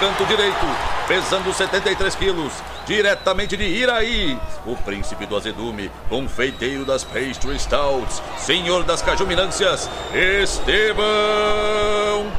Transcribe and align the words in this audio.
Canto 0.00 0.26
direito, 0.26 0.66
pesando 1.06 1.52
73 1.52 2.14
quilos, 2.16 2.52
diretamente 2.84 3.56
de 3.56 3.64
Iraí, 3.64 4.38
o 4.66 4.76
príncipe 4.76 5.24
do 5.24 5.36
azedume, 5.36 5.90
confeiteiro 6.08 6.84
das 6.84 7.04
pastry 7.04 7.58
stouts, 7.58 8.20
senhor 8.36 8.82
das 8.82 9.00
cajuminâncias, 9.00 9.88
Estevão 10.12 11.04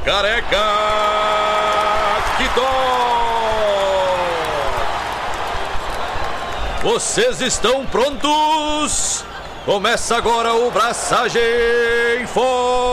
Careca 0.04 0.56
Quitó. 2.36 3.16
Vocês 6.82 7.40
estão 7.40 7.86
prontos? 7.86 9.24
Começa 9.64 10.16
agora 10.16 10.54
o 10.54 10.70
Braçagem 10.70 11.40
Forte! 12.28 12.86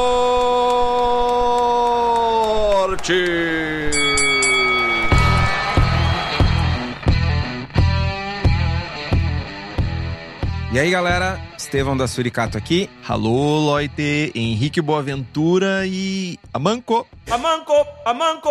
E 10.73 10.79
aí, 10.79 10.89
galera, 10.89 11.39
Estevão 11.55 11.95
da 11.95 12.07
Suricato 12.07 12.57
aqui. 12.57 12.89
Alô, 13.07 13.59
Loite, 13.59 14.31
Henrique 14.33 14.81
Boaventura 14.81 15.85
e 15.85 16.39
Amanco. 16.51 17.07
Amanco, 17.29 17.73
Amanco. 18.03 18.49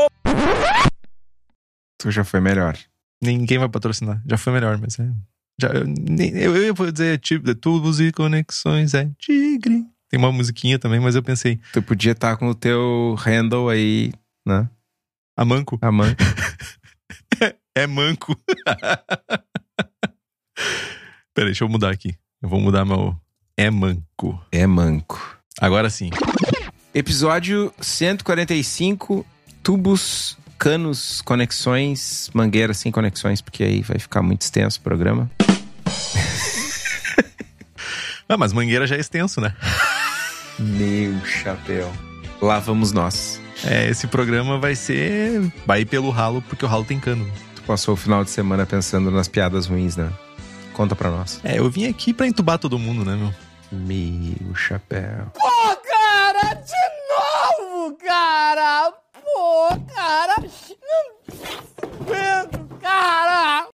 Tu 1.99 2.13
já 2.13 2.23
foi 2.23 2.41
melhor. 2.41 2.79
Ninguém 3.21 3.59
vai 3.59 3.69
patrocinar. 3.69 4.23
Já 4.25 4.39
foi 4.39 4.53
melhor, 4.53 4.79
mas 4.79 5.01
é. 5.01 5.11
Já, 5.61 5.71
eu, 5.71 6.55
eu, 6.55 6.67
eu 6.67 6.75
vou 6.77 6.93
dizer 6.93 7.19
tipo, 7.19 7.45
de 7.45 7.57
tubos 7.57 7.99
e 7.99 8.13
conexões, 8.13 8.95
é 8.95 9.11
tigre. 9.19 9.85
Tem 10.09 10.21
uma 10.21 10.31
musiquinha 10.31 10.79
também, 10.79 11.01
mas 11.01 11.17
eu 11.17 11.25
pensei, 11.25 11.59
Tu 11.73 11.83
podia 11.83 12.13
estar 12.13 12.37
com 12.37 12.47
o 12.47 12.55
teu 12.55 13.17
handle 13.19 13.69
aí, 13.69 14.13
né? 14.47 14.71
Amanco 15.37 15.77
A 15.83 15.91
mãe. 15.91 16.15
é 17.75 17.85
manco. 17.89 18.37
Peraí, 21.35 21.49
deixa 21.49 21.65
eu 21.65 21.69
mudar 21.69 21.91
aqui. 21.91 22.15
Eu 22.43 22.49
vou 22.49 22.61
mudar 22.61 22.85
meu. 22.85 23.17
É 23.57 23.71
manco. 23.71 24.39
É 24.51 24.67
manco. 24.67 25.39
Agora 25.61 25.89
sim. 25.89 26.11
Episódio 26.95 27.73
145. 27.81 29.25
Tubos, 29.63 30.37
canos, 30.59 31.23
conexões, 31.23 32.31
mangueiras 32.35 32.79
sem 32.79 32.93
conexões, 32.93 33.41
porque 33.41 33.63
aí 33.63 33.81
vai 33.81 33.99
ficar 33.99 34.23
muito 34.23 34.43
extenso 34.43 34.79
o 34.79 34.83
programa. 34.83 35.31
Ah, 38.29 38.37
mas 38.39 38.55
mangueira 38.55 38.87
já 38.87 38.97
é 38.97 39.01
extenso, 39.01 39.43
né? 39.43 39.55
Meu 40.59 41.23
chapéu. 41.27 41.93
Lá 42.41 42.59
vamos 42.61 42.91
nós. 42.91 43.39
É, 43.63 43.91
esse 43.91 44.07
programa 44.07 44.59
vai 44.59 44.75
ser. 44.75 45.53
Vai 45.67 45.83
ir 45.83 45.85
pelo 45.85 46.09
ralo, 46.09 46.41
porque 46.41 46.65
o 46.65 46.69
ralo 46.69 46.83
tem 46.83 46.99
cano. 46.99 47.31
Tu 47.55 47.63
passou 47.63 47.93
o 47.93 47.97
final 47.97 48.25
de 48.25 48.31
semana 48.31 48.65
pensando 48.65 49.11
nas 49.11 49.29
piadas 49.29 49.67
ruins, 49.67 49.97
né? 49.97 50.11
Conta 50.73 50.97
pra 50.97 51.11
nós. 51.11 51.41
É, 51.45 51.59
eu 51.59 51.71
vim 51.71 51.87
aqui 51.87 52.13
pra 52.15 52.27
entubar 52.27 52.59
todo 52.59 52.79
mundo, 52.79 53.05
né, 53.05 53.17
meu? 53.17 53.33
Meu 53.71 54.55
chapéu. 54.55 55.31
Pô, 55.35 55.77
cara, 55.77 56.55
de 56.55 57.69
novo, 57.69 57.97
cara. 57.97 58.93
Pô, 59.13 59.69
cara. 59.95 60.35
Não 60.41 62.01
aguento, 62.01 62.79
cara. 62.81 63.69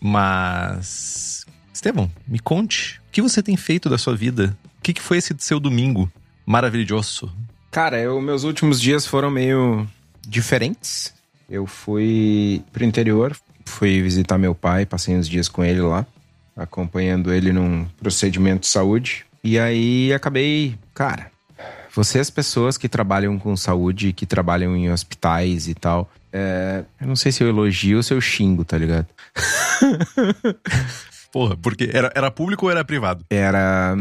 Mas. 0.00 1.46
Estevão, 1.72 2.10
me 2.26 2.38
conte. 2.38 3.00
O 3.08 3.12
que 3.12 3.22
você 3.22 3.42
tem 3.42 3.56
feito 3.56 3.88
da 3.88 3.98
sua 3.98 4.14
vida? 4.14 4.56
O 4.78 4.82
que, 4.82 4.92
que 4.92 5.02
foi 5.02 5.18
esse 5.18 5.34
seu 5.38 5.58
domingo 5.58 6.10
maravilhoso? 6.44 7.32
Cara, 7.70 7.98
eu, 7.98 8.20
meus 8.20 8.44
últimos 8.44 8.80
dias 8.80 9.06
foram 9.06 9.30
meio 9.30 9.88
diferentes. 10.26 11.14
Eu 11.48 11.66
fui 11.66 12.62
pro 12.72 12.84
interior, 12.84 13.36
fui 13.64 14.02
visitar 14.02 14.38
meu 14.38 14.54
pai, 14.54 14.86
passei 14.86 15.16
uns 15.16 15.28
dias 15.28 15.48
com 15.48 15.64
ele 15.64 15.80
lá, 15.80 16.06
acompanhando 16.56 17.32
ele 17.32 17.52
num 17.52 17.86
procedimento 18.00 18.60
de 18.60 18.68
saúde. 18.68 19.24
E 19.42 19.58
aí 19.58 20.12
acabei, 20.12 20.76
cara, 20.94 21.30
vocês 21.94 22.30
pessoas 22.30 22.78
que 22.78 22.88
trabalham 22.88 23.38
com 23.38 23.56
saúde, 23.56 24.12
que 24.12 24.24
trabalham 24.24 24.76
em 24.76 24.90
hospitais 24.90 25.68
e 25.68 25.74
tal, 25.74 26.10
é, 26.32 26.84
eu 27.00 27.06
não 27.06 27.16
sei 27.16 27.30
se 27.30 27.42
eu 27.42 27.48
elogio 27.48 27.98
ou 27.98 28.02
se 28.02 28.14
eu 28.14 28.20
xingo, 28.20 28.64
tá 28.64 28.78
ligado? 28.78 29.06
Porra, 31.30 31.56
porque 31.56 31.90
era, 31.92 32.10
era 32.14 32.30
público 32.30 32.66
ou 32.66 32.70
era 32.70 32.84
privado? 32.84 33.24
Era, 33.28 33.96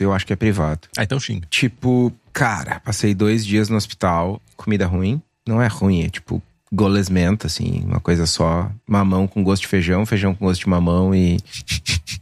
eu 0.00 0.12
acho 0.12 0.26
que 0.26 0.32
é 0.32 0.36
privado. 0.36 0.88
Ah, 0.96 1.02
então 1.02 1.20
xinga. 1.20 1.46
Tipo, 1.50 2.12
cara, 2.32 2.80
passei 2.80 3.14
dois 3.14 3.44
dias 3.44 3.68
no 3.68 3.76
hospital, 3.76 4.40
comida 4.56 4.86
ruim. 4.86 5.20
Não 5.46 5.60
é 5.60 5.66
ruim, 5.66 6.04
é 6.04 6.08
tipo 6.08 6.42
golesmenta, 6.72 7.46
assim, 7.46 7.82
uma 7.84 8.00
coisa 8.00 8.26
só. 8.26 8.70
Mamão 8.86 9.26
com 9.26 9.42
gosto 9.42 9.62
de 9.62 9.68
feijão, 9.68 10.04
feijão 10.06 10.34
com 10.34 10.46
gosto 10.46 10.60
de 10.60 10.68
mamão 10.68 11.14
e 11.14 11.38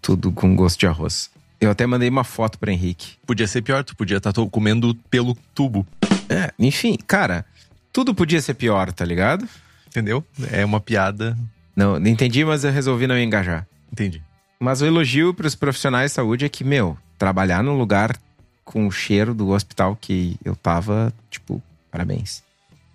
tudo 0.01 0.31
com 0.33 0.55
gosto 0.55 0.79
de 0.81 0.87
arroz. 0.87 1.31
Eu 1.61 1.71
até 1.71 1.87
mandei 1.87 2.09
uma 2.09 2.25
foto 2.25 2.59
pra 2.59 2.73
Henrique. 2.73 3.13
Podia 3.27 3.47
ser 3.47 3.63
pior, 3.63 3.83
tu 3.85 3.97
podia 3.97 4.19
estar 4.19 4.33
comendo 4.51 4.95
pelo 5.09 5.37
tubo, 5.55 5.87
É, 6.29 6.53
enfim, 6.59 6.97
cara, 7.07 7.45
tudo 7.93 8.15
podia 8.15 8.41
ser 8.41 8.55
pior, 8.55 8.93
tá 8.93 9.05
ligado? 9.05 9.49
entendeu? 9.95 10.25
É 10.51 10.65
uma 10.65 10.81
piada. 10.81 11.39
Não, 11.77 12.01
não 12.01 12.07
entendi, 12.09 12.45
mas 12.45 12.65
eu 12.65 12.73
resolvi 12.73 13.07
não 13.07 13.15
me 13.15 13.23
engajar. 13.23 13.65
Entendi. 13.93 14.21
Mas 14.59 14.83
o 14.83 14.87
elogio 14.87 15.33
pros 15.33 15.55
profissionais 15.55 16.11
de 16.11 16.15
saúde 16.17 16.45
é 16.45 16.49
que, 16.49 16.65
meu, 16.65 16.99
trabalhar 17.17 17.63
num 17.63 17.79
lugar 17.79 18.17
com 18.65 18.87
o 18.89 18.91
cheiro 18.91 19.33
do 19.33 19.51
hospital 19.51 19.97
que 20.01 20.37
eu 20.45 20.57
tava, 20.57 21.13
tipo, 21.31 21.63
parabéns. 21.93 22.43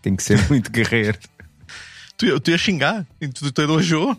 Tem 0.02 0.14
que 0.16 0.24
ser 0.24 0.46
muito 0.50 0.70
guerreiro. 0.70 1.18
Tu, 2.20 2.26
ia- 2.26 2.40
tu 2.40 2.52
ia 2.52 2.58
xingar? 2.58 3.08
Tu, 3.34 3.52
tu 3.52 3.62
elogiou? 3.62 4.16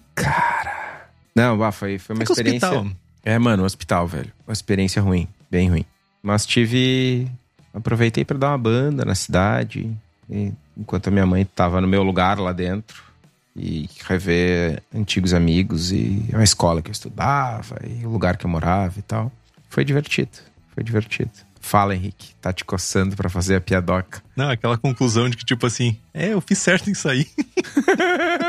Não, 1.37 1.57
bah, 1.57 1.71
foi, 1.71 1.99
foi 1.99 2.17
uma 2.17 2.25
Que 2.25 2.33
experiência. 2.33 2.69
hospital? 2.71 2.93
É, 3.25 3.39
mano, 3.39 3.63
hospital, 3.65 4.07
velho. 4.07 4.33
Uma 4.47 4.53
experiência 4.53 5.01
ruim, 5.03 5.29
bem 5.51 5.69
ruim. 5.69 5.85
Mas 6.23 6.45
tive. 6.47 7.29
Aproveitei 7.73 8.25
pra 8.25 8.37
dar 8.39 8.49
uma 8.49 8.59
banda 8.59 9.05
na 9.05 9.15
cidade. 9.15 9.91
enquanto 10.77 11.09
a 11.09 11.11
minha 11.11 11.27
mãe 11.27 11.45
tava 11.45 11.81
no 11.81 11.87
meu 11.87 12.03
lugar 12.03 12.39
lá 12.39 12.53
dentro. 12.53 13.03
E 13.55 13.89
rever 14.09 14.83
antigos 14.95 15.35
amigos 15.35 15.93
e 15.93 16.25
a 16.33 16.43
escola 16.43 16.81
que 16.81 16.89
eu 16.89 16.93
estudava 16.93 17.79
e 17.85 18.07
o 18.07 18.09
lugar 18.09 18.37
que 18.37 18.47
eu 18.47 18.51
morava 18.51 18.99
e 18.99 19.03
tal. 19.03 19.31
Foi 19.69 19.85
divertido. 19.85 20.31
Foi 20.75 20.83
divertido. 20.83 21.31
Fala, 21.61 21.95
Henrique. 21.95 22.35
Tá 22.41 22.53
te 22.53 22.65
coçando 22.65 23.15
pra 23.15 23.29
fazer 23.29 23.57
a 23.57 23.61
piadoca. 23.61 24.23
Não, 24.35 24.51
aquela 24.51 24.79
conclusão 24.79 25.29
de 25.29 25.37
que, 25.37 25.45
tipo 25.45 25.67
assim, 25.67 25.97
é, 26.13 26.33
eu 26.33 26.41
fiz 26.41 26.59
certo 26.59 26.91
em 26.91 26.95
sair. 26.95 27.29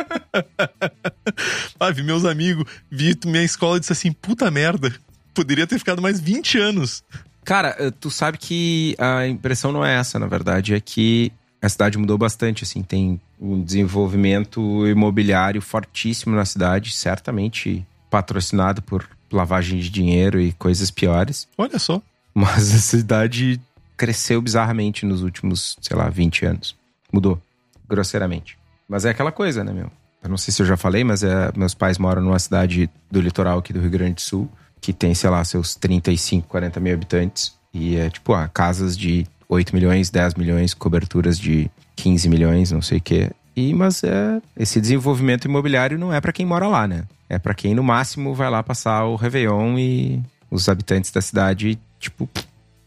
ah, 1.80 1.92
vi 1.92 2.02
meus 2.04 2.26
amigos, 2.26 2.66
vi 2.90 3.16
minha 3.26 3.44
escola 3.44 3.78
e 3.78 3.80
disse 3.82 3.92
assim, 3.92 4.12
puta 4.12 4.50
merda. 4.50 4.94
Poderia 5.34 5.68
ter 5.68 5.78
ficado 5.78 6.02
mais 6.02 6.20
20 6.20 6.58
anos. 6.58 7.04
Cara, 7.44 7.76
eh, 7.80 7.92
tu 7.92 8.10
sabe 8.10 8.38
que 8.38 8.96
a 8.98 9.28
impressão 9.28 9.72
não 9.72 9.86
é 9.86 9.96
essa, 9.96 10.18
na 10.18 10.28
verdade, 10.28 10.74
é 10.74 10.80
que 10.80 11.32
a 11.62 11.70
cidade 11.70 11.98
mudou 11.98 12.18
bastante, 12.18 12.64
assim, 12.64 12.82
tem 12.82 13.20
um 13.40 13.62
desenvolvimento 13.62 14.88
imobiliário 14.88 15.62
fortíssimo 15.62 16.36
na 16.36 16.46
cidade, 16.46 16.92
certamente 16.92 17.86
patrocinado 18.10 18.82
por 18.82 19.08
lavagem 19.32 19.80
de 19.80 19.90
dinheiro 19.90 20.40
e 20.40 20.52
coisas 20.54 20.92
piores, 20.92 21.48
Olha 21.58 21.80
só. 21.80 22.02
Mas 22.34 22.74
a 22.74 22.80
cidade 22.80 23.60
cresceu 23.98 24.42
bizarramente 24.42 25.06
nos 25.06 25.22
últimos, 25.22 25.78
sei 25.82 25.96
lá, 25.96 26.10
20 26.10 26.46
anos. 26.46 26.76
Mudou, 27.12 27.42
grosseiramente. 27.88 28.58
Mas 28.88 29.06
é 29.06 29.10
aquela 29.10 29.32
coisa, 29.32 29.64
né, 29.64 29.72
meu? 29.72 29.92
Eu 30.24 30.30
não 30.30 30.38
sei 30.38 30.54
se 30.54 30.62
eu 30.62 30.66
já 30.66 30.78
falei, 30.78 31.04
mas 31.04 31.24
é, 31.24 31.52
meus 31.56 31.74
pais 31.74 31.98
moram 31.98 32.22
numa 32.22 32.40
cidade 32.40 32.90
do 33.10 33.20
litoral 33.20 33.60
aqui 33.60 33.74
do 33.74 33.80
Rio 33.80 33.90
Grande 33.90 34.16
do 34.16 34.22
Sul, 34.22 34.50
que 34.80 34.94
tem, 34.94 35.14
sei 35.14 35.30
lá, 35.30 35.44
seus 35.44 35.76
35, 35.76 36.48
40 36.48 36.80
mil 36.80 36.94
habitantes. 36.94 37.54
E 37.74 37.96
é 37.96 38.10
tipo, 38.10 38.34
ah, 38.34 38.48
casas 38.48 38.98
de 38.98 39.26
8 39.48 39.74
milhões, 39.74 40.10
10 40.10 40.36
milhões, 40.36 40.74
coberturas 40.74 41.40
de 41.40 41.70
15 41.96 42.30
milhões, 42.30 42.72
não 42.72 42.82
sei 42.82 43.00
o 43.00 43.02
quê. 43.02 43.32
E, 43.56 43.74
mas 43.74 44.04
é, 44.04 44.42
esse 44.58 44.80
desenvolvimento 44.80 45.46
imobiliário 45.46 45.98
não 45.98 46.14
é 46.14 46.22
pra 46.22 46.32
quem 46.32 46.46
mora 46.46 46.68
lá, 46.68 46.88
né? 46.88 47.04
É 47.28 47.38
pra 47.38 47.54
quem 47.54 47.76
no 47.76 47.84
máximo 47.84 48.34
vai 48.34 48.50
lá 48.50 48.64
passar 48.64 49.06
o 49.06 49.16
Réveillon 49.16 49.78
e 49.78 50.22
os 50.52 50.68
habitantes 50.68 51.10
da 51.10 51.22
cidade, 51.22 51.80
tipo, 52.00 52.30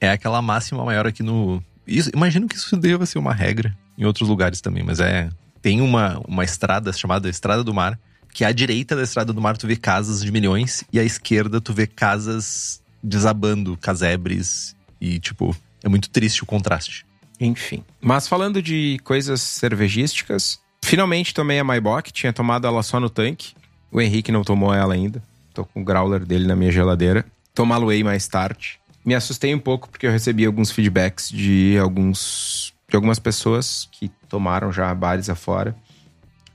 É 0.01 0.11
aquela 0.11 0.43
máxima 0.43 0.85
maior 0.85 1.07
aqui 1.07 1.23
no. 1.23 1.63
Isso, 1.87 2.11
imagino 2.15 2.47
que 2.47 2.57
isso 2.57 2.77
deva 2.77 3.07
ser 3.07 3.19
uma 3.19 3.33
regra 3.33 3.75
em 3.97 4.05
outros 4.05 4.29
lugares 4.29 4.61
também, 4.61 4.83
mas 4.83 5.01
é. 5.01 5.31
Tem 5.63 5.81
uma, 5.81 6.21
uma 6.29 6.45
estrada 6.45 6.93
chamada 6.93 7.29
Estrada 7.29 7.65
do 7.65 7.73
Mar, 7.73 7.99
que 8.35 8.45
à 8.45 8.53
direita 8.53 8.95
da 8.95 9.03
Estrada 9.03 9.33
do 9.33 9.41
Mar 9.41 9.57
tu 9.57 9.67
vê 9.67 9.77
casas 9.77 10.23
de 10.23 10.31
milhões 10.31 10.85
e 10.93 11.01
à 11.01 11.05
esquerda 11.05 11.59
tu 11.59 11.73
vê 11.73 11.87
casas 11.87 12.83
desabando, 13.03 13.77
casebres 13.79 14.77
e 15.01 15.19
tipo. 15.19 15.57
É 15.83 15.89
muito 15.89 16.09
triste 16.11 16.43
o 16.43 16.47
contraste. 16.47 17.07
Enfim. 17.39 17.85
Mas 18.01 18.27
falando 18.27 18.63
de 18.63 18.99
coisas 19.05 19.41
cervejísticas, 19.43 20.59
finalmente 20.83 21.35
tomei 21.35 21.59
a 21.59 21.65
Maibach, 21.65 22.11
tinha 22.11 22.33
tomado 22.33 22.67
ela 22.67 22.83
só 22.83 22.99
no 22.99 23.11
tanque. 23.11 23.55
O 23.93 24.01
Henrique 24.01 24.33
não 24.33 24.43
tomou 24.43 24.73
ela 24.73 24.95
ainda. 24.95 25.23
Tô 25.53 25.65
com 25.65 25.83
o 25.83 25.85
growler 25.85 26.25
dele 26.25 26.47
na 26.47 26.57
minha 26.57 26.73
geladeira. 26.73 27.25
Tomá-lo-ei 27.55 28.03
mais 28.03 28.27
tarde. 28.27 28.79
Me 29.05 29.15
assustei 29.15 29.55
um 29.55 29.59
pouco 29.59 29.89
porque 29.89 30.07
eu 30.07 30.11
recebi 30.11 30.45
alguns 30.45 30.71
feedbacks 30.71 31.29
de 31.29 31.79
alguns 31.79 32.73
de 32.89 32.97
algumas 32.97 33.19
pessoas 33.19 33.89
que 33.93 34.11
tomaram 34.29 34.73
já 34.73 34.95
bares 34.95 35.29
afora. 35.29 35.75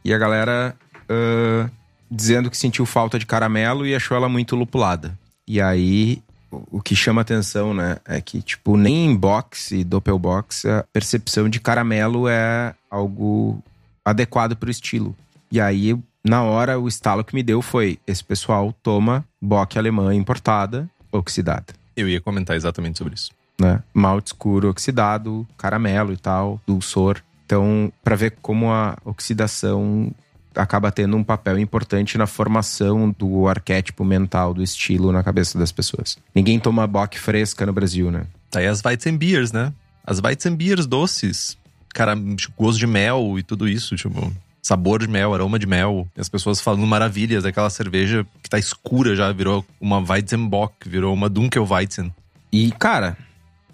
E 0.04 0.14
a 0.14 0.18
galera 0.18 0.76
uh, 1.10 1.70
dizendo 2.10 2.50
que 2.50 2.58
sentiu 2.58 2.86
falta 2.86 3.20
de 3.20 3.26
caramelo 3.26 3.86
e 3.86 3.96
achou 3.96 4.16
ela 4.16 4.30
muito 4.30 4.56
lupulada. 4.56 5.18
E 5.48 5.60
aí 5.60 6.22
o 6.52 6.82
que 6.82 6.96
chama 6.96 7.22
atenção, 7.22 7.74
né, 7.74 7.98
é 8.06 8.20
que, 8.20 8.42
tipo, 8.42 8.76
nem 8.76 9.06
em 9.06 9.16
box 9.16 9.72
e 9.72 9.84
doppelbox 9.84 10.66
a 10.66 10.84
percepção 10.92 11.48
de 11.48 11.60
caramelo 11.60 12.28
é 12.28 12.74
algo 12.90 13.62
adequado 14.04 14.56
pro 14.56 14.72
estilo. 14.72 15.16
E 15.52 15.60
aí, 15.60 15.96
na 16.24 16.44
hora, 16.44 16.80
o 16.80 16.88
estalo 16.88 17.24
que 17.24 17.36
me 17.36 17.44
deu 17.44 17.62
foi: 17.62 18.00
esse 18.06 18.24
pessoal 18.24 18.74
toma 18.84 19.26
bock 19.42 19.78
alemã 19.78 20.14
importada, 20.14 20.90
oxidada. 21.12 21.74
Eu 21.96 22.08
ia 22.08 22.22
comentar 22.22 22.56
exatamente 22.56 22.98
sobre 22.98 23.16
isso. 23.16 23.32
Né? 23.60 23.82
Malte 23.94 24.28
escuro 24.28 24.70
oxidado, 24.70 25.48
caramelo 25.58 26.14
e 26.14 26.18
tal, 26.18 26.62
dulçor. 26.66 27.22
Então, 27.46 27.92
para 28.04 28.16
ver 28.16 28.36
como 28.42 28.72
a 28.72 28.98
oxidação 29.04 30.14
acaba 30.56 30.92
tendo 30.92 31.16
um 31.16 31.24
papel 31.24 31.58
importante 31.60 32.18
na 32.18 32.28
formação 32.28 33.14
do 33.18 33.48
arquétipo 33.48 34.04
mental, 34.04 34.54
do 34.54 34.64
estilo 34.64 35.12
na 35.12 35.24
cabeça 35.24 35.58
das 35.58 35.72
pessoas. 35.72 36.18
Ninguém 36.34 36.60
toma 36.60 36.86
bock 36.88 37.20
fresca 37.20 37.66
no 37.66 37.74
Brasil, 37.74 38.12
né? 38.12 38.26
Tá 38.50 38.60
aí 38.60 38.68
as 38.68 38.82
Weizenbiers, 38.84 39.52
né? 39.52 39.74
As 40.06 40.20
Weizenbiers 40.20 40.86
doces. 40.86 41.58
Cara, 41.90 42.16
gosto 42.58 42.80
de 42.80 42.88
mel 42.88 43.38
e 43.38 43.44
tudo 43.44 43.68
isso, 43.68 43.96
tipo... 43.96 44.32
Sabor 44.62 45.00
de 45.00 45.08
mel, 45.08 45.34
aroma 45.34 45.58
de 45.58 45.66
mel. 45.66 46.08
E 46.16 46.22
as 46.22 46.30
pessoas 46.30 46.62
falando 46.62 46.86
maravilhas 46.86 47.44
daquela 47.44 47.70
cerveja 47.70 48.26
que 48.44 48.50
tá 48.50 48.60
escura 48.60 49.16
já, 49.16 49.32
virou 49.32 49.66
uma 49.80 50.00
Weizenbock, 50.00 50.88
virou 50.88 51.14
uma 51.14 51.30
Dunkelweizen. 51.30 52.14
E, 52.52 52.72
cara, 52.72 53.18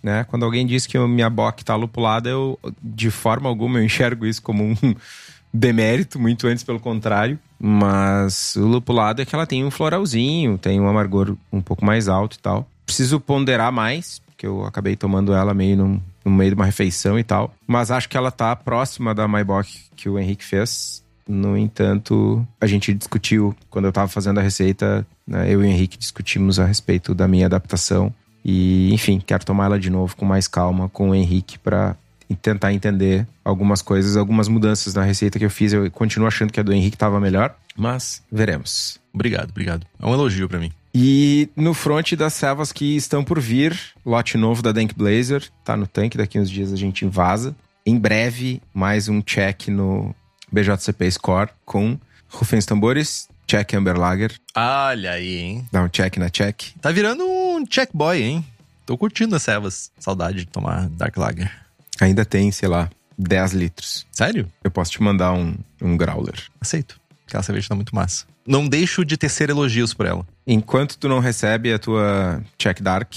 né? 0.05 0.23
Quando 0.25 0.45
alguém 0.45 0.67
diz 0.67 0.85
que 0.85 0.99
minha 0.99 1.29
bock 1.31 1.65
tá 1.65 1.75
lupulada, 1.75 2.29
eu, 2.29 2.59
de 2.79 3.09
forma 3.09 3.49
alguma, 3.49 3.79
eu 3.79 3.83
enxergo 3.83 4.25
isso 4.25 4.39
como 4.39 4.63
um 4.63 4.75
demérito, 5.51 6.19
muito 6.19 6.45
antes 6.47 6.63
pelo 6.63 6.79
contrário. 6.79 7.39
Mas 7.59 8.55
o 8.55 8.67
lupulado 8.67 9.21
é 9.21 9.25
que 9.25 9.33
ela 9.33 9.47
tem 9.47 9.65
um 9.65 9.71
floralzinho, 9.71 10.59
tem 10.59 10.79
um 10.79 10.87
amargor 10.87 11.35
um 11.51 11.59
pouco 11.59 11.83
mais 11.83 12.07
alto 12.07 12.35
e 12.35 12.39
tal. 12.39 12.69
Preciso 12.85 13.19
ponderar 13.19 13.71
mais, 13.71 14.21
porque 14.27 14.45
eu 14.45 14.63
acabei 14.63 14.95
tomando 14.95 15.33
ela 15.33 15.55
meio 15.55 15.75
no, 15.75 16.03
no 16.25 16.31
meio 16.31 16.51
de 16.51 16.56
uma 16.56 16.66
refeição 16.66 17.18
e 17.18 17.24
tal. 17.24 17.54
Mas 17.68 17.92
acho 17.92 18.10
que 18.10 18.18
ela 18.18 18.31
tá 18.31 18.56
próxima 18.56 19.13
da 19.13 19.27
Maibach 19.27 19.69
que 19.95 20.10
o 20.10 20.18
Henrique 20.18 20.44
fez. 20.44 21.06
No 21.27 21.57
entanto, 21.57 22.45
a 22.60 22.68
gente 22.68 22.94
discutiu, 22.94 23.56
quando 23.69 23.86
eu 23.86 23.92
tava 23.92 24.07
fazendo 24.07 24.39
a 24.39 24.44
receita, 24.44 25.06
né, 25.25 25.48
eu 25.48 25.63
e 25.63 25.66
o 25.66 25.66
Henrique 25.66 25.98
discutimos 25.98 26.60
a 26.60 26.66
respeito 26.66 27.16
da 27.16 27.27
minha 27.27 27.45
adaptação. 27.45 28.13
E, 28.44 28.94
enfim, 28.94 29.22
quero 29.25 29.45
tomar 29.45 29.66
ela 29.66 29.80
de 29.80 29.89
novo 29.89 30.16
com 30.16 30.25
mais 30.25 30.48
calma 30.48 30.89
com 30.89 31.10
o 31.10 31.16
Henrique 31.16 31.57
para 31.57 31.95
tentar 32.42 32.74
entender 32.74 33.28
algumas 33.44 33.81
coisas, 33.81 34.18
algumas 34.18 34.48
mudanças 34.48 34.94
na 34.94 35.04
receita 35.04 35.39
que 35.39 35.45
eu 35.45 35.50
fiz. 35.50 35.74
Eu 35.74 35.89
continuo 35.92 36.28
achando 36.28 36.51
que 36.51 36.60
a 36.60 36.63
do 36.63 36.74
Henrique 36.74 36.95
estava 36.95 37.19
melhor, 37.19 37.56
mas 37.75 38.24
veremos. 38.31 39.00
Obrigado, 39.13 39.50
obrigado. 39.50 39.86
É 40.00 40.06
um 40.06 40.13
elogio 40.13 40.48
para 40.48 40.60
mim. 40.60 40.71
E 40.97 41.50
no 41.57 41.74
front 41.74 42.13
das 42.13 42.33
servas 42.33 42.71
que 42.71 42.95
estão 42.95 43.21
por 43.21 43.38
vir, 43.38 43.77
lote 44.06 44.38
novo 44.38 44.62
da 44.62 44.71
Dank 44.71 44.95
Blazer, 44.95 45.44
tá 45.62 45.75
no 45.75 45.86
tanque, 45.86 46.18
daqui 46.18 46.39
uns 46.39 46.50
dias 46.50 46.71
a 46.71 46.77
gente 46.77 47.03
invasa. 47.03 47.53
Em 47.86 48.00
breve, 48.00 48.62
mais 48.74 49.09
um 49.09 49.21
check 49.21 49.68
no 49.68 50.15
BJCP 50.50 51.12
Score 51.12 51.50
com 51.65 52.00
Rufens 52.30 52.65
Tambores, 52.65 53.27
check 53.45 53.74
Amber 53.74 54.00
Lager. 54.00 54.31
Olha 54.56 55.12
aí, 55.12 55.36
hein? 55.36 55.68
Dá 55.69 55.83
um 55.83 55.89
check 55.89 56.15
na 56.15 56.30
check. 56.30 56.68
Tá 56.80 56.94
virando 56.94 57.25
um 57.27 57.65
check 57.65 57.89
boy, 57.94 58.24
hein? 58.24 58.45
Tô 58.86 58.97
curtindo 58.97 59.36
as 59.36 59.44
servas. 59.44 59.92
Saudade 60.00 60.38
de 60.38 60.45
tomar 60.45 60.88
Dark 60.88 61.18
Lager. 61.18 61.51
Ainda 62.00 62.24
tem, 62.24 62.53
sei 62.53 62.69
lá, 62.69 62.89
10 63.18 63.51
litros. 63.51 64.07
Sério? 64.13 64.50
Eu 64.63 64.71
posso 64.71 64.92
te 64.92 65.03
mandar 65.03 65.33
um, 65.33 65.57
um 65.81 65.97
growler. 65.97 66.42
Aceito. 66.62 66.97
Aquela 67.27 67.44
cerveja 67.44 67.68
tá 67.68 67.75
muito 67.75 67.94
massa. 67.94 68.25
Não 68.45 68.68
deixo 68.68 69.03
de 69.03 69.18
tecer 69.18 69.50
elogios 69.50 69.94
por 69.94 70.06
ela. 70.06 70.25
Enquanto 70.45 70.97
tu 70.97 71.09
não 71.09 71.19
recebe 71.19 71.74
a 71.74 71.80
tua 71.80 72.44
check 72.57 72.81
dark, 72.81 73.13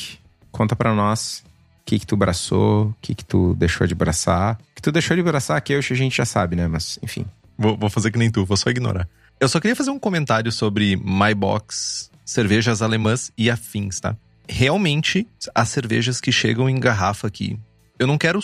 conta 0.51 0.75
pra 0.75 0.95
nós 0.95 1.45
o 1.83 1.85
que 1.85 1.99
que 1.99 2.07
tu 2.07 2.17
braçou, 2.17 2.87
o 2.87 2.95
que 3.01 3.15
que 3.15 3.25
tu 3.25 3.55
deixou 3.55 3.87
de 3.87 3.95
braçar. 3.95 4.59
O 4.73 4.75
que 4.75 4.83
tu 4.83 4.93
deixou 4.93 5.17
de 5.17 5.23
braçar 5.23 5.57
aqui, 5.57 5.77
hoje 5.77 5.93
a 5.93 5.97
gente 5.97 6.17
já 6.17 6.25
sabe, 6.25 6.57
né? 6.57 6.67
Mas, 6.67 6.99
enfim. 7.03 7.27
Vou, 7.57 7.77
vou 7.77 7.91
fazer 7.91 8.11
que 8.11 8.19
nem 8.19 8.31
tu, 8.31 8.45
vou 8.45 8.57
só 8.57 8.71
ignorar. 8.71 9.09
Eu 9.41 9.49
só 9.49 9.61
queria 9.61 9.77
fazer 9.77 9.91
um 9.91 9.99
comentário 9.99 10.51
sobre 10.51 10.97
My 10.97 11.35
Box, 11.35 12.11
cervejas 12.25 12.83
alemãs 12.83 13.31
e 13.37 13.51
afins, 13.51 14.01
tá? 14.01 14.17
Realmente, 14.49 15.27
as 15.55 15.69
cervejas 15.69 16.21
que 16.21 16.33
chegam 16.33 16.69
em 16.69 16.81
garrafa 16.81 17.27
aqui, 17.27 17.59
eu 17.99 18.07
não 18.07 18.17
quero 18.17 18.41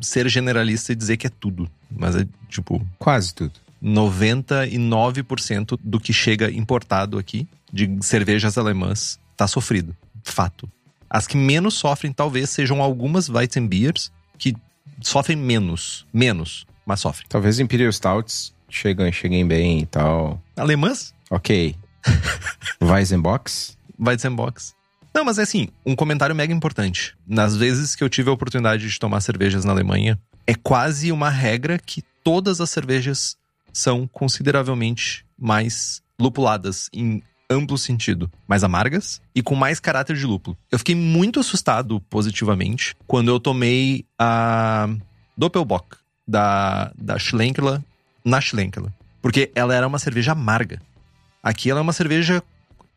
ser 0.00 0.28
generalista 0.28 0.92
e 0.92 0.96
dizer 0.96 1.16
que 1.16 1.26
é 1.26 1.30
tudo, 1.30 1.68
mas 1.90 2.16
é 2.16 2.26
tipo 2.48 2.84
Quase 2.98 3.34
tudo. 3.34 3.52
99% 3.82 5.78
do 5.82 6.00
que 6.00 6.12
chega 6.12 6.50
importado 6.50 7.18
aqui 7.18 7.46
de 7.72 7.98
cervejas 8.00 8.58
alemãs 8.58 9.18
tá 9.36 9.46
sofrido. 9.46 9.96
Fato. 10.24 10.68
As 11.08 11.26
que 11.26 11.36
menos 11.36 11.74
sofrem 11.74 12.12
talvez 12.12 12.50
sejam 12.50 12.82
algumas 12.82 13.28
Weizenbiers 13.28 14.12
que 14.36 14.54
sofrem 15.00 15.36
menos, 15.36 16.06
menos, 16.12 16.66
mas 16.84 17.00
sofrem. 17.00 17.26
Talvez 17.28 17.58
Imperial 17.58 17.92
Stouts 17.92 18.52
cheguem, 18.68 19.12
cheguem 19.12 19.46
bem 19.46 19.80
e 19.80 19.86
tal. 19.86 20.42
Alemãs? 20.56 21.14
Ok. 21.30 21.74
Weizenbox? 22.82 23.76
Weizenbox. 23.98 24.74
Não, 25.14 25.24
mas 25.24 25.38
é 25.38 25.42
assim, 25.42 25.68
um 25.84 25.96
comentário 25.96 26.34
mega 26.34 26.52
importante. 26.52 27.16
Nas 27.26 27.56
vezes 27.56 27.96
que 27.96 28.04
eu 28.04 28.08
tive 28.08 28.28
a 28.28 28.32
oportunidade 28.32 28.88
de 28.88 28.98
tomar 28.98 29.20
cervejas 29.20 29.64
na 29.64 29.72
Alemanha, 29.72 30.18
é 30.46 30.54
quase 30.54 31.10
uma 31.10 31.30
regra 31.30 31.78
que 31.78 32.02
todas 32.22 32.60
as 32.60 32.70
cervejas 32.70 33.36
são 33.72 34.06
consideravelmente 34.06 35.24
mais 35.38 36.02
lupuladas 36.20 36.88
em 36.92 37.22
amplo 37.50 37.78
sentido, 37.78 38.30
mais 38.46 38.62
amargas 38.62 39.20
e 39.34 39.42
com 39.42 39.54
mais 39.54 39.80
caráter 39.80 40.16
de 40.16 40.26
lúpulo. 40.26 40.56
Eu 40.70 40.78
fiquei 40.78 40.94
muito 40.94 41.40
assustado 41.40 42.00
positivamente 42.10 42.94
quando 43.06 43.28
eu 43.28 43.40
tomei 43.40 44.04
a 44.18 44.88
Doppelbock 45.36 45.96
da, 46.26 46.92
da 46.98 47.18
Schlenkerla 47.18 47.82
na 48.24 48.40
Schlenkerla, 48.40 48.92
porque 49.22 49.50
ela 49.54 49.74
era 49.74 49.86
uma 49.86 49.98
cerveja 49.98 50.32
amarga. 50.32 50.82
Aqui 51.42 51.70
ela 51.70 51.80
é 51.80 51.82
uma 51.82 51.92
cerveja 51.94 52.42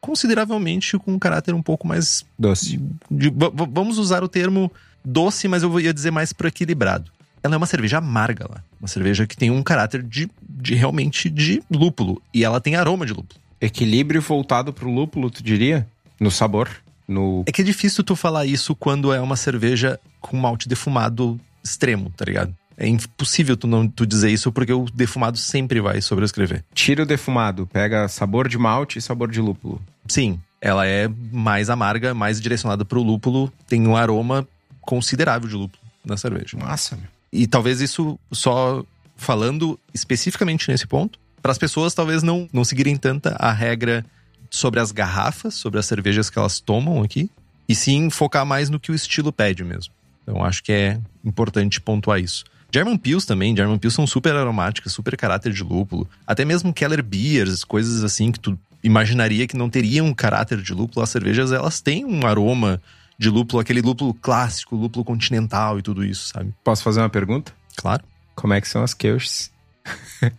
consideravelmente 0.01 0.97
com 0.97 1.13
um 1.13 1.19
caráter 1.19 1.53
um 1.53 1.61
pouco 1.61 1.87
mais 1.87 2.25
Doce. 2.37 2.77
de- 3.09 3.29
v- 3.29 3.51
vamos 3.71 3.97
usar 3.97 4.23
o 4.23 4.27
termo 4.27 4.69
doce, 5.05 5.47
mas 5.47 5.63
eu 5.63 5.79
ia 5.79 5.93
dizer 5.93 6.11
mais 6.11 6.33
para 6.33 6.47
equilibrado. 6.49 7.11
Ela 7.43 7.55
é 7.55 7.57
uma 7.57 7.65
cerveja 7.65 7.97
amarga 7.97 8.47
lá. 8.49 8.63
Uma 8.79 8.87
cerveja 8.87 9.25
que 9.25 9.35
tem 9.35 9.49
um 9.49 9.63
caráter 9.63 10.03
de, 10.03 10.29
de 10.41 10.75
realmente 10.75 11.29
de 11.29 11.61
lúpulo. 11.69 12.21
E 12.33 12.43
ela 12.43 12.61
tem 12.61 12.75
aroma 12.75 13.05
de 13.05 13.13
lúpulo. 13.13 13.39
Equilíbrio 13.59 14.21
voltado 14.21 14.73
pro 14.73 14.89
lúpulo, 14.89 15.29
tu 15.29 15.43
diria? 15.43 15.87
No 16.19 16.31
sabor? 16.31 16.69
No. 17.07 17.43
É 17.45 17.51
que 17.51 17.61
é 17.61 17.65
difícil 17.65 18.03
tu 18.03 18.15
falar 18.15 18.45
isso 18.45 18.75
quando 18.75 19.13
é 19.13 19.19
uma 19.19 19.35
cerveja 19.35 19.99
com 20.19 20.37
malte 20.37 20.67
defumado 20.67 21.39
extremo, 21.63 22.11
tá 22.15 22.25
ligado? 22.25 22.55
É 22.77 22.87
impossível 22.87 23.55
tu 23.55 23.67
não 23.67 23.87
tu 23.87 24.05
dizer 24.05 24.31
isso 24.31 24.51
porque 24.51 24.73
o 24.73 24.85
defumado 24.91 25.37
sempre 25.37 25.79
vai 25.79 26.01
sobrescrever. 26.01 26.63
Tira 26.73 27.03
o 27.03 27.05
defumado, 27.05 27.67
pega 27.67 28.07
sabor 28.07 28.47
de 28.47 28.57
malte 28.57 28.97
e 28.97 29.01
sabor 29.01 29.29
de 29.29 29.39
lúpulo. 29.39 29.79
Sim, 30.07 30.39
ela 30.59 30.87
é 30.87 31.07
mais 31.31 31.69
amarga, 31.69 32.13
mais 32.13 32.41
direcionada 32.41 32.83
pro 32.85 33.03
lúpulo, 33.03 33.51
tem 33.67 33.87
um 33.87 33.95
aroma 33.95 34.47
considerável 34.79 35.47
de 35.47 35.55
lúpulo 35.55 35.81
na 36.03 36.17
cerveja. 36.17 36.57
Massa, 36.57 36.95
meu. 36.95 37.05
E 37.31 37.47
talvez 37.47 37.81
isso 37.81 38.19
só 38.31 38.83
falando 39.15 39.79
especificamente 39.93 40.69
nesse 40.69 40.87
ponto, 40.87 41.19
para 41.41 41.51
as 41.51 41.57
pessoas 41.57 41.93
talvez 41.93 42.23
não, 42.23 42.49
não 42.51 42.63
seguirem 42.63 42.95
tanta 42.95 43.35
a 43.39 43.51
regra 43.51 44.05
sobre 44.49 44.79
as 44.79 44.91
garrafas, 44.91 45.55
sobre 45.55 45.79
as 45.79 45.85
cervejas 45.85 46.29
que 46.29 46.37
elas 46.37 46.59
tomam 46.59 47.01
aqui, 47.01 47.29
e 47.67 47.75
sim 47.75 48.09
focar 48.09 48.45
mais 48.45 48.69
no 48.69 48.79
que 48.79 48.91
o 48.91 48.95
estilo 48.95 49.31
pede 49.31 49.63
mesmo. 49.63 49.93
Então 50.23 50.43
acho 50.43 50.63
que 50.63 50.71
é 50.71 50.99
importante 51.23 51.79
pontuar 51.79 52.19
isso. 52.19 52.43
German 52.73 52.97
Pils 52.97 53.25
também, 53.25 53.55
German 53.55 53.77
Pils 53.77 53.93
são 53.93 54.07
super 54.07 54.35
aromáticas, 54.35 54.93
super 54.93 55.17
caráter 55.17 55.51
de 55.51 55.63
lúpulo. 55.63 56.07
Até 56.25 56.45
mesmo 56.45 56.73
Keller 56.73 57.03
Beers, 57.03 57.63
coisas 57.63 58.03
assim 58.03 58.31
que 58.31 58.39
tu 58.39 58.57
imaginaria 58.83 59.45
que 59.45 59.57
não 59.57 59.69
teriam 59.69 60.13
caráter 60.13 60.61
de 60.61 60.73
lúpulo, 60.73 61.03
as 61.03 61.09
cervejas 61.09 61.51
elas 61.51 61.81
têm 61.81 62.05
um 62.05 62.25
aroma 62.25 62.81
de 63.21 63.29
lúpulo, 63.29 63.61
aquele 63.61 63.81
lúpulo 63.81 64.15
clássico, 64.15 64.75
lúpulo 64.75 65.05
continental 65.05 65.77
e 65.77 65.83
tudo 65.83 66.03
isso, 66.03 66.29
sabe? 66.29 66.51
Posso 66.63 66.81
fazer 66.81 67.01
uma 67.01 67.09
pergunta? 67.09 67.53
Claro. 67.75 68.03
Como 68.35 68.51
é 68.51 68.59
que 68.59 68.67
são 68.67 68.83
as 68.83 68.95
Kelches? 68.95 69.51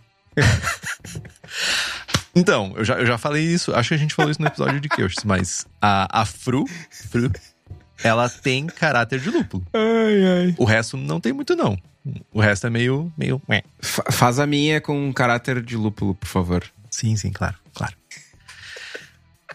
Então, 2.35 2.73
eu 2.77 2.85
já, 2.85 2.95
eu 2.95 3.05
já 3.05 3.19
falei 3.19 3.45
isso, 3.45 3.75
acho 3.75 3.91
que 3.91 3.95
a 3.95 3.99
gente 3.99 4.15
falou 4.15 4.31
isso 4.31 4.41
no 4.41 4.49
episódio 4.49 4.81
de 4.81 4.89
Kirsch, 4.89 5.23
mas 5.23 5.67
a, 5.79 6.23
a 6.23 6.25
Fru, 6.25 6.65
Fru 6.91 7.31
ela 8.03 8.27
tem 8.27 8.67
caráter 8.67 9.21
de 9.21 9.29
lúpulo. 9.29 9.63
Ai, 9.75 10.47
ai. 10.47 10.55
O 10.57 10.65
resto 10.65 10.97
não 10.97 11.21
tem 11.21 11.35
muito, 11.35 11.55
não. 11.55 11.79
O 12.33 12.41
resto 12.41 12.67
é 12.67 12.71
meio. 12.71 13.13
meio. 13.19 13.41
faz 13.83 14.39
a 14.39 14.47
minha 14.47 14.81
com 14.81 15.13
caráter 15.13 15.63
de 15.63 15.77
lúpulo, 15.77 16.15
por 16.15 16.27
favor. 16.27 16.65
Sim, 16.91 17.17
sim, 17.17 17.31
claro, 17.31 17.57
claro. 17.75 17.95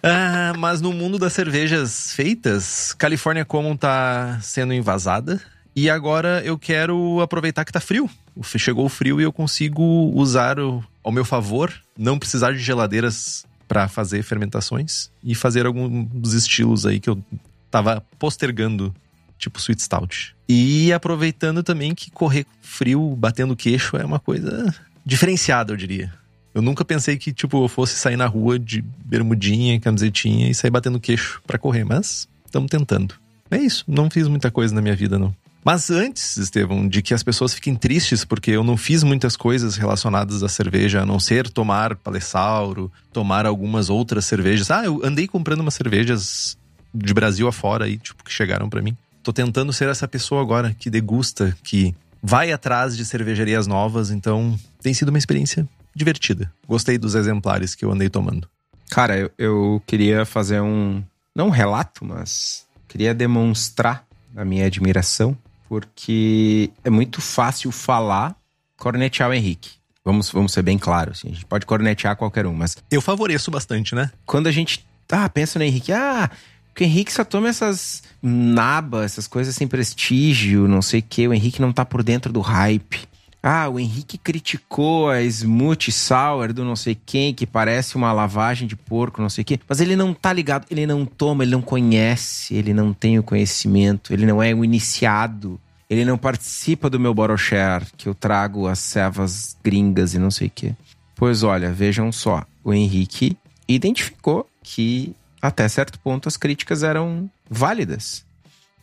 Ah, 0.03 0.53
mas 0.57 0.81
no 0.81 0.93
mundo 0.93 1.17
das 1.17 1.33
cervejas 1.33 2.13
feitas, 2.13 2.93
California 2.93 3.45
Common 3.45 3.75
tá 3.75 4.39
sendo 4.41 4.73
invasada. 4.73 5.41
E 5.75 5.89
agora 5.89 6.41
eu 6.43 6.57
quero 6.57 7.21
aproveitar 7.21 7.63
que 7.63 7.71
tá 7.71 7.79
frio. 7.79 8.09
Chegou 8.57 8.85
o 8.85 8.89
frio 8.89 9.21
e 9.21 9.23
eu 9.23 9.31
consigo 9.31 9.83
usar 10.15 10.59
o, 10.59 10.83
ao 11.03 11.11
meu 11.11 11.23
favor, 11.23 11.71
não 11.97 12.17
precisar 12.17 12.51
de 12.51 12.59
geladeiras 12.59 13.45
para 13.67 13.87
fazer 13.87 14.23
fermentações 14.23 15.11
e 15.23 15.35
fazer 15.35 15.65
alguns 15.65 16.33
estilos 16.33 16.85
aí 16.85 16.99
que 16.99 17.09
eu 17.09 17.21
tava 17.69 18.03
postergando, 18.17 18.95
tipo 19.37 19.59
Sweet 19.59 19.81
Stout. 19.81 20.35
E 20.49 20.91
aproveitando 20.93 21.61
também 21.61 21.93
que 21.93 22.09
correr 22.09 22.45
frio, 22.61 23.15
batendo 23.15 23.55
queixo 23.55 23.97
é 23.97 24.05
uma 24.05 24.19
coisa 24.19 24.73
diferenciada, 25.05 25.73
eu 25.73 25.77
diria. 25.77 26.13
Eu 26.57 26.61
nunca 26.63 26.83
pensei 26.83 27.17
que, 27.17 27.31
tipo, 27.31 27.65
eu 27.65 27.67
fosse 27.67 27.93
sair 27.97 28.17
na 28.17 28.25
rua 28.25 28.57
de 28.57 28.83
bermudinha, 29.05 29.79
camisetinha 29.79 30.49
e 30.49 30.55
sair 30.55 30.71
batendo 30.71 30.99
queixo 30.99 31.39
pra 31.45 31.59
correr, 31.59 31.83
mas 31.83 32.27
estamos 32.43 32.67
tentando. 32.67 33.13
É 33.51 33.57
isso, 33.57 33.85
não 33.87 34.09
fiz 34.09 34.27
muita 34.27 34.49
coisa 34.49 34.73
na 34.73 34.81
minha 34.81 34.95
vida, 34.95 35.19
não. 35.19 35.35
Mas 35.63 35.91
antes, 35.91 36.35
Estevão, 36.35 36.87
de 36.87 37.03
que 37.03 37.13
as 37.13 37.21
pessoas 37.21 37.53
fiquem 37.53 37.75
tristes 37.75 38.25
porque 38.25 38.49
eu 38.49 38.63
não 38.63 38.75
fiz 38.75 39.03
muitas 39.03 39.37
coisas 39.37 39.75
relacionadas 39.75 40.41
à 40.41 40.49
cerveja, 40.49 41.03
a 41.03 41.05
não 41.05 41.19
ser 41.19 41.47
tomar 41.47 41.95
palessauro, 41.95 42.91
tomar 43.13 43.45
algumas 43.45 43.87
outras 43.87 44.25
cervejas. 44.25 44.71
Ah, 44.71 44.83
eu 44.83 45.05
andei 45.05 45.27
comprando 45.27 45.59
umas 45.59 45.75
cervejas 45.75 46.57
de 46.91 47.13
Brasil 47.13 47.47
afora 47.47 47.85
aí, 47.85 47.99
tipo, 47.99 48.23
que 48.23 48.33
chegaram 48.33 48.67
pra 48.67 48.81
mim. 48.81 48.97
Tô 49.21 49.31
tentando 49.31 49.71
ser 49.71 49.89
essa 49.89 50.07
pessoa 50.07 50.41
agora 50.41 50.75
que 50.79 50.89
degusta, 50.89 51.55
que 51.63 51.93
vai 52.19 52.51
atrás 52.51 52.97
de 52.97 53.05
cervejarias 53.05 53.67
novas, 53.67 54.09
então 54.09 54.59
tem 54.81 54.91
sido 54.91 55.09
uma 55.09 55.19
experiência 55.19 55.67
divertida. 55.97 56.51
Gostei 56.67 56.97
dos 56.97 57.15
exemplares 57.15 57.75
que 57.75 57.83
eu 57.83 57.91
andei 57.91 58.09
tomando. 58.09 58.47
Cara, 58.89 59.17
eu, 59.17 59.31
eu 59.37 59.83
queria 59.85 60.25
fazer 60.25 60.61
um. 60.61 61.03
Não 61.35 61.47
um 61.47 61.51
relato, 61.51 62.05
mas. 62.05 62.65
Queria 62.87 63.13
demonstrar 63.13 64.05
a 64.35 64.45
minha 64.45 64.65
admiração, 64.65 65.37
porque 65.67 66.69
é 66.83 66.89
muito 66.89 67.19
fácil 67.19 67.71
falar, 67.71 68.35
cornetear 68.77 69.29
o 69.29 69.33
Henrique. 69.33 69.71
Vamos, 70.05 70.29
vamos 70.31 70.53
ser 70.53 70.61
bem 70.61 70.77
claros. 70.77 71.17
Assim, 71.19 71.29
a 71.29 71.33
gente 71.33 71.45
pode 71.45 71.65
cornetear 71.65 72.15
qualquer 72.15 72.45
um, 72.45 72.53
mas 72.53 72.77
Eu 72.89 73.01
favoreço 73.01 73.51
bastante, 73.51 73.93
né? 73.93 74.09
quando 74.25 74.47
a 74.47 74.51
gente 74.51 74.87
ah, 75.11 75.27
pensa 75.27 75.59
no 75.59 75.65
Henrique, 75.65 75.91
ah, 75.91 76.29
que 76.73 76.83
o 76.83 76.85
Henrique 76.85 77.11
só 77.11 77.25
toma 77.25 77.49
essas 77.49 78.03
nabas, 78.21 79.11
essas 79.11 79.27
coisas 79.27 79.55
sem 79.55 79.67
prestígio, 79.67 80.67
não 80.67 80.81
sei 80.81 80.99
o 80.99 81.03
que, 81.03 81.27
o 81.27 81.33
Henrique 81.33 81.61
não 81.61 81.73
tá 81.73 81.83
por 81.83 82.03
dentro 82.03 82.31
do 82.31 82.39
hype. 82.39 83.07
Ah, 83.41 83.69
o 83.69 83.79
Henrique 83.79 84.17
criticou 84.17 85.09
a 85.09 85.21
Smooth 85.21 85.91
Sour 85.91 86.51
do 86.51 86.65
não 86.65 86.75
sei 86.75 86.97
quem, 87.05 87.33
que 87.33 87.45
parece 87.45 87.95
uma 87.95 88.11
lavagem 88.11 88.67
de 88.67 88.75
porco, 88.75 89.21
não 89.21 89.29
sei 89.29 89.43
o 89.43 89.45
quê. 89.45 89.59
Mas 89.67 89.79
ele 89.79 89.95
não 89.95 90.13
tá 90.13 90.33
ligado, 90.33 90.65
ele 90.69 90.85
não 90.85 91.05
toma, 91.05 91.43
ele 91.43 91.51
não 91.51 91.61
conhece, 91.61 92.55
ele 92.55 92.73
não 92.73 92.93
tem 92.93 93.17
o 93.19 93.23
conhecimento, 93.23 94.11
ele 94.11 94.25
não 94.25 94.41
é 94.41 94.53
o 94.53 94.65
iniciado. 94.65 95.59
Ele 95.89 96.03
não 96.03 96.17
participa 96.17 96.89
do 96.89 96.99
meu 96.99 97.13
Boroshare, 97.13 97.85
que 97.95 98.09
eu 98.09 98.13
trago 98.13 98.67
as 98.67 98.79
cevas 98.79 99.55
gringas 99.63 100.13
e 100.13 100.19
não 100.19 100.29
sei 100.29 100.47
o 100.47 100.51
quê. 100.53 100.75
Pois 101.15 101.43
olha, 101.43 101.71
vejam 101.71 102.11
só, 102.11 102.43
o 102.63 102.73
Henrique 102.73 103.37
identificou 103.67 104.47
que 104.61 105.15
até 105.41 105.67
certo 105.69 105.97
ponto 105.99 106.27
as 106.27 106.35
críticas 106.35 106.83
eram 106.83 107.29
válidas. 107.49 108.25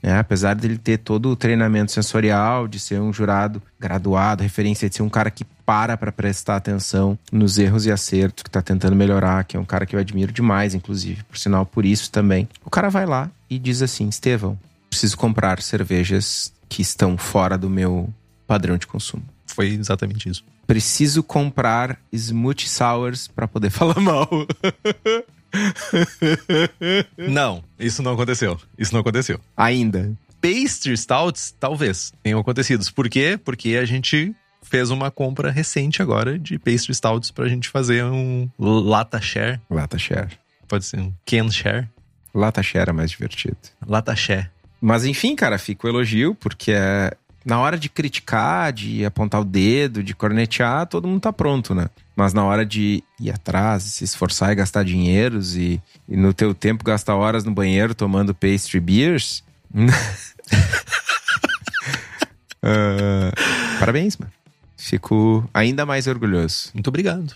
Né? 0.05 0.19
apesar 0.19 0.55
dele 0.55 0.77
ter 0.77 0.99
todo 0.99 1.31
o 1.31 1.37
treinamento 1.37 1.91
sensorial, 1.91 2.69
de 2.69 2.79
ser 2.79 3.01
um 3.01 3.11
jurado 3.13 3.63
graduado, 3.81 4.43
referência 4.43 4.89
de 4.89 4.97
ser 4.97 5.03
um 5.03 5.09
cara 5.09 5.31
que 5.31 5.45
para 5.65 5.97
para 5.97 6.13
prestar 6.13 6.57
atenção 6.57 7.19
nos 7.33 7.57
erros 7.57 7.87
e 7.87 7.91
acertos, 7.91 8.43
que 8.43 8.51
tá 8.51 8.61
tentando 8.61 8.95
melhorar, 8.95 9.45
que 9.45 9.57
é 9.57 9.61
um 9.61 9.65
cara 9.65 9.87
que 9.87 9.97
eu 9.97 10.01
admiro 10.01 10.31
demais, 10.31 10.75
inclusive, 10.75 11.23
por 11.25 11.39
sinal, 11.39 11.65
por 11.65 11.87
isso 11.87 12.11
também. 12.11 12.47
O 12.63 12.69
cara 12.69 12.91
vai 12.91 13.07
lá 13.07 13.31
e 13.49 13.59
diz 13.59 13.81
assim: 13.81 14.07
Estevão, 14.09 14.59
preciso 14.91 15.17
comprar 15.17 15.63
cervejas 15.63 16.53
que 16.69 16.83
estão 16.83 17.17
fora 17.17 17.57
do 17.57 17.71
meu 17.71 18.13
padrão 18.47 18.77
de 18.77 18.87
consumo 18.87 19.23
Foi 19.47 19.69
exatamente 19.69 20.29
isso. 20.29 20.45
preciso 20.67 21.23
comprar 21.23 21.99
smooth 22.13 22.69
sours 22.69 23.27
pra 23.27 23.49
poder 23.49 23.71
falar 23.73 23.99
mal. 24.01 24.29
Não, 27.17 27.63
isso 27.79 28.03
não 28.03 28.13
aconteceu. 28.13 28.61
Isso 28.79 28.93
não 28.93 29.01
aconteceu. 29.01 29.41
Ainda. 29.57 30.13
Pastry 30.41 30.97
stouts, 30.97 31.55
talvez, 31.59 32.13
tenham 32.23 32.39
acontecido. 32.39 32.85
Por 32.93 33.09
quê? 33.09 33.39
Porque 33.43 33.77
a 33.77 33.85
gente 33.85 34.35
fez 34.63 34.91
uma 34.91 35.11
compra 35.11 35.51
recente 35.51 36.03
agora 36.03 36.39
de 36.39 36.59
pastry 36.59 36.95
stouts 36.95 37.31
pra 37.31 37.49
gente 37.49 37.69
fazer 37.69 38.05
um 38.05 38.49
lata 38.59 39.21
share. 39.21 39.61
Lata 39.71 39.99
share. 39.99 40.39
Pode 40.69 40.85
ser 40.85 41.01
um 41.01 41.13
can 41.25 41.51
share. 41.51 41.89
Lata 42.35 42.63
share 42.63 42.91
é 42.91 42.93
mais 42.93 43.11
divertido. 43.11 43.57
Lata 43.87 44.15
share. 44.17 44.51
Mas 44.81 45.05
enfim, 45.05 45.35
cara, 45.35 45.57
fica 45.57 45.87
o 45.87 45.91
elogio, 45.91 46.35
porque 46.35 46.73
é 46.73 47.13
na 47.45 47.59
hora 47.59 47.79
de 47.79 47.89
criticar, 47.89 48.73
de 48.73 49.05
apontar 49.05 49.41
o 49.41 49.45
dedo, 49.45 50.03
de 50.03 50.15
cornetear, 50.15 50.87
todo 50.87 51.07
mundo 51.07 51.21
tá 51.21 51.33
pronto, 51.33 51.75
né? 51.75 51.89
Mas 52.17 52.33
na 52.33 52.45
hora 52.45 52.65
de 52.65 53.03
ir 53.21 53.31
atrás, 53.31 53.83
se 53.83 54.05
esforçar 54.05 54.53
e 54.53 54.55
gastar 54.55 54.85
dinheiros 54.85 55.57
e, 55.57 55.83
e 56.09 56.17
no 56.17 56.33
teu 56.33 56.55
tempo 56.55 56.85
gastar 56.85 57.17
horas 57.17 57.45
no 57.45 57.53
banheiro 57.53 57.95
tomando 57.95 58.35
pastry 58.35 58.81
beers. 58.81 59.43
Ah, 62.67 63.31
parabéns, 63.79 64.17
mano. 64.17 64.33
Fico 64.75 65.49
ainda 65.53 65.85
mais 65.85 66.07
orgulhoso. 66.07 66.71
Muito 66.73 66.89
obrigado. 66.89 67.35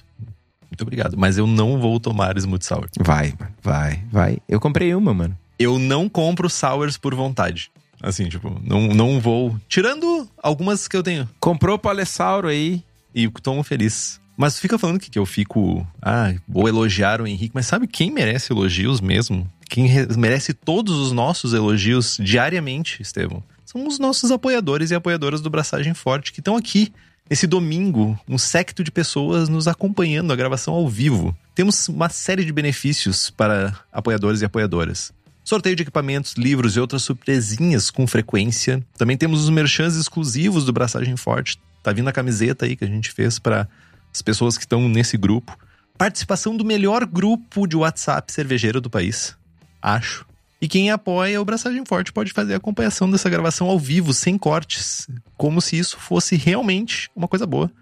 Muito 0.70 0.82
obrigado. 0.82 1.16
Mas 1.18 1.36
eu 1.36 1.46
não 1.46 1.78
vou 1.78 2.00
tomar 2.00 2.36
smooth 2.38 2.64
sour. 2.64 2.88
Vai, 2.98 3.34
mano. 3.38 3.52
Vai, 3.62 4.02
vai. 4.10 4.38
Eu 4.48 4.58
comprei 4.58 4.94
uma, 4.94 5.12
mano. 5.12 5.36
Eu 5.58 5.78
não 5.78 6.08
compro 6.08 6.48
sours 6.48 6.96
por 6.96 7.14
vontade. 7.14 7.70
Assim, 8.02 8.28
tipo, 8.28 8.60
não, 8.64 8.88
não 8.88 9.20
vou. 9.20 9.56
Tirando 9.68 10.28
algumas 10.42 10.86
que 10.86 10.96
eu 10.96 11.02
tenho. 11.02 11.28
Comprou 11.40 11.76
o 11.76 11.78
Palessauro 11.78 12.48
aí. 12.48 12.82
E 13.14 13.28
tomo 13.28 13.62
feliz. 13.64 14.20
Mas 14.36 14.60
fica 14.60 14.78
falando 14.78 15.00
que, 15.00 15.10
que 15.10 15.18
eu 15.18 15.26
fico. 15.26 15.84
Ah, 16.00 16.32
vou 16.46 16.68
elogiar 16.68 17.20
o 17.20 17.26
Henrique. 17.26 17.52
Mas 17.54 17.66
sabe 17.66 17.88
quem 17.88 18.10
merece 18.10 18.52
elogios 18.52 19.00
mesmo? 19.00 19.50
Quem 19.68 19.86
re- 19.86 20.06
merece 20.16 20.54
todos 20.54 20.94
os 20.96 21.10
nossos 21.10 21.52
elogios 21.52 22.16
diariamente, 22.20 23.02
Estevão? 23.02 23.42
São 23.66 23.86
os 23.86 23.98
nossos 23.98 24.30
apoiadores 24.30 24.90
e 24.90 24.94
apoiadoras 24.94 25.40
do 25.40 25.50
Braçagem 25.50 25.92
Forte 25.92 26.32
que 26.32 26.40
estão 26.40 26.56
aqui. 26.56 26.92
Esse 27.28 27.46
domingo, 27.46 28.18
um 28.26 28.38
secto 28.38 28.82
de 28.82 28.90
pessoas 28.90 29.50
nos 29.50 29.68
acompanhando 29.68 30.32
a 30.32 30.36
gravação 30.36 30.72
ao 30.72 30.88
vivo. 30.88 31.36
Temos 31.54 31.86
uma 31.88 32.08
série 32.08 32.42
de 32.44 32.52
benefícios 32.52 33.28
para 33.28 33.76
apoiadores 33.92 34.40
e 34.40 34.44
apoiadoras. 34.46 35.12
Sorteio 35.48 35.74
de 35.74 35.82
equipamentos, 35.82 36.34
livros 36.34 36.76
e 36.76 36.80
outras 36.80 37.00
surpresinhas 37.00 37.90
com 37.90 38.06
frequência. 38.06 38.84
Também 38.98 39.16
temos 39.16 39.44
os 39.44 39.48
merchans 39.48 39.96
exclusivos 39.96 40.62
do 40.62 40.74
Braçagem 40.74 41.16
Forte. 41.16 41.58
Tá 41.82 41.90
vindo 41.90 42.06
a 42.06 42.12
camiseta 42.12 42.66
aí 42.66 42.76
que 42.76 42.84
a 42.84 42.86
gente 42.86 43.10
fez 43.10 43.38
para 43.38 43.66
as 44.12 44.20
pessoas 44.20 44.58
que 44.58 44.64
estão 44.64 44.86
nesse 44.90 45.16
grupo. 45.16 45.58
Participação 45.96 46.54
do 46.54 46.66
melhor 46.66 47.06
grupo 47.06 47.66
de 47.66 47.78
WhatsApp 47.78 48.30
cervejeiro 48.30 48.78
do 48.78 48.90
país. 48.90 49.34
Acho. 49.80 50.26
E 50.60 50.68
quem 50.68 50.90
apoia 50.90 51.40
o 51.40 51.46
Braçagem 51.46 51.82
Forte 51.86 52.12
pode 52.12 52.30
fazer 52.34 52.52
a 52.52 52.58
acompanhação 52.58 53.10
dessa 53.10 53.30
gravação 53.30 53.68
ao 53.68 53.78
vivo, 53.78 54.12
sem 54.12 54.36
cortes. 54.36 55.08
Como 55.34 55.62
se 55.62 55.78
isso 55.78 55.96
fosse 55.96 56.36
realmente 56.36 57.08
uma 57.16 57.26
coisa 57.26 57.46
boa. 57.46 57.72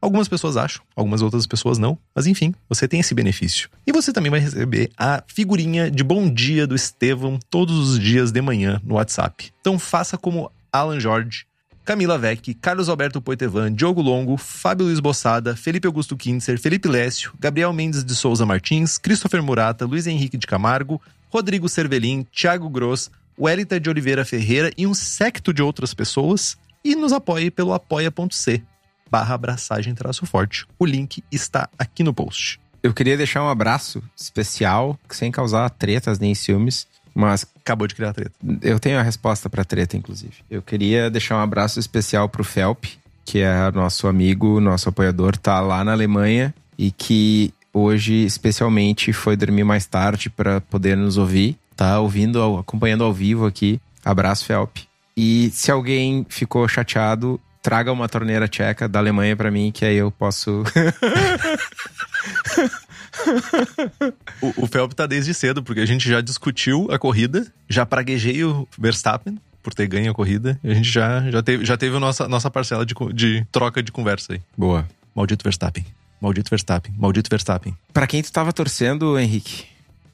Algumas 0.00 0.28
pessoas 0.28 0.56
acham, 0.56 0.82
algumas 0.94 1.22
outras 1.22 1.46
pessoas 1.46 1.78
não. 1.78 1.98
Mas 2.14 2.26
enfim, 2.26 2.54
você 2.68 2.86
tem 2.86 3.00
esse 3.00 3.14
benefício. 3.14 3.68
E 3.86 3.92
você 3.92 4.12
também 4.12 4.30
vai 4.30 4.40
receber 4.40 4.90
a 4.96 5.22
figurinha 5.26 5.90
de 5.90 6.04
bom 6.04 6.28
dia 6.30 6.66
do 6.66 6.74
Estevão 6.74 7.38
todos 7.50 7.90
os 7.90 7.98
dias 7.98 8.30
de 8.30 8.40
manhã 8.40 8.80
no 8.84 8.94
WhatsApp. 8.94 9.52
Então 9.60 9.78
faça 9.78 10.18
como 10.18 10.50
Alan 10.72 11.00
Jorge, 11.00 11.46
Camila 11.84 12.18
Vec, 12.18 12.52
Carlos 12.54 12.88
Alberto 12.88 13.20
Poitevan, 13.20 13.72
Diogo 13.72 14.02
Longo, 14.02 14.36
Fábio 14.36 14.86
Luiz 14.86 15.00
Bossada, 15.00 15.56
Felipe 15.56 15.86
Augusto 15.86 16.16
Kintzer, 16.16 16.58
Felipe 16.58 16.88
Lécio, 16.88 17.32
Gabriel 17.38 17.72
Mendes 17.72 18.04
de 18.04 18.14
Souza 18.14 18.44
Martins, 18.44 18.98
Christopher 18.98 19.42
Murata, 19.42 19.86
Luiz 19.86 20.06
Henrique 20.06 20.36
de 20.36 20.46
Camargo, 20.46 21.00
Rodrigo 21.30 21.68
Cervelin, 21.68 22.26
Thiago 22.32 22.68
Gross, 22.68 23.10
Wellington 23.38 23.78
de 23.78 23.88
Oliveira 23.88 24.24
Ferreira 24.24 24.70
e 24.76 24.86
um 24.86 24.94
secto 24.94 25.54
de 25.54 25.62
outras 25.62 25.94
pessoas. 25.94 26.56
E 26.84 26.94
nos 26.94 27.12
apoie 27.12 27.50
pelo 27.50 27.72
apoia.c 27.72 28.62
barra 29.10 29.34
abraçagem 29.34 29.94
traço 29.94 30.26
forte. 30.26 30.66
O 30.78 30.84
link 30.84 31.22
está 31.30 31.68
aqui 31.78 32.02
no 32.02 32.14
post. 32.14 32.60
Eu 32.82 32.92
queria 32.94 33.16
deixar 33.16 33.42
um 33.42 33.48
abraço 33.48 34.02
especial, 34.16 34.98
sem 35.10 35.30
causar 35.30 35.68
tretas 35.70 36.18
nem 36.18 36.34
ciúmes, 36.34 36.86
mas 37.14 37.46
Acabou 37.60 37.86
de 37.86 37.94
criar 37.94 38.12
treta. 38.12 38.32
eu 38.62 38.78
tenho 38.78 38.98
a 38.98 39.02
resposta 39.02 39.50
pra 39.50 39.64
treta, 39.64 39.96
inclusive. 39.96 40.34
Eu 40.48 40.62
queria 40.62 41.10
deixar 41.10 41.36
um 41.36 41.40
abraço 41.40 41.80
especial 41.80 42.28
pro 42.28 42.44
Felp, 42.44 42.84
que 43.24 43.40
é 43.40 43.72
nosso 43.72 44.06
amigo, 44.06 44.60
nosso 44.60 44.88
apoiador, 44.88 45.36
tá 45.36 45.60
lá 45.60 45.82
na 45.82 45.92
Alemanha 45.92 46.54
e 46.78 46.92
que 46.92 47.52
hoje, 47.72 48.24
especialmente, 48.24 49.12
foi 49.12 49.36
dormir 49.36 49.64
mais 49.64 49.84
tarde 49.84 50.30
pra 50.30 50.60
poder 50.60 50.96
nos 50.96 51.16
ouvir. 51.16 51.56
Tá 51.74 51.98
ouvindo, 51.98 52.56
acompanhando 52.58 53.04
ao 53.04 53.12
vivo 53.12 53.44
aqui 53.46 53.80
Abraço, 54.06 54.44
Felp. 54.44 54.76
E 55.16 55.50
se 55.50 55.68
alguém 55.72 56.24
ficou 56.28 56.68
chateado, 56.68 57.40
traga 57.66 57.90
uma 57.90 58.08
torneira 58.08 58.46
tcheca 58.46 58.88
da 58.88 59.00
Alemanha 59.00 59.34
para 59.34 59.50
mim, 59.50 59.72
que 59.72 59.84
aí 59.84 59.96
eu 59.96 60.08
posso. 60.08 60.62
o, 64.40 64.62
o 64.62 64.66
Felp 64.68 64.92
tá 64.92 65.04
desde 65.04 65.34
cedo, 65.34 65.64
porque 65.64 65.80
a 65.80 65.84
gente 65.84 66.08
já 66.08 66.20
discutiu 66.20 66.86
a 66.92 66.98
corrida, 66.98 67.44
já 67.68 67.84
praguejei 67.84 68.44
o 68.44 68.68
Verstappen 68.78 69.36
por 69.64 69.74
ter 69.74 69.88
ganho 69.88 70.12
a 70.12 70.14
corrida, 70.14 70.56
e 70.62 70.70
a 70.70 70.74
gente 70.74 70.88
já, 70.88 71.28
já 71.28 71.42
teve, 71.42 71.64
já 71.64 71.76
teve 71.76 71.96
a 71.96 71.98
nossa, 71.98 72.28
nossa 72.28 72.48
parcela 72.48 72.86
de, 72.86 72.94
de 73.12 73.44
troca 73.50 73.82
de 73.82 73.90
conversa 73.90 74.34
aí. 74.34 74.40
Boa. 74.56 74.86
Maldito 75.12 75.42
Verstappen. 75.42 75.84
Maldito 76.20 76.48
Verstappen. 76.48 76.94
Maldito 76.96 77.28
Verstappen. 77.28 77.76
Para 77.92 78.06
quem 78.06 78.22
tu 78.22 78.30
tava 78.30 78.52
torcendo, 78.52 79.18
Henrique? 79.18 79.64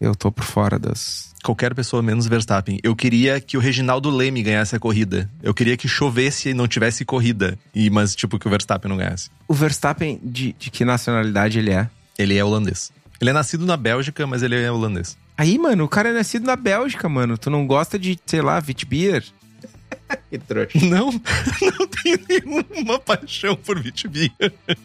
Eu 0.03 0.17
tô 0.17 0.33
por 0.33 0.43
fora 0.43 0.81
das. 0.81 1.33
Qualquer 1.45 1.77
pessoa 1.77 2.03
menos 2.03 2.27
Verstappen. 2.27 2.81
Eu 2.83 2.97
queria 2.97 3.41
que 3.41 3.57
o 3.57 3.61
Reginaldo 3.61 4.11
Leme 4.11 4.43
ganhasse 4.43 4.75
a 4.75 4.81
corrida. 4.81 5.31
Eu 5.41 5.55
queria 5.55 5.77
que 5.77 5.87
chovesse 5.87 6.49
e 6.49 6.55
não 6.55 6.67
tivesse 6.67 7.05
corrida. 7.05 7.57
E, 7.73 7.89
mas, 7.89 8.17
tipo, 8.17 8.37
que 8.37 8.49
o 8.49 8.51
Verstappen 8.51 8.89
não 8.89 8.97
ganhasse. 8.97 9.31
O 9.47 9.55
Verstappen, 9.55 10.19
de, 10.21 10.57
de 10.59 10.73
que 10.73 10.85
nacionalidade 10.85 11.61
ele 11.61 11.71
é? 11.71 11.89
Ele 12.19 12.37
é 12.37 12.45
holandês. 12.45 12.91
Ele 13.21 13.31
é 13.31 13.33
nascido 13.33 13.65
na 13.65 13.77
Bélgica, 13.77 14.27
mas 14.27 14.43
ele 14.43 14.61
é 14.61 14.73
holandês. 14.73 15.17
Aí, 15.39 15.57
mano, 15.57 15.85
o 15.85 15.89
cara 15.89 16.09
é 16.09 16.13
nascido 16.13 16.47
na 16.47 16.57
Bélgica, 16.57 17.09
mano. 17.09 17.39
Tu 17.39 17.49
não 17.49 17.65
gosta 17.65 17.97
de, 17.97 18.19
sei 18.27 18.43
lá, 18.43 18.59
Vitbier? 18.59 19.25
que 20.29 20.37
trouxa. 20.37 20.85
Não, 20.85 21.13
não 21.79 21.87
tenho 21.87 22.19
nenhuma 22.29 22.99
paixão 22.99 23.55
por 23.55 23.81
Vitbier. 23.81 24.33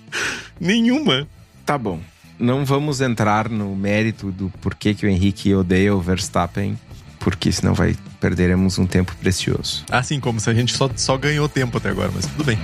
nenhuma. 0.61 1.27
Tá 1.65 1.75
bom 1.75 1.99
não 2.39 2.63
vamos 2.63 3.01
entrar 3.01 3.49
no 3.49 3.75
mérito 3.75 4.31
do 4.31 4.49
porquê 4.61 4.93
que 4.93 5.05
o 5.05 5.09
Henrique 5.09 5.53
odeia 5.53 5.95
o 5.95 6.01
Verstappen, 6.01 6.77
porque 7.19 7.51
senão 7.51 7.73
vai 7.73 7.95
perderemos 8.19 8.77
um 8.77 8.85
tempo 8.85 9.15
precioso. 9.17 9.83
Assim 9.91 10.19
como 10.19 10.39
se 10.39 10.49
a 10.49 10.53
gente 10.53 10.75
só, 10.75 10.89
só 10.95 11.17
ganhou 11.17 11.49
tempo 11.49 11.77
até 11.77 11.89
agora, 11.89 12.11
mas 12.13 12.25
tudo 12.25 12.43
bem. 12.43 12.57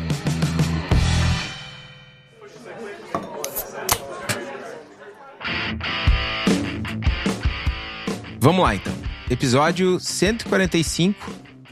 Vamos 8.39 8.61
lá 8.61 8.75
então. 8.75 8.93
Episódio 9.29 9.99
145: 9.99 11.31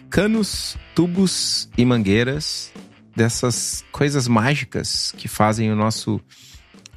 Canos, 0.10 0.78
tubos 0.96 1.70
e 1.78 1.86
mangueiras. 1.86 2.72
Dessas 3.14 3.84
coisas 3.92 4.26
mágicas 4.26 5.14
que 5.18 5.28
fazem 5.28 5.70
o 5.70 5.76
nosso 5.76 6.22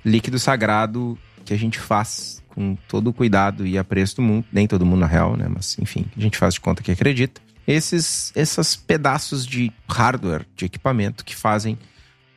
líquido 0.04 0.38
sagrado 0.38 1.18
que 1.44 1.54
a 1.54 1.58
gente 1.58 1.78
faz 1.78 2.42
com 2.49 2.76
todo 2.88 3.08
o 3.08 3.12
cuidado 3.12 3.66
e 3.66 3.76
apreço 3.76 4.16
do 4.16 4.23
mundo. 4.23 4.46
Nem 4.52 4.66
todo 4.66 4.87
mundo 4.87 5.00
na 5.00 5.06
real, 5.06 5.37
né? 5.37 5.46
Mas 5.49 5.78
enfim, 5.78 6.06
a 6.16 6.20
gente 6.20 6.38
faz 6.38 6.54
de 6.54 6.61
conta 6.61 6.82
que 6.82 6.90
acredita. 6.90 7.40
Esses, 7.66 8.32
esses 8.37 8.76
pedaços 8.76 9.46
de 9.46 9.73
hardware, 9.88 10.46
de 10.54 10.66
equipamento 10.66 11.25
que 11.25 11.34
fazem 11.34 11.78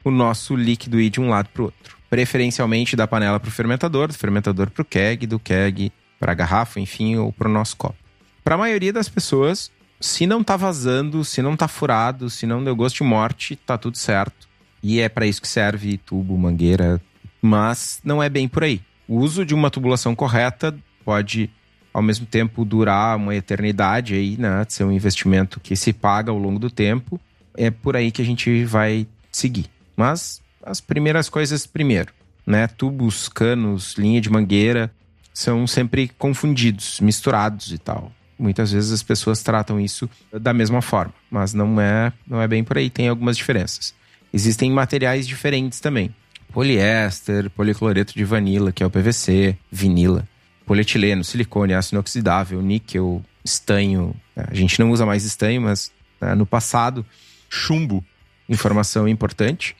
o 0.03 0.11
nosso 0.11 0.55
líquido 0.55 0.99
ir 0.99 1.09
de 1.09 1.19
um 1.19 1.29
lado 1.29 1.49
para 1.49 1.61
o 1.61 1.65
outro. 1.65 1.97
Preferencialmente 2.09 2.95
da 2.95 3.05
panela 3.05 3.39
para 3.39 3.49
o 3.49 3.51
fermentador, 3.51 4.07
do 4.07 4.13
fermentador 4.13 4.69
para 4.69 4.81
o 4.81 4.85
keg, 4.85 5.27
do 5.27 5.37
keg 5.37 5.91
para 6.19 6.31
a 6.31 6.35
garrafa, 6.35 6.79
enfim, 6.79 7.17
ou 7.17 7.31
para 7.31 7.49
o 7.49 7.51
nosso 7.51 7.75
copo. 7.75 7.97
Para 8.43 8.55
a 8.55 8.57
maioria 8.57 8.93
das 8.93 9.09
pessoas, 9.09 9.69
se 9.99 10.25
não 10.25 10.43
tá 10.43 10.55
vazando, 10.55 11.25
se 11.25 11.41
não 11.41 11.57
tá 11.57 11.67
furado, 11.67 12.29
se 12.29 12.45
não 12.45 12.63
deu 12.63 12.75
gosto 12.75 12.97
de 12.97 13.03
morte, 13.03 13.55
tá 13.55 13.77
tudo 13.77 13.97
certo. 13.97 14.47
E 14.81 15.01
é 15.01 15.09
para 15.09 15.25
isso 15.25 15.41
que 15.41 15.47
serve 15.47 15.97
tubo, 15.97 16.37
mangueira, 16.37 17.01
mas 17.41 17.99
não 18.03 18.21
é 18.21 18.29
bem 18.29 18.47
por 18.47 18.63
aí. 18.63 18.81
O 19.07 19.17
uso 19.17 19.45
de 19.45 19.53
uma 19.53 19.71
tubulação 19.71 20.15
correta 20.15 20.75
pode, 21.05 21.49
ao 21.93 22.01
mesmo 22.01 22.25
tempo, 22.25 22.65
durar 22.65 23.15
uma 23.15 23.35
eternidade 23.35 24.13
aí, 24.13 24.37
né? 24.37 24.65
Ser 24.67 24.83
um 24.83 24.91
investimento 24.91 25.59
que 25.59 25.75
se 25.75 25.93
paga 25.93 26.31
ao 26.31 26.37
longo 26.37 26.59
do 26.59 26.69
tempo. 26.69 27.19
É 27.55 27.71
por 27.71 27.95
aí 27.95 28.11
que 28.11 28.21
a 28.21 28.25
gente 28.25 28.65
vai 28.65 29.07
seguir. 29.31 29.67
Mas 29.95 30.41
as 30.63 30.81
primeiras 30.81 31.29
coisas 31.29 31.65
primeiro, 31.65 32.11
né? 32.45 32.67
Tubos, 32.67 33.29
canos, 33.29 33.95
linha 33.97 34.19
de 34.19 34.29
mangueira 34.29 34.91
são 35.33 35.65
sempre 35.65 36.09
confundidos, 36.17 36.99
misturados 36.99 37.71
e 37.71 37.77
tal. 37.77 38.11
Muitas 38.37 38.71
vezes 38.71 38.91
as 38.91 39.01
pessoas 39.01 39.41
tratam 39.41 39.79
isso 39.79 40.09
da 40.31 40.53
mesma 40.53 40.81
forma, 40.81 41.13
mas 41.31 41.53
não 41.53 41.79
é, 41.81 42.13
não 42.27 42.39
é 42.41 42.47
bem 42.47 42.63
por 42.63 42.77
aí, 42.77 42.89
tem 42.89 43.07
algumas 43.07 43.35
diferenças. 43.37 43.95
Existem 44.31 44.71
materiais 44.71 45.25
diferentes 45.25 45.79
também 45.79 46.13
poliéster, 46.51 47.49
policloreto 47.51 48.13
de 48.13 48.23
vanila, 48.23 48.71
que 48.71 48.83
é 48.83 48.85
o 48.85 48.89
PVC, 48.89 49.57
vinila, 49.71 50.27
polietileno, 50.65 51.23
silicone, 51.23 51.73
aço 51.73 51.93
inoxidável, 51.93 52.61
níquel, 52.61 53.23
estanho. 53.43 54.15
É, 54.35 54.45
a 54.49 54.53
gente 54.53 54.79
não 54.79 54.91
usa 54.91 55.05
mais 55.05 55.23
estanho, 55.23 55.61
mas 55.61 55.91
né, 56.19 56.35
no 56.35 56.45
passado, 56.45 57.05
chumbo. 57.49 58.03
Informação 58.49 59.07
importante. 59.07 59.75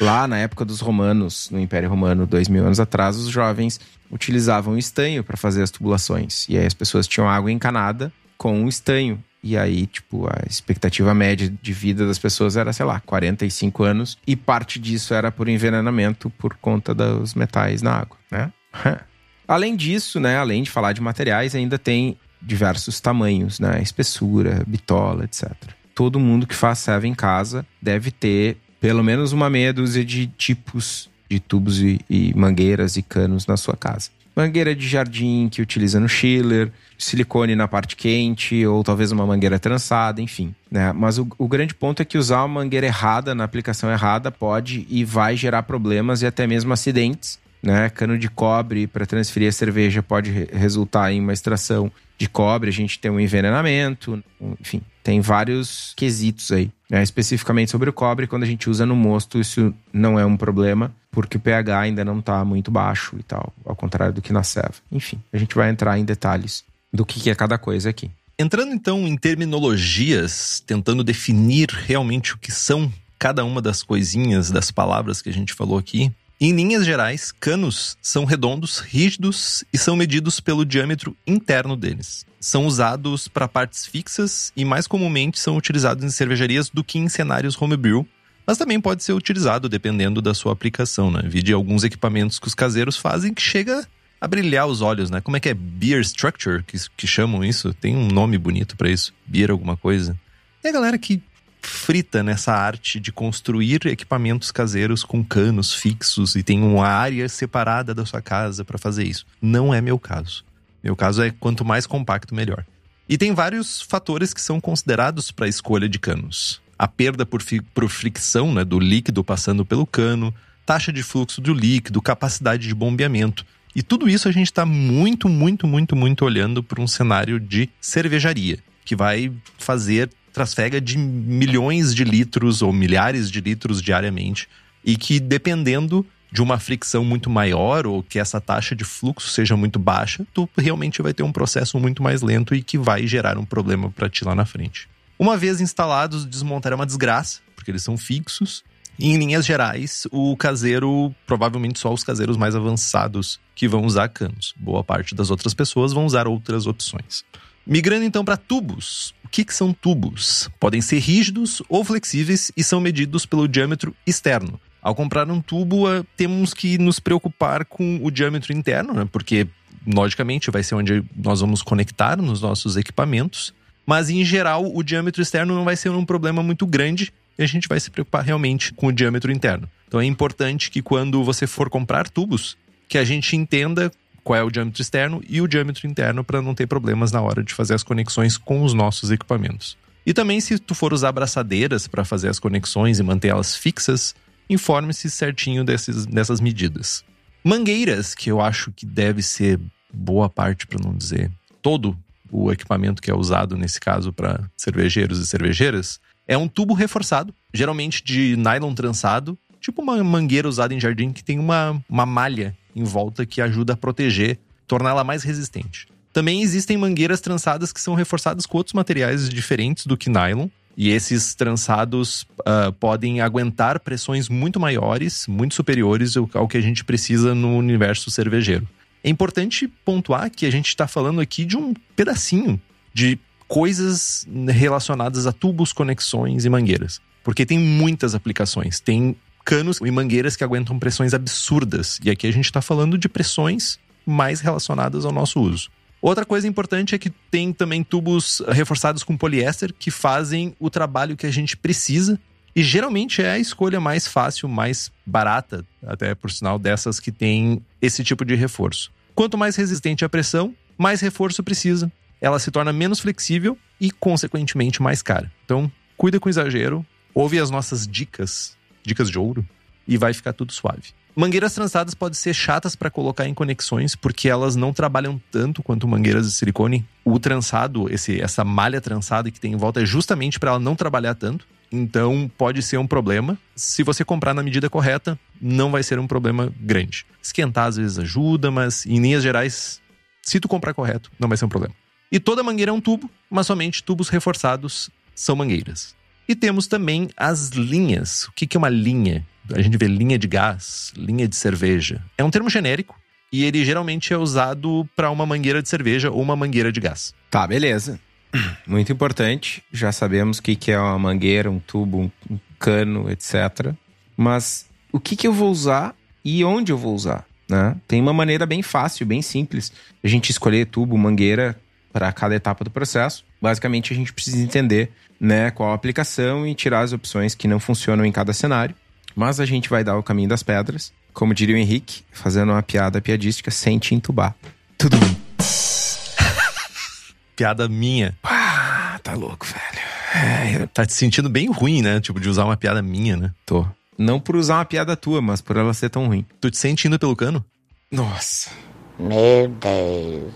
Lá 0.00 0.26
na 0.26 0.38
época 0.38 0.64
dos 0.64 0.80
romanos, 0.80 1.48
no 1.50 1.60
Império 1.60 1.88
Romano, 1.88 2.26
dois 2.26 2.48
mil 2.48 2.64
anos 2.64 2.80
atrás, 2.80 3.16
os 3.16 3.28
jovens 3.28 3.80
utilizavam 4.10 4.76
estanho 4.76 5.24
para 5.24 5.36
fazer 5.36 5.62
as 5.62 5.70
tubulações. 5.70 6.46
E 6.48 6.58
aí 6.58 6.66
as 6.66 6.74
pessoas 6.74 7.06
tinham 7.06 7.28
água 7.28 7.50
encanada 7.50 8.12
com 8.36 8.68
estanho. 8.68 9.22
E 9.42 9.56
aí, 9.56 9.86
tipo, 9.86 10.26
a 10.26 10.46
expectativa 10.48 11.12
média 11.12 11.52
de 11.60 11.72
vida 11.72 12.06
das 12.06 12.18
pessoas 12.18 12.56
era, 12.56 12.72
sei 12.72 12.86
lá, 12.86 13.00
45 13.00 13.82
anos. 13.82 14.16
E 14.24 14.36
parte 14.36 14.78
disso 14.78 15.14
era 15.14 15.32
por 15.32 15.48
envenenamento 15.48 16.30
por 16.30 16.54
conta 16.54 16.94
dos 16.94 17.34
metais 17.34 17.82
na 17.82 17.92
água, 17.92 18.16
né? 18.30 18.52
além 19.48 19.74
disso, 19.74 20.20
né, 20.20 20.38
além 20.38 20.62
de 20.62 20.70
falar 20.70 20.92
de 20.92 21.00
materiais, 21.00 21.54
ainda 21.54 21.78
tem 21.78 22.16
diversos 22.40 23.00
tamanhos, 23.00 23.58
né? 23.58 23.82
Espessura, 23.82 24.62
bitola, 24.66 25.24
etc. 25.24 25.52
Todo 25.94 26.20
mundo 26.20 26.46
que 26.46 26.54
faz 26.54 26.78
serve 26.78 27.08
em 27.08 27.14
casa 27.14 27.66
deve 27.80 28.10
ter 28.10 28.56
pelo 28.80 29.02
menos 29.02 29.32
uma 29.32 29.50
meia 29.50 29.72
dúzia 29.72 30.04
de 30.04 30.26
tipos 30.26 31.10
de 31.28 31.38
tubos 31.38 31.80
e, 31.80 32.00
e 32.08 32.34
mangueiras 32.34 32.96
e 32.96 33.02
canos 33.02 33.46
na 33.46 33.56
sua 33.56 33.76
casa 33.76 34.10
mangueira 34.34 34.74
de 34.74 34.88
jardim 34.88 35.48
que 35.48 35.60
utiliza 35.60 36.00
no 36.00 36.08
chiller, 36.08 36.70
silicone 36.98 37.54
na 37.54 37.68
parte 37.68 37.96
quente, 37.96 38.66
ou 38.66 38.82
talvez 38.82 39.12
uma 39.12 39.26
mangueira 39.26 39.58
trançada, 39.58 40.20
enfim. 40.20 40.54
Né? 40.70 40.92
Mas 40.92 41.18
o, 41.18 41.26
o, 41.38 41.46
grande 41.46 41.74
ponto 41.74 42.00
é 42.00 42.04
que 42.04 42.16
usar 42.16 42.38
uma 42.44 42.60
mangueira 42.60 42.86
errada 42.86 43.34
na 43.34 43.44
aplicação 43.44 43.90
errada 43.90 44.30
pode 44.30 44.86
e 44.88 45.04
vai 45.04 45.36
gerar 45.36 45.62
problemas 45.64 46.22
e 46.22 46.26
até 46.26 46.46
mesmo 46.46 46.72
acidentes. 46.72 47.38
Né? 47.62 47.88
Cano 47.90 48.18
de 48.18 48.28
cobre 48.28 48.86
para 48.86 49.06
transferir 49.06 49.48
a 49.48 49.52
cerveja 49.52 50.02
pode 50.02 50.30
re 50.30 50.48
resultar 50.52 51.12
em 51.12 51.20
uma 51.20 51.32
extração 51.32 51.92
de 52.22 52.28
cobre, 52.28 52.70
a 52.70 52.72
gente 52.72 53.00
tem 53.00 53.10
um 53.10 53.18
envenenamento, 53.18 54.22
enfim, 54.60 54.80
tem 55.02 55.20
vários 55.20 55.92
quesitos 55.96 56.52
aí. 56.52 56.70
Né? 56.88 57.02
Especificamente 57.02 57.72
sobre 57.72 57.90
o 57.90 57.92
cobre, 57.92 58.28
quando 58.28 58.44
a 58.44 58.46
gente 58.46 58.70
usa 58.70 58.86
no 58.86 58.94
mosto, 58.94 59.40
isso 59.40 59.74
não 59.92 60.20
é 60.20 60.24
um 60.24 60.36
problema 60.36 60.94
porque 61.10 61.36
o 61.36 61.40
pH 61.40 61.80
ainda 61.80 62.04
não 62.04 62.20
está 62.20 62.44
muito 62.44 62.70
baixo 62.70 63.16
e 63.18 63.22
tal, 63.24 63.52
ao 63.66 63.74
contrário 63.74 64.14
do 64.14 64.22
que 64.22 64.32
na 64.32 64.44
ceva. 64.44 64.74
Enfim, 64.90 65.20
a 65.32 65.36
gente 65.36 65.54
vai 65.54 65.68
entrar 65.68 65.98
em 65.98 66.04
detalhes 66.04 66.64
do 66.92 67.04
que 67.04 67.28
é 67.28 67.34
cada 67.34 67.58
coisa 67.58 67.90
aqui. 67.90 68.08
Entrando 68.38 68.72
então 68.72 69.06
em 69.06 69.16
terminologias, 69.16 70.62
tentando 70.64 71.04
definir 71.04 71.68
realmente 71.68 72.34
o 72.34 72.38
que 72.38 72.52
são 72.52 72.90
cada 73.18 73.44
uma 73.44 73.60
das 73.60 73.82
coisinhas, 73.82 74.50
das 74.50 74.70
palavras 74.70 75.20
que 75.20 75.28
a 75.28 75.32
gente 75.32 75.52
falou 75.52 75.76
aqui. 75.76 76.10
Em 76.44 76.50
linhas 76.50 76.84
gerais, 76.84 77.30
canos 77.30 77.96
são 78.02 78.24
redondos, 78.24 78.80
rígidos 78.80 79.62
e 79.72 79.78
são 79.78 79.94
medidos 79.94 80.40
pelo 80.40 80.64
diâmetro 80.64 81.16
interno 81.24 81.76
deles. 81.76 82.26
São 82.40 82.66
usados 82.66 83.28
para 83.28 83.46
partes 83.46 83.86
fixas 83.86 84.52
e 84.56 84.64
mais 84.64 84.88
comumente 84.88 85.38
são 85.38 85.56
utilizados 85.56 86.04
em 86.04 86.10
cervejarias 86.10 86.68
do 86.68 86.82
que 86.82 86.98
em 86.98 87.08
cenários 87.08 87.56
homebrew, 87.62 88.04
mas 88.44 88.58
também 88.58 88.80
pode 88.80 89.04
ser 89.04 89.12
utilizado 89.12 89.68
dependendo 89.68 90.20
da 90.20 90.34
sua 90.34 90.52
aplicação, 90.52 91.12
né? 91.12 91.22
Vi 91.26 91.44
de 91.44 91.52
alguns 91.52 91.84
equipamentos 91.84 92.40
que 92.40 92.48
os 92.48 92.56
caseiros 92.56 92.96
fazem 92.96 93.32
que 93.32 93.40
chega 93.40 93.86
a 94.20 94.26
brilhar 94.26 94.66
os 94.66 94.80
olhos, 94.80 95.10
né? 95.10 95.20
Como 95.20 95.36
é 95.36 95.40
que 95.40 95.48
é? 95.48 95.54
Beer 95.54 96.00
Structure, 96.00 96.64
que, 96.64 96.76
que 96.96 97.06
chamam 97.06 97.44
isso? 97.44 97.72
Tem 97.72 97.94
um 97.94 98.08
nome 98.08 98.36
bonito 98.36 98.76
para 98.76 98.90
isso. 98.90 99.14
Beer 99.24 99.52
alguma 99.52 99.76
coisa. 99.76 100.18
E 100.64 100.66
a 100.66 100.72
galera 100.72 100.98
que 100.98 101.22
frita 101.62 102.22
nessa 102.22 102.52
arte 102.52 102.98
de 102.98 103.12
construir 103.12 103.86
equipamentos 103.86 104.50
caseiros 104.50 105.04
com 105.04 105.24
canos 105.24 105.72
fixos 105.72 106.34
e 106.34 106.42
tem 106.42 106.62
uma 106.62 106.86
área 106.86 107.28
separada 107.28 107.94
da 107.94 108.04
sua 108.04 108.20
casa 108.20 108.64
para 108.64 108.78
fazer 108.78 109.04
isso. 109.04 109.26
Não 109.40 109.72
é 109.72 109.80
meu 109.80 109.98
caso. 109.98 110.44
Meu 110.82 110.96
caso 110.96 111.22
é 111.22 111.30
quanto 111.30 111.64
mais 111.64 111.86
compacto, 111.86 112.34
melhor. 112.34 112.64
E 113.08 113.16
tem 113.16 113.32
vários 113.32 113.80
fatores 113.82 114.34
que 114.34 114.40
são 114.40 114.60
considerados 114.60 115.30
para 115.30 115.46
a 115.46 115.48
escolha 115.48 115.88
de 115.88 115.98
canos 115.98 116.62
a 116.82 116.88
perda 116.88 117.24
por, 117.24 117.40
por 117.72 117.88
fricção 117.88 118.52
né, 118.52 118.64
do 118.64 118.80
líquido 118.80 119.22
passando 119.22 119.64
pelo 119.64 119.86
cano, 119.86 120.34
taxa 120.66 120.92
de 120.92 121.00
fluxo 121.00 121.40
do 121.40 121.54
líquido, 121.54 122.02
capacidade 122.02 122.66
de 122.66 122.74
bombeamento. 122.74 123.46
E 123.72 123.84
tudo 123.84 124.08
isso 124.08 124.26
a 124.26 124.32
gente 124.32 124.48
está 124.48 124.66
muito, 124.66 125.28
muito, 125.28 125.64
muito, 125.64 125.94
muito 125.94 126.24
olhando 126.24 126.60
para 126.60 126.82
um 126.82 126.88
cenário 126.88 127.38
de 127.38 127.70
cervejaria, 127.80 128.58
que 128.84 128.96
vai 128.96 129.32
fazer 129.58 130.10
trasfega 130.32 130.80
de 130.80 130.96
milhões 130.96 131.94
de 131.94 132.04
litros 132.04 132.62
ou 132.62 132.72
milhares 132.72 133.30
de 133.30 133.40
litros 133.40 133.82
diariamente, 133.82 134.48
e 134.84 134.96
que 134.96 135.20
dependendo 135.20 136.04
de 136.32 136.40
uma 136.40 136.58
fricção 136.58 137.04
muito 137.04 137.28
maior 137.28 137.86
ou 137.86 138.02
que 138.02 138.18
essa 138.18 138.40
taxa 138.40 138.74
de 138.74 138.84
fluxo 138.84 139.28
seja 139.28 139.54
muito 139.54 139.78
baixa, 139.78 140.26
tu 140.32 140.48
realmente 140.56 141.02
vai 141.02 141.12
ter 141.12 141.22
um 141.22 141.30
processo 141.30 141.78
muito 141.78 142.02
mais 142.02 142.22
lento 142.22 142.54
e 142.54 142.62
que 142.62 142.78
vai 142.78 143.06
gerar 143.06 143.36
um 143.36 143.44
problema 143.44 143.90
para 143.90 144.08
ti 144.08 144.24
lá 144.24 144.34
na 144.34 144.46
frente. 144.46 144.88
Uma 145.18 145.36
vez 145.36 145.60
instalados, 145.60 146.24
desmontar 146.24 146.72
é 146.72 146.74
uma 146.74 146.86
desgraça, 146.86 147.40
porque 147.54 147.70
eles 147.70 147.82
são 147.82 147.98
fixos. 147.98 148.64
E 148.98 149.08
em 149.08 149.18
linhas 149.18 149.44
gerais, 149.44 150.06
o 150.10 150.36
caseiro, 150.36 151.14
provavelmente 151.26 151.78
só 151.78 151.92
os 151.92 152.02
caseiros 152.02 152.36
mais 152.36 152.54
avançados 152.54 153.38
que 153.54 153.68
vão 153.68 153.84
usar 153.84 154.08
canos. 154.08 154.54
Boa 154.56 154.82
parte 154.82 155.14
das 155.14 155.30
outras 155.30 155.54
pessoas 155.54 155.92
vão 155.92 156.06
usar 156.06 156.26
outras 156.26 156.66
opções. 156.66 157.24
Migrando 157.66 158.04
então 158.04 158.24
para 158.24 158.36
tubos. 158.36 159.14
O 159.24 159.28
que, 159.28 159.44
que 159.44 159.54
são 159.54 159.72
tubos? 159.72 160.50
Podem 160.58 160.80
ser 160.80 160.98
rígidos 160.98 161.62
ou 161.68 161.84
flexíveis 161.84 162.50
e 162.56 162.62
são 162.62 162.80
medidos 162.80 163.24
pelo 163.24 163.48
diâmetro 163.48 163.94
externo. 164.06 164.60
Ao 164.82 164.94
comprar 164.94 165.30
um 165.30 165.40
tubo, 165.40 165.88
eh, 165.88 166.02
temos 166.16 166.52
que 166.52 166.76
nos 166.76 166.98
preocupar 166.98 167.64
com 167.64 168.00
o 168.02 168.10
diâmetro 168.10 168.52
interno, 168.52 168.92
né? 168.92 169.08
porque 169.10 169.46
logicamente 169.86 170.50
vai 170.50 170.62
ser 170.62 170.74
onde 170.74 171.04
nós 171.16 171.40
vamos 171.40 171.62
conectar 171.62 172.20
nos 172.20 172.40
nossos 172.40 172.76
equipamentos. 172.76 173.54
Mas 173.86 174.10
em 174.10 174.24
geral, 174.24 174.70
o 174.74 174.82
diâmetro 174.82 175.22
externo 175.22 175.54
não 175.54 175.64
vai 175.64 175.76
ser 175.76 175.90
um 175.90 176.04
problema 176.04 176.42
muito 176.42 176.66
grande 176.66 177.12
e 177.38 177.42
a 177.42 177.46
gente 177.46 177.68
vai 177.68 177.78
se 177.78 177.90
preocupar 177.90 178.24
realmente 178.24 178.72
com 178.74 178.88
o 178.88 178.92
diâmetro 178.92 179.30
interno. 179.30 179.68
Então 179.86 180.00
é 180.00 180.04
importante 180.04 180.70
que 180.70 180.82
quando 180.82 181.22
você 181.22 181.46
for 181.46 181.70
comprar 181.70 182.08
tubos, 182.08 182.56
que 182.88 182.98
a 182.98 183.04
gente 183.04 183.36
entenda 183.36 183.90
qual 184.22 184.38
é 184.38 184.42
o 184.42 184.50
diâmetro 184.50 184.80
externo 184.80 185.22
e 185.28 185.40
o 185.40 185.48
diâmetro 185.48 185.86
interno 185.86 186.22
para 186.22 186.40
não 186.40 186.54
ter 186.54 186.66
problemas 186.66 187.12
na 187.12 187.20
hora 187.20 187.42
de 187.42 187.54
fazer 187.54 187.74
as 187.74 187.82
conexões 187.82 188.36
com 188.36 188.62
os 188.62 188.72
nossos 188.72 189.10
equipamentos. 189.10 189.76
E 190.04 190.12
também 190.12 190.40
se 190.40 190.58
tu 190.58 190.74
for 190.74 190.92
usar 190.92 191.08
abraçadeiras 191.08 191.86
para 191.86 192.04
fazer 192.04 192.28
as 192.28 192.38
conexões 192.38 192.98
e 192.98 193.02
manter 193.02 193.28
elas 193.28 193.56
fixas, 193.56 194.14
informe-se 194.48 195.08
certinho 195.10 195.64
desses, 195.64 196.06
dessas 196.06 196.40
medidas. 196.40 197.04
Mangueiras, 197.44 198.14
que 198.14 198.30
eu 198.30 198.40
acho 198.40 198.72
que 198.72 198.86
deve 198.86 199.22
ser 199.22 199.60
boa 199.92 200.28
parte, 200.28 200.66
para 200.66 200.84
não 200.84 200.96
dizer 200.96 201.30
todo 201.60 201.96
o 202.30 202.50
equipamento 202.50 203.02
que 203.02 203.10
é 203.10 203.14
usado 203.14 203.56
nesse 203.56 203.78
caso 203.78 204.12
para 204.12 204.40
cervejeiros 204.56 205.18
e 205.18 205.26
cervejeiras, 205.26 206.00
é 206.26 206.36
um 206.36 206.48
tubo 206.48 206.72
reforçado, 206.72 207.34
geralmente 207.52 208.02
de 208.02 208.36
nylon 208.36 208.74
trançado, 208.74 209.38
tipo 209.60 209.82
uma 209.82 210.02
mangueira 210.02 210.48
usada 210.48 210.74
em 210.74 210.80
jardim 210.80 211.12
que 211.12 211.22
tem 211.22 211.38
uma, 211.38 211.82
uma 211.88 212.06
malha 212.06 212.56
em 212.74 212.84
volta 212.84 213.26
que 213.26 213.40
ajuda 213.40 213.74
a 213.74 213.76
proteger, 213.76 214.38
torná-la 214.66 215.04
mais 215.04 215.22
resistente. 215.22 215.86
Também 216.12 216.42
existem 216.42 216.76
mangueiras 216.76 217.20
trançadas 217.20 217.72
que 217.72 217.80
são 217.80 217.94
reforçadas 217.94 218.44
com 218.44 218.58
outros 218.58 218.74
materiais 218.74 219.28
diferentes 219.28 219.86
do 219.86 219.96
que 219.96 220.10
nylon. 220.10 220.48
E 220.76 220.88
esses 220.90 221.34
trançados 221.34 222.22
uh, 222.40 222.72
podem 222.80 223.20
aguentar 223.20 223.80
pressões 223.80 224.28
muito 224.28 224.58
maiores, 224.58 225.26
muito 225.26 225.54
superiores 225.54 226.16
ao, 226.16 226.48
que 226.48 226.56
a 226.56 226.60
gente 226.62 226.84
precisa 226.84 227.34
no 227.34 227.56
universo 227.56 228.10
cervejeiro. 228.10 228.66
É 229.04 229.10
importante 229.10 229.68
pontuar 229.84 230.30
que 230.30 230.46
a 230.46 230.50
gente 230.50 230.68
está 230.68 230.86
falando 230.86 231.20
aqui 231.20 231.44
de 231.44 231.56
um 231.56 231.74
pedacinho 231.94 232.60
de 232.94 233.18
coisas 233.46 234.26
relacionadas 234.48 235.26
a 235.26 235.32
tubos, 235.32 235.72
conexões 235.72 236.44
e 236.46 236.48
mangueiras. 236.48 237.00
Porque 237.22 237.44
tem 237.44 237.58
muitas 237.58 238.14
aplicações. 238.14 238.80
Tem 238.80 239.14
canos 239.44 239.78
e 239.84 239.90
mangueiras 239.90 240.36
que 240.36 240.44
aguentam 240.44 240.78
pressões 240.78 241.14
absurdas. 241.14 241.98
E 242.02 242.10
aqui 242.10 242.26
a 242.26 242.32
gente 242.32 242.46
está 242.46 242.62
falando 242.62 242.96
de 242.96 243.08
pressões 243.08 243.78
mais 244.06 244.40
relacionadas 244.40 245.04
ao 245.04 245.12
nosso 245.12 245.40
uso. 245.40 245.70
Outra 246.00 246.24
coisa 246.24 246.48
importante 246.48 246.94
é 246.94 246.98
que 246.98 247.10
tem 247.10 247.52
também 247.52 247.84
tubos 247.84 248.42
reforçados 248.48 249.04
com 249.04 249.16
poliéster 249.16 249.72
que 249.72 249.90
fazem 249.90 250.54
o 250.58 250.68
trabalho 250.68 251.16
que 251.16 251.26
a 251.26 251.30
gente 251.30 251.56
precisa. 251.56 252.18
E 252.54 252.62
geralmente 252.62 253.22
é 253.22 253.30
a 253.30 253.38
escolha 253.38 253.80
mais 253.80 254.06
fácil, 254.06 254.48
mais 254.48 254.90
barata, 255.06 255.64
até 255.86 256.14
por 256.14 256.30
sinal 256.30 256.58
dessas 256.58 256.98
que 256.98 257.12
tem 257.12 257.62
esse 257.80 258.02
tipo 258.02 258.24
de 258.24 258.34
reforço. 258.34 258.90
Quanto 259.14 259.38
mais 259.38 259.54
resistente 259.54 260.04
à 260.04 260.08
pressão, 260.08 260.54
mais 260.76 261.00
reforço 261.00 261.42
precisa. 261.42 261.90
Ela 262.20 262.38
se 262.38 262.50
torna 262.50 262.72
menos 262.72 262.98
flexível 262.98 263.56
e, 263.80 263.90
consequentemente, 263.90 264.82
mais 264.82 265.02
cara. 265.02 265.32
Então, 265.44 265.70
cuida 265.96 266.18
com 266.18 266.28
exagero, 266.28 266.84
ouve 267.14 267.38
as 267.38 267.50
nossas 267.50 267.86
dicas 267.86 268.56
dicas 268.82 269.10
de 269.10 269.18
ouro, 269.18 269.46
e 269.86 269.96
vai 269.96 270.12
ficar 270.12 270.32
tudo 270.32 270.52
suave. 270.52 270.94
Mangueiras 271.14 271.52
trançadas 271.52 271.94
podem 271.94 272.14
ser 272.14 272.32
chatas 272.32 272.74
para 272.74 272.90
colocar 272.90 273.28
em 273.28 273.34
conexões, 273.34 273.94
porque 273.94 274.28
elas 274.28 274.56
não 274.56 274.72
trabalham 274.72 275.20
tanto 275.30 275.62
quanto 275.62 275.86
mangueiras 275.86 276.26
de 276.26 276.32
silicone. 276.32 276.86
O 277.04 277.18
trançado, 277.18 277.92
esse, 277.92 278.20
essa 278.20 278.42
malha 278.44 278.80
trançada 278.80 279.30
que 279.30 279.38
tem 279.38 279.52
em 279.52 279.56
volta, 279.56 279.82
é 279.82 279.84
justamente 279.84 280.40
para 280.40 280.52
ela 280.52 280.58
não 280.58 280.74
trabalhar 280.74 281.14
tanto. 281.14 281.46
Então 281.70 282.30
pode 282.38 282.62
ser 282.62 282.78
um 282.78 282.86
problema. 282.86 283.36
Se 283.54 283.82
você 283.82 284.04
comprar 284.04 284.32
na 284.32 284.42
medida 284.42 284.70
correta, 284.70 285.18
não 285.40 285.70
vai 285.70 285.82
ser 285.82 285.98
um 285.98 286.06
problema 286.06 286.50
grande. 286.58 287.04
Esquentar 287.22 287.66
às 287.66 287.76
vezes 287.76 287.98
ajuda, 287.98 288.50
mas 288.50 288.86
em 288.86 288.98
linhas 288.98 289.22
gerais, 289.22 289.82
se 290.22 290.40
tu 290.40 290.48
comprar 290.48 290.72
correto, 290.72 291.10
não 291.18 291.28
vai 291.28 291.36
ser 291.36 291.44
um 291.44 291.48
problema. 291.50 291.74
E 292.10 292.18
toda 292.20 292.42
mangueira 292.42 292.70
é 292.70 292.74
um 292.74 292.80
tubo, 292.80 293.10
mas 293.30 293.46
somente 293.46 293.82
tubos 293.82 294.08
reforçados 294.08 294.90
são 295.14 295.36
mangueiras. 295.36 295.94
E 296.28 296.34
temos 296.34 296.66
também 296.66 297.08
as 297.16 297.48
linhas. 297.48 298.24
O 298.24 298.32
que 298.32 298.56
é 298.56 298.58
uma 298.58 298.68
linha? 298.68 299.26
A 299.52 299.60
gente 299.60 299.76
vê 299.76 299.86
linha 299.86 300.18
de 300.18 300.28
gás, 300.28 300.92
linha 300.96 301.26
de 301.26 301.36
cerveja. 301.36 302.02
É 302.16 302.22
um 302.22 302.30
termo 302.30 302.48
genérico 302.48 302.96
e 303.32 303.44
ele 303.44 303.64
geralmente 303.64 304.12
é 304.12 304.16
usado 304.16 304.88
para 304.94 305.10
uma 305.10 305.24
mangueira 305.24 305.62
de 305.62 305.68
cerveja 305.68 306.10
ou 306.10 306.20
uma 306.20 306.36
mangueira 306.36 306.70
de 306.70 306.80
gás. 306.80 307.14
Tá, 307.30 307.46
beleza. 307.46 307.98
Muito 308.66 308.92
importante. 308.92 309.62
Já 309.72 309.90
sabemos 309.90 310.38
o 310.38 310.42
que 310.42 310.70
é 310.70 310.78
uma 310.78 310.98
mangueira, 310.98 311.50
um 311.50 311.58
tubo, 311.58 312.12
um 312.30 312.38
cano, 312.58 313.10
etc. 313.10 313.74
Mas 314.16 314.66
o 314.92 315.00
que, 315.00 315.26
eu 315.26 315.32
vou 315.32 315.50
usar 315.50 315.94
e 316.24 316.44
onde 316.44 316.70
eu 316.70 316.78
vou 316.78 316.94
usar? 316.94 317.26
Né? 317.48 317.76
Tem 317.88 318.00
uma 318.00 318.12
maneira 318.12 318.46
bem 318.46 318.62
fácil, 318.62 319.06
bem 319.06 319.22
simples. 319.22 319.72
A 320.04 320.08
gente 320.08 320.30
escolher 320.30 320.66
tubo, 320.66 320.96
mangueira 320.96 321.58
para 321.92 322.12
cada 322.12 322.34
etapa 322.34 322.64
do 322.64 322.70
processo. 322.70 323.24
Basicamente, 323.42 323.92
a 323.92 323.96
gente 323.96 324.12
precisa 324.12 324.38
entender 324.38 324.92
né, 325.20 325.50
qual 325.50 325.72
a 325.72 325.74
aplicação 325.74 326.46
e 326.46 326.54
tirar 326.54 326.82
as 326.82 326.92
opções 326.92 327.34
que 327.34 327.48
não 327.48 327.58
funcionam 327.58 328.06
em 328.06 328.12
cada 328.12 328.32
cenário. 328.32 328.74
Mas 329.16 329.40
a 329.40 329.44
gente 329.44 329.68
vai 329.68 329.82
dar 329.82 329.98
o 329.98 330.02
caminho 330.02 330.28
das 330.28 330.44
pedras, 330.44 330.92
como 331.12 331.34
diria 331.34 331.56
o 331.56 331.58
Henrique, 331.58 332.04
fazendo 332.12 332.52
uma 332.52 332.62
piada 332.62 333.00
piadística 333.00 333.50
sem 333.50 333.80
te 333.80 333.96
entubar. 333.96 334.34
Tudo 334.78 334.96
bem. 334.96 335.16
piada 337.34 337.68
minha. 337.68 338.16
Ah, 338.22 338.98
tá 339.02 339.14
louco, 339.14 339.44
velho. 339.44 339.82
É, 340.14 340.66
tá 340.66 340.86
te 340.86 340.94
sentindo 340.94 341.28
bem 341.28 341.50
ruim, 341.50 341.82
né? 341.82 342.00
Tipo, 342.00 342.20
de 342.20 342.28
usar 342.28 342.44
uma 342.44 342.56
piada 342.56 342.80
minha, 342.80 343.16
né? 343.16 343.32
Tô. 343.44 343.66
Não 343.98 344.20
por 344.20 344.36
usar 344.36 344.56
uma 344.56 344.64
piada 344.64 344.96
tua, 344.96 345.20
mas 345.20 345.40
por 345.40 345.56
ela 345.56 345.74
ser 345.74 345.90
tão 345.90 346.06
ruim. 346.06 346.24
Tu 346.40 346.50
te 346.50 346.58
sente 346.58 346.86
indo 346.86 346.98
pelo 346.98 347.16
cano? 347.16 347.44
Nossa. 347.90 348.50
Meu 348.98 349.48
Deus. 349.48 350.32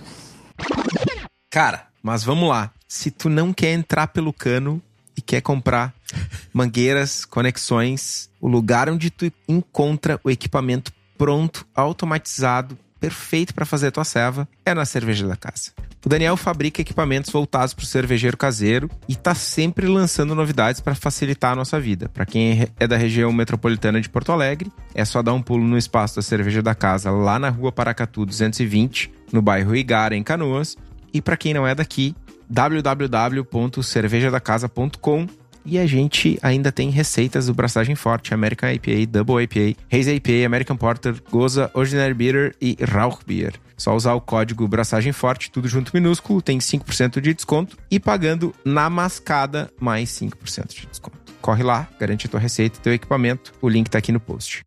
Cara, 1.51 1.87
mas 2.03 2.25
vamos 2.25 2.49
lá. 2.49 2.71
Se 2.97 3.11
tu 3.11 3.29
não 3.29 3.53
quer 3.53 3.75
entrar 3.75 4.07
pelo 4.07 4.33
cano 4.33 4.81
e 5.15 5.21
quer 5.21 5.43
comprar 5.43 5.95
mangueiras, 6.51 7.27
conexões, 7.27 8.31
o 8.41 8.49
lugar 8.49 8.89
onde 8.89 9.11
tu 9.11 9.31
encontra 9.47 10.19
o 10.25 10.31
equipamento 10.31 10.91
pronto, 11.19 11.67
automatizado, 11.75 12.77
perfeito 12.99 13.55
para 13.55 13.67
fazer 13.67 13.89
a 13.89 13.91
tua 13.91 14.05
serva 14.05 14.49
é 14.65 14.73
na 14.73 14.87
cerveja 14.87 15.29
da 15.29 15.37
casa. 15.37 15.73
O 16.05 16.09
Daniel 16.09 16.39
fabrica 16.39 16.81
equipamentos 16.81 17.31
voltados 17.31 17.75
para 17.75 17.83
o 17.83 17.87
cervejeiro 17.87 18.35
caseiro 18.35 18.91
e 19.07 19.13
está 19.13 19.35
sempre 19.35 19.87
lançando 19.87 20.35
novidades 20.35 20.81
para 20.81 20.95
facilitar 20.95 21.53
a 21.53 21.57
nossa 21.57 21.79
vida. 21.79 22.09
Para 22.09 22.25
quem 22.25 22.67
é 22.81 22.87
da 22.87 22.97
região 22.97 23.31
metropolitana 23.31 24.01
de 24.01 24.09
Porto 24.09 24.33
Alegre, 24.33 24.73
é 24.95 25.05
só 25.05 25.23
dar 25.23 25.35
um 25.35 25.43
pulo 25.43 25.65
no 25.65 25.77
espaço 25.77 26.17
da 26.17 26.23
cerveja 26.23 26.63
da 26.63 26.75
casa 26.75 27.11
lá 27.11 27.39
na 27.39 27.51
rua 27.51 27.71
Paracatu 27.71 28.25
220, 28.25 29.13
no 29.31 29.43
bairro 29.43 29.77
Igara, 29.77 30.17
em 30.17 30.23
Canoas, 30.23 30.79
e 31.13 31.21
para 31.21 31.37
quem 31.37 31.53
não 31.53 31.67
é 31.67 31.75
daqui, 31.75 32.15
www.cervejadacasa.com 32.49 35.27
e 35.69 35.79
a 35.79 35.87
gente 35.87 36.39
ainda 36.43 36.71
tem 36.71 36.91
receitas 36.91 37.47
do 37.47 37.55
Braçagem 37.55 37.97
Forte, 37.97 38.33
American 38.33 38.71
IPA, 38.71 39.11
Double 39.11 39.43
IPA, 39.43 39.77
Haze 39.93 40.15
IPA, 40.15 40.47
American 40.47 40.77
Porter, 40.77 41.21
Goza, 41.29 41.71
Ordinary 41.75 42.15
Beer 42.15 42.55
e 42.61 42.77
Rauch 42.81 43.19
Beer. 43.27 43.55
Só 43.77 43.95
usar 43.95 44.15
o 44.15 44.21
código 44.21 44.67
Braçagem 44.69 45.13
Forte, 45.13 45.51
tudo 45.51 45.67
junto 45.67 45.91
minúsculo, 45.93 46.41
tem 46.41 46.59
5% 46.59 47.21
de 47.21 47.35
desconto 47.35 47.77
e 47.91 47.99
pagando 47.99 48.55
na 48.65 48.89
mascada 48.89 49.69
mais 49.81 50.09
5% 50.11 50.69
de 50.69 50.87
desconto. 50.87 51.19
Corre 51.41 51.65
lá, 51.65 51.89
garante 51.99 52.27
a 52.27 52.31
tua 52.31 52.41
receita, 52.41 52.79
teu 52.81 52.95
equipamento, 52.95 53.53
o 53.61 53.69
link 53.69 53.91
tá 53.91 53.99
aqui 53.99 54.13
no 54.13 54.21
post. 54.21 54.63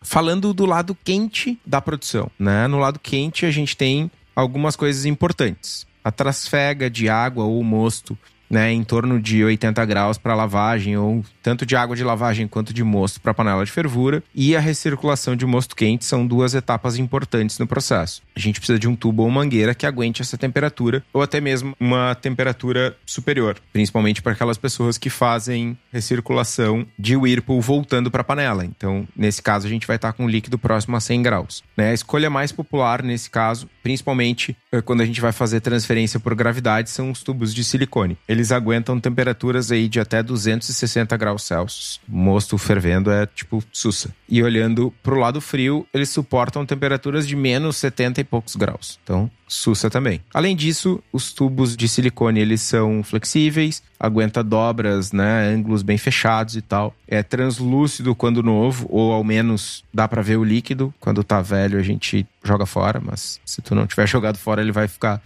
Falando 0.00 0.54
do 0.54 0.66
lado 0.66 0.96
quente 1.02 1.58
da 1.66 1.80
produção, 1.80 2.30
né? 2.38 2.68
No 2.68 2.78
lado 2.78 3.00
quente 3.00 3.44
a 3.44 3.50
gente 3.50 3.76
tem 3.76 4.08
algumas 4.36 4.76
coisas 4.76 5.04
importantes. 5.04 5.84
A 6.04 6.12
trasfega 6.12 6.90
de 6.90 7.08
água 7.08 7.44
ou 7.44 7.64
mosto 7.64 8.16
né, 8.54 8.72
em 8.72 8.84
torno 8.84 9.20
de 9.20 9.42
80 9.42 9.84
graus 9.84 10.16
para 10.16 10.32
lavagem, 10.32 10.96
ou 10.96 11.24
tanto 11.42 11.66
de 11.66 11.74
água 11.74 11.96
de 11.96 12.04
lavagem 12.04 12.46
quanto 12.46 12.72
de 12.72 12.84
mosto 12.84 13.20
para 13.20 13.34
panela 13.34 13.64
de 13.64 13.72
fervura, 13.72 14.22
e 14.32 14.54
a 14.54 14.60
recirculação 14.60 15.34
de 15.34 15.44
mosto 15.44 15.74
quente 15.74 16.04
são 16.04 16.24
duas 16.24 16.54
etapas 16.54 16.96
importantes 16.96 17.58
no 17.58 17.66
processo. 17.66 18.22
A 18.36 18.38
gente 18.38 18.60
precisa 18.60 18.78
de 18.78 18.86
um 18.86 18.94
tubo 18.94 19.24
ou 19.24 19.30
mangueira 19.30 19.74
que 19.74 19.84
aguente 19.84 20.22
essa 20.22 20.38
temperatura, 20.38 21.02
ou 21.12 21.20
até 21.20 21.40
mesmo 21.40 21.74
uma 21.80 22.14
temperatura 22.14 22.96
superior, 23.04 23.56
principalmente 23.72 24.22
para 24.22 24.32
aquelas 24.32 24.56
pessoas 24.56 24.96
que 24.96 25.10
fazem 25.10 25.76
recirculação 25.92 26.86
de 26.96 27.16
Whirlpool 27.16 27.60
voltando 27.60 28.08
para 28.08 28.20
a 28.20 28.24
panela. 28.24 28.64
Então, 28.64 29.08
nesse 29.16 29.42
caso, 29.42 29.66
a 29.66 29.70
gente 29.70 29.86
vai 29.86 29.96
estar 29.96 30.12
com 30.12 30.26
um 30.26 30.28
líquido 30.28 30.56
próximo 30.56 30.96
a 30.96 31.00
100 31.00 31.22
graus. 31.22 31.64
Né? 31.76 31.90
A 31.90 31.94
escolha 31.94 32.30
mais 32.30 32.52
popular 32.52 33.02
nesse 33.02 33.28
caso, 33.28 33.68
principalmente 33.82 34.56
eh, 34.70 34.80
quando 34.80 35.00
a 35.00 35.06
gente 35.06 35.20
vai 35.20 35.32
fazer 35.32 35.60
transferência 35.60 36.20
por 36.20 36.36
gravidade, 36.36 36.88
são 36.88 37.10
os 37.10 37.20
tubos 37.24 37.52
de 37.52 37.64
silicone. 37.64 38.16
Eles 38.28 38.43
eles 38.44 38.52
aguentam 38.52 39.00
temperaturas 39.00 39.72
aí 39.72 39.88
de 39.88 39.98
até 39.98 40.22
260 40.22 41.16
graus 41.16 41.44
Celsius. 41.44 41.98
Mosto 42.06 42.58
fervendo 42.58 43.10
é 43.10 43.24
tipo 43.26 43.64
sussa. 43.72 44.14
E 44.28 44.42
olhando 44.42 44.92
pro 45.02 45.18
lado 45.18 45.40
frio, 45.40 45.86
eles 45.94 46.10
suportam 46.10 46.66
temperaturas 46.66 47.26
de 47.26 47.34
menos 47.34 47.78
70 47.78 48.20
e 48.20 48.24
poucos 48.24 48.54
graus. 48.54 48.98
Então, 49.02 49.30
sussa 49.54 49.88
também. 49.88 50.20
Além 50.32 50.56
disso, 50.56 51.02
os 51.12 51.32
tubos 51.32 51.76
de 51.76 51.88
silicone 51.88 52.40
eles 52.40 52.60
são 52.60 53.02
flexíveis, 53.02 53.82
aguenta 53.98 54.42
dobras, 54.42 55.12
né, 55.12 55.48
ângulos 55.48 55.82
bem 55.82 55.96
fechados 55.96 56.56
e 56.56 56.60
tal. 56.60 56.94
É 57.06 57.22
translúcido 57.22 58.14
quando 58.14 58.42
novo, 58.42 58.86
ou 58.90 59.12
ao 59.12 59.22
menos 59.22 59.84
dá 59.92 60.08
para 60.08 60.22
ver 60.22 60.36
o 60.36 60.44
líquido. 60.44 60.92
Quando 60.98 61.22
tá 61.22 61.40
velho 61.40 61.78
a 61.78 61.82
gente 61.82 62.26
joga 62.42 62.66
fora, 62.66 63.00
mas 63.00 63.40
se 63.44 63.62
tu 63.62 63.74
não 63.74 63.86
tiver 63.86 64.06
jogado 64.08 64.36
fora 64.36 64.60
ele 64.60 64.72
vai 64.72 64.88
ficar 64.88 65.22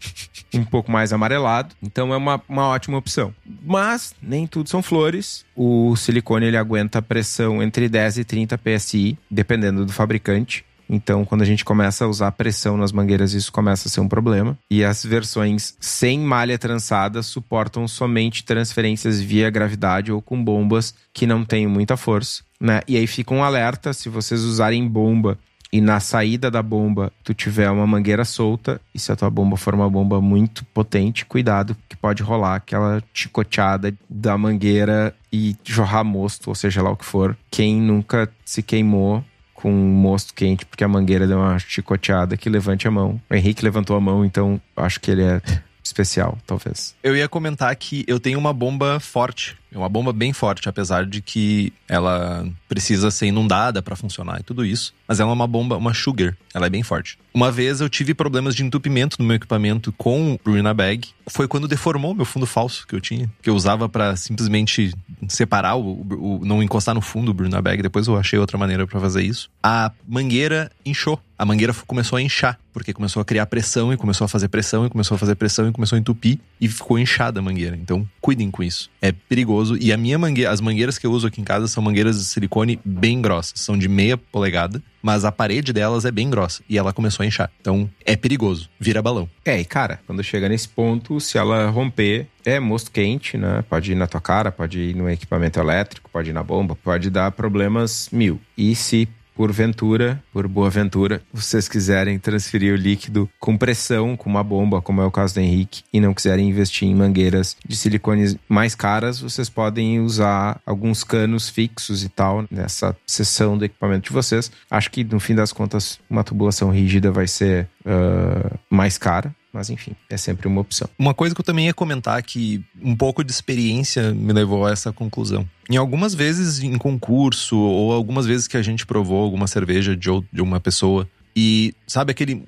um 0.54 0.64
pouco 0.64 0.92
mais 0.92 1.12
amarelado. 1.12 1.74
Então 1.82 2.12
é 2.12 2.16
uma, 2.16 2.40
uma 2.48 2.68
ótima 2.68 2.98
opção. 2.98 3.34
Mas 3.64 4.14
nem 4.22 4.46
tudo 4.46 4.68
são 4.68 4.82
flores. 4.82 5.44
O 5.56 5.96
silicone 5.96 6.46
ele 6.46 6.56
aguenta 6.56 7.00
pressão 7.00 7.62
entre 7.62 7.88
10 7.88 8.18
e 8.18 8.24
30 8.24 8.58
psi, 8.58 9.18
dependendo 9.30 9.86
do 9.86 9.92
fabricante. 9.92 10.64
Então, 10.88 11.24
quando 11.24 11.42
a 11.42 11.44
gente 11.44 11.64
começa 11.64 12.04
a 12.04 12.08
usar 12.08 12.32
pressão 12.32 12.76
nas 12.76 12.92
mangueiras, 12.92 13.34
isso 13.34 13.52
começa 13.52 13.88
a 13.88 13.90
ser 13.90 14.00
um 14.00 14.08
problema. 14.08 14.56
E 14.70 14.82
as 14.82 15.04
versões 15.04 15.76
sem 15.80 16.18
malha 16.18 16.58
trançada 16.58 17.22
suportam 17.22 17.86
somente 17.86 18.44
transferências 18.44 19.20
via 19.20 19.50
gravidade 19.50 20.10
ou 20.10 20.22
com 20.22 20.42
bombas 20.42 20.94
que 21.12 21.26
não 21.26 21.44
têm 21.44 21.66
muita 21.66 21.96
força. 21.96 22.42
Né? 22.60 22.80
E 22.88 22.96
aí 22.96 23.06
fica 23.06 23.34
um 23.34 23.44
alerta: 23.44 23.92
se 23.92 24.08
vocês 24.08 24.42
usarem 24.42 24.86
bomba 24.88 25.38
e 25.70 25.80
na 25.80 26.00
saída 26.00 26.50
da 26.50 26.62
bomba 26.62 27.12
tu 27.22 27.34
tiver 27.34 27.70
uma 27.70 27.86
mangueira 27.86 28.24
solta, 28.24 28.80
e 28.94 28.98
se 28.98 29.12
a 29.12 29.16
tua 29.16 29.30
bomba 29.30 29.56
for 29.56 29.74
uma 29.74 29.88
bomba 29.88 30.20
muito 30.20 30.64
potente, 30.66 31.26
cuidado 31.26 31.76
que 31.88 31.96
pode 31.96 32.22
rolar 32.22 32.56
aquela 32.56 33.02
chicoteada 33.12 33.94
da 34.08 34.36
mangueira 34.38 35.14
e 35.32 35.54
jorrar 35.64 36.04
mosto, 36.04 36.48
ou 36.48 36.54
seja 36.54 36.82
lá 36.82 36.90
o 36.90 36.96
que 36.96 37.04
for. 37.04 37.36
Quem 37.50 37.80
nunca 37.80 38.30
se 38.44 38.62
queimou 38.62 39.22
com 39.58 39.72
um 39.72 39.88
mosto 39.88 40.32
quente 40.34 40.64
porque 40.64 40.84
a 40.84 40.88
mangueira 40.88 41.26
deu 41.26 41.36
uma 41.36 41.58
chicoteada 41.58 42.36
que 42.36 42.48
levante 42.48 42.86
a 42.86 42.90
mão. 42.92 43.20
O 43.28 43.34
Henrique 43.34 43.64
levantou 43.64 43.96
a 43.96 44.00
mão, 44.00 44.24
então 44.24 44.60
acho 44.76 45.00
que 45.00 45.10
ele 45.10 45.24
é 45.24 45.42
especial, 45.82 46.38
talvez. 46.46 46.94
Eu 47.02 47.16
ia 47.16 47.28
comentar 47.28 47.74
que 47.74 48.04
eu 48.06 48.20
tenho 48.20 48.38
uma 48.38 48.52
bomba 48.52 49.00
forte. 49.00 49.56
É 49.72 49.78
uma 49.78 49.88
bomba 49.88 50.12
bem 50.12 50.32
forte, 50.32 50.68
apesar 50.68 51.04
de 51.04 51.20
que 51.20 51.72
ela 51.86 52.46
precisa 52.68 53.10
ser 53.10 53.26
inundada 53.26 53.82
para 53.82 53.96
funcionar 53.96 54.40
e 54.40 54.42
tudo 54.42 54.64
isso. 54.64 54.94
Mas 55.06 55.20
ela 55.20 55.30
é 55.30 55.34
uma 55.34 55.46
bomba, 55.46 55.76
uma 55.76 55.94
sugar. 55.94 56.36
Ela 56.54 56.66
é 56.66 56.70
bem 56.70 56.82
forte. 56.82 57.18
Uma 57.32 57.52
vez 57.52 57.80
eu 57.80 57.88
tive 57.88 58.14
problemas 58.14 58.54
de 58.54 58.64
entupimento 58.64 59.16
no 59.18 59.24
meu 59.24 59.36
equipamento 59.36 59.92
com 59.92 60.34
o 60.34 60.40
Bruna 60.42 60.74
Bag. 60.74 61.08
Foi 61.26 61.46
quando 61.46 61.68
deformou 61.68 62.14
meu 62.14 62.24
fundo 62.24 62.46
falso 62.46 62.86
que 62.86 62.94
eu 62.94 63.00
tinha. 63.00 63.30
Que 63.42 63.50
eu 63.50 63.54
usava 63.54 63.88
para 63.88 64.16
simplesmente 64.16 64.94
separar, 65.28 65.76
o, 65.76 66.00
o, 66.00 66.40
não 66.44 66.62
encostar 66.62 66.94
no 66.94 67.00
fundo 67.00 67.30
o 67.30 67.34
Bruna 67.34 67.60
Bag. 67.60 67.82
Depois 67.82 68.06
eu 68.06 68.16
achei 68.16 68.38
outra 68.38 68.58
maneira 68.58 68.86
para 68.86 68.98
fazer 69.00 69.22
isso. 69.22 69.50
A 69.62 69.92
mangueira 70.06 70.70
inchou. 70.84 71.20
A 71.38 71.44
mangueira 71.44 71.72
começou 71.86 72.16
a 72.16 72.22
inchar, 72.22 72.58
porque 72.72 72.92
começou 72.92 73.22
a 73.22 73.24
criar 73.24 73.46
pressão 73.46 73.92
e 73.92 73.96
começou 73.96 74.24
a 74.24 74.28
fazer 74.28 74.48
pressão 74.48 74.84
e 74.84 74.90
começou 74.90 75.14
a 75.14 75.18
fazer 75.18 75.36
pressão 75.36 75.68
e 75.68 75.72
começou 75.72 75.94
a 75.94 76.00
entupir 76.00 76.40
e 76.60 76.66
ficou 76.66 76.98
inchada 76.98 77.38
a 77.38 77.42
mangueira. 77.42 77.76
Então, 77.76 78.04
cuidem 78.20 78.50
com 78.50 78.60
isso. 78.60 78.90
É 79.00 79.12
perigoso. 79.12 79.57
E 79.78 79.92
a 79.92 79.96
minha 79.96 80.18
mangueira, 80.18 80.50
as 80.50 80.60
mangueiras 80.60 80.98
que 80.98 81.06
eu 81.06 81.12
uso 81.12 81.26
aqui 81.26 81.40
em 81.40 81.44
casa 81.44 81.66
são 81.66 81.82
mangueiras 81.82 82.18
de 82.18 82.24
silicone 82.24 82.78
bem 82.84 83.20
grossas, 83.20 83.60
são 83.60 83.76
de 83.76 83.88
meia 83.88 84.16
polegada, 84.16 84.82
mas 85.02 85.24
a 85.24 85.32
parede 85.32 85.72
delas 85.72 86.04
é 86.04 86.10
bem 86.10 86.28
grossa 86.28 86.62
e 86.68 86.76
ela 86.78 86.92
começou 86.92 87.24
a 87.24 87.26
inchar. 87.26 87.50
Então, 87.60 87.88
é 88.04 88.16
perigoso. 88.16 88.68
Vira 88.78 89.02
balão. 89.02 89.28
É, 89.44 89.60
e 89.60 89.64
cara, 89.64 90.00
quando 90.06 90.22
chega 90.22 90.48
nesse 90.48 90.68
ponto, 90.68 91.20
se 91.20 91.38
ela 91.38 91.68
romper, 91.70 92.26
é 92.44 92.58
mosto 92.58 92.90
quente, 92.90 93.36
né? 93.36 93.64
Pode 93.68 93.92
ir 93.92 93.94
na 93.94 94.06
tua 94.06 94.20
cara, 94.20 94.50
pode 94.50 94.78
ir 94.78 94.96
no 94.96 95.08
equipamento 95.08 95.60
elétrico, 95.60 96.10
pode 96.10 96.30
ir 96.30 96.32
na 96.32 96.42
bomba, 96.42 96.76
pode 96.76 97.10
dar 97.10 97.30
problemas 97.32 98.08
mil. 98.12 98.40
E 98.56 98.74
se 98.74 99.08
por 99.38 99.52
ventura, 99.52 100.20
por 100.32 100.48
boa 100.48 100.68
ventura, 100.68 101.22
vocês 101.32 101.68
quiserem 101.68 102.18
transferir 102.18 102.74
o 102.74 102.76
líquido 102.76 103.30
com 103.38 103.56
pressão, 103.56 104.16
com 104.16 104.28
uma 104.28 104.42
bomba, 104.42 104.82
como 104.82 105.00
é 105.00 105.06
o 105.06 105.12
caso 105.12 105.34
do 105.34 105.40
Henrique, 105.40 105.84
e 105.92 106.00
não 106.00 106.12
quiserem 106.12 106.48
investir 106.48 106.88
em 106.88 106.94
mangueiras 106.96 107.56
de 107.64 107.76
silicone 107.76 108.36
mais 108.48 108.74
caras, 108.74 109.20
vocês 109.20 109.48
podem 109.48 110.00
usar 110.00 110.60
alguns 110.66 111.04
canos 111.04 111.48
fixos 111.48 112.02
e 112.02 112.08
tal 112.08 112.46
nessa 112.50 112.96
seção 113.06 113.56
do 113.56 113.64
equipamento 113.64 114.08
de 114.08 114.12
vocês. 114.12 114.50
Acho 114.68 114.90
que 114.90 115.04
no 115.04 115.20
fim 115.20 115.36
das 115.36 115.52
contas, 115.52 116.00
uma 116.10 116.24
tubulação 116.24 116.72
rígida 116.72 117.12
vai 117.12 117.28
ser 117.28 117.68
uh, 117.86 118.58
mais 118.68 118.98
cara. 118.98 119.32
Mas 119.52 119.70
enfim, 119.70 119.96
é 120.10 120.16
sempre 120.16 120.46
uma 120.46 120.60
opção. 120.60 120.88
Uma 120.98 121.14
coisa 121.14 121.34
que 121.34 121.40
eu 121.40 121.44
também 121.44 121.66
ia 121.66 121.74
comentar 121.74 122.22
que 122.22 122.62
um 122.82 122.94
pouco 122.94 123.24
de 123.24 123.32
experiência 123.32 124.12
me 124.12 124.32
levou 124.32 124.66
a 124.66 124.70
essa 124.70 124.92
conclusão. 124.92 125.48
Em 125.70 125.76
algumas 125.76 126.14
vezes 126.14 126.60
em 126.60 126.76
concurso, 126.76 127.56
ou 127.56 127.92
algumas 127.92 128.26
vezes 128.26 128.46
que 128.46 128.56
a 128.56 128.62
gente 128.62 128.86
provou 128.86 129.22
alguma 129.22 129.46
cerveja 129.46 129.96
de, 129.96 130.08
de 130.32 130.42
uma 130.42 130.60
pessoa, 130.60 131.08
e 131.34 131.74
sabe 131.86 132.10
aquele 132.10 132.42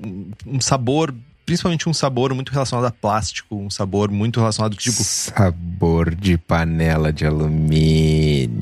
um 0.46 0.60
sabor 0.60 1.14
principalmente 1.50 1.88
um 1.88 1.92
sabor 1.92 2.32
muito 2.32 2.52
relacionado 2.52 2.84
a 2.84 2.92
plástico, 2.92 3.56
um 3.56 3.68
sabor 3.68 4.08
muito 4.08 4.38
relacionado 4.38 4.76
tipo 4.76 5.02
sabor 5.02 6.14
de 6.14 6.38
panela 6.38 7.12
de 7.12 7.26
alumínio. 7.26 8.60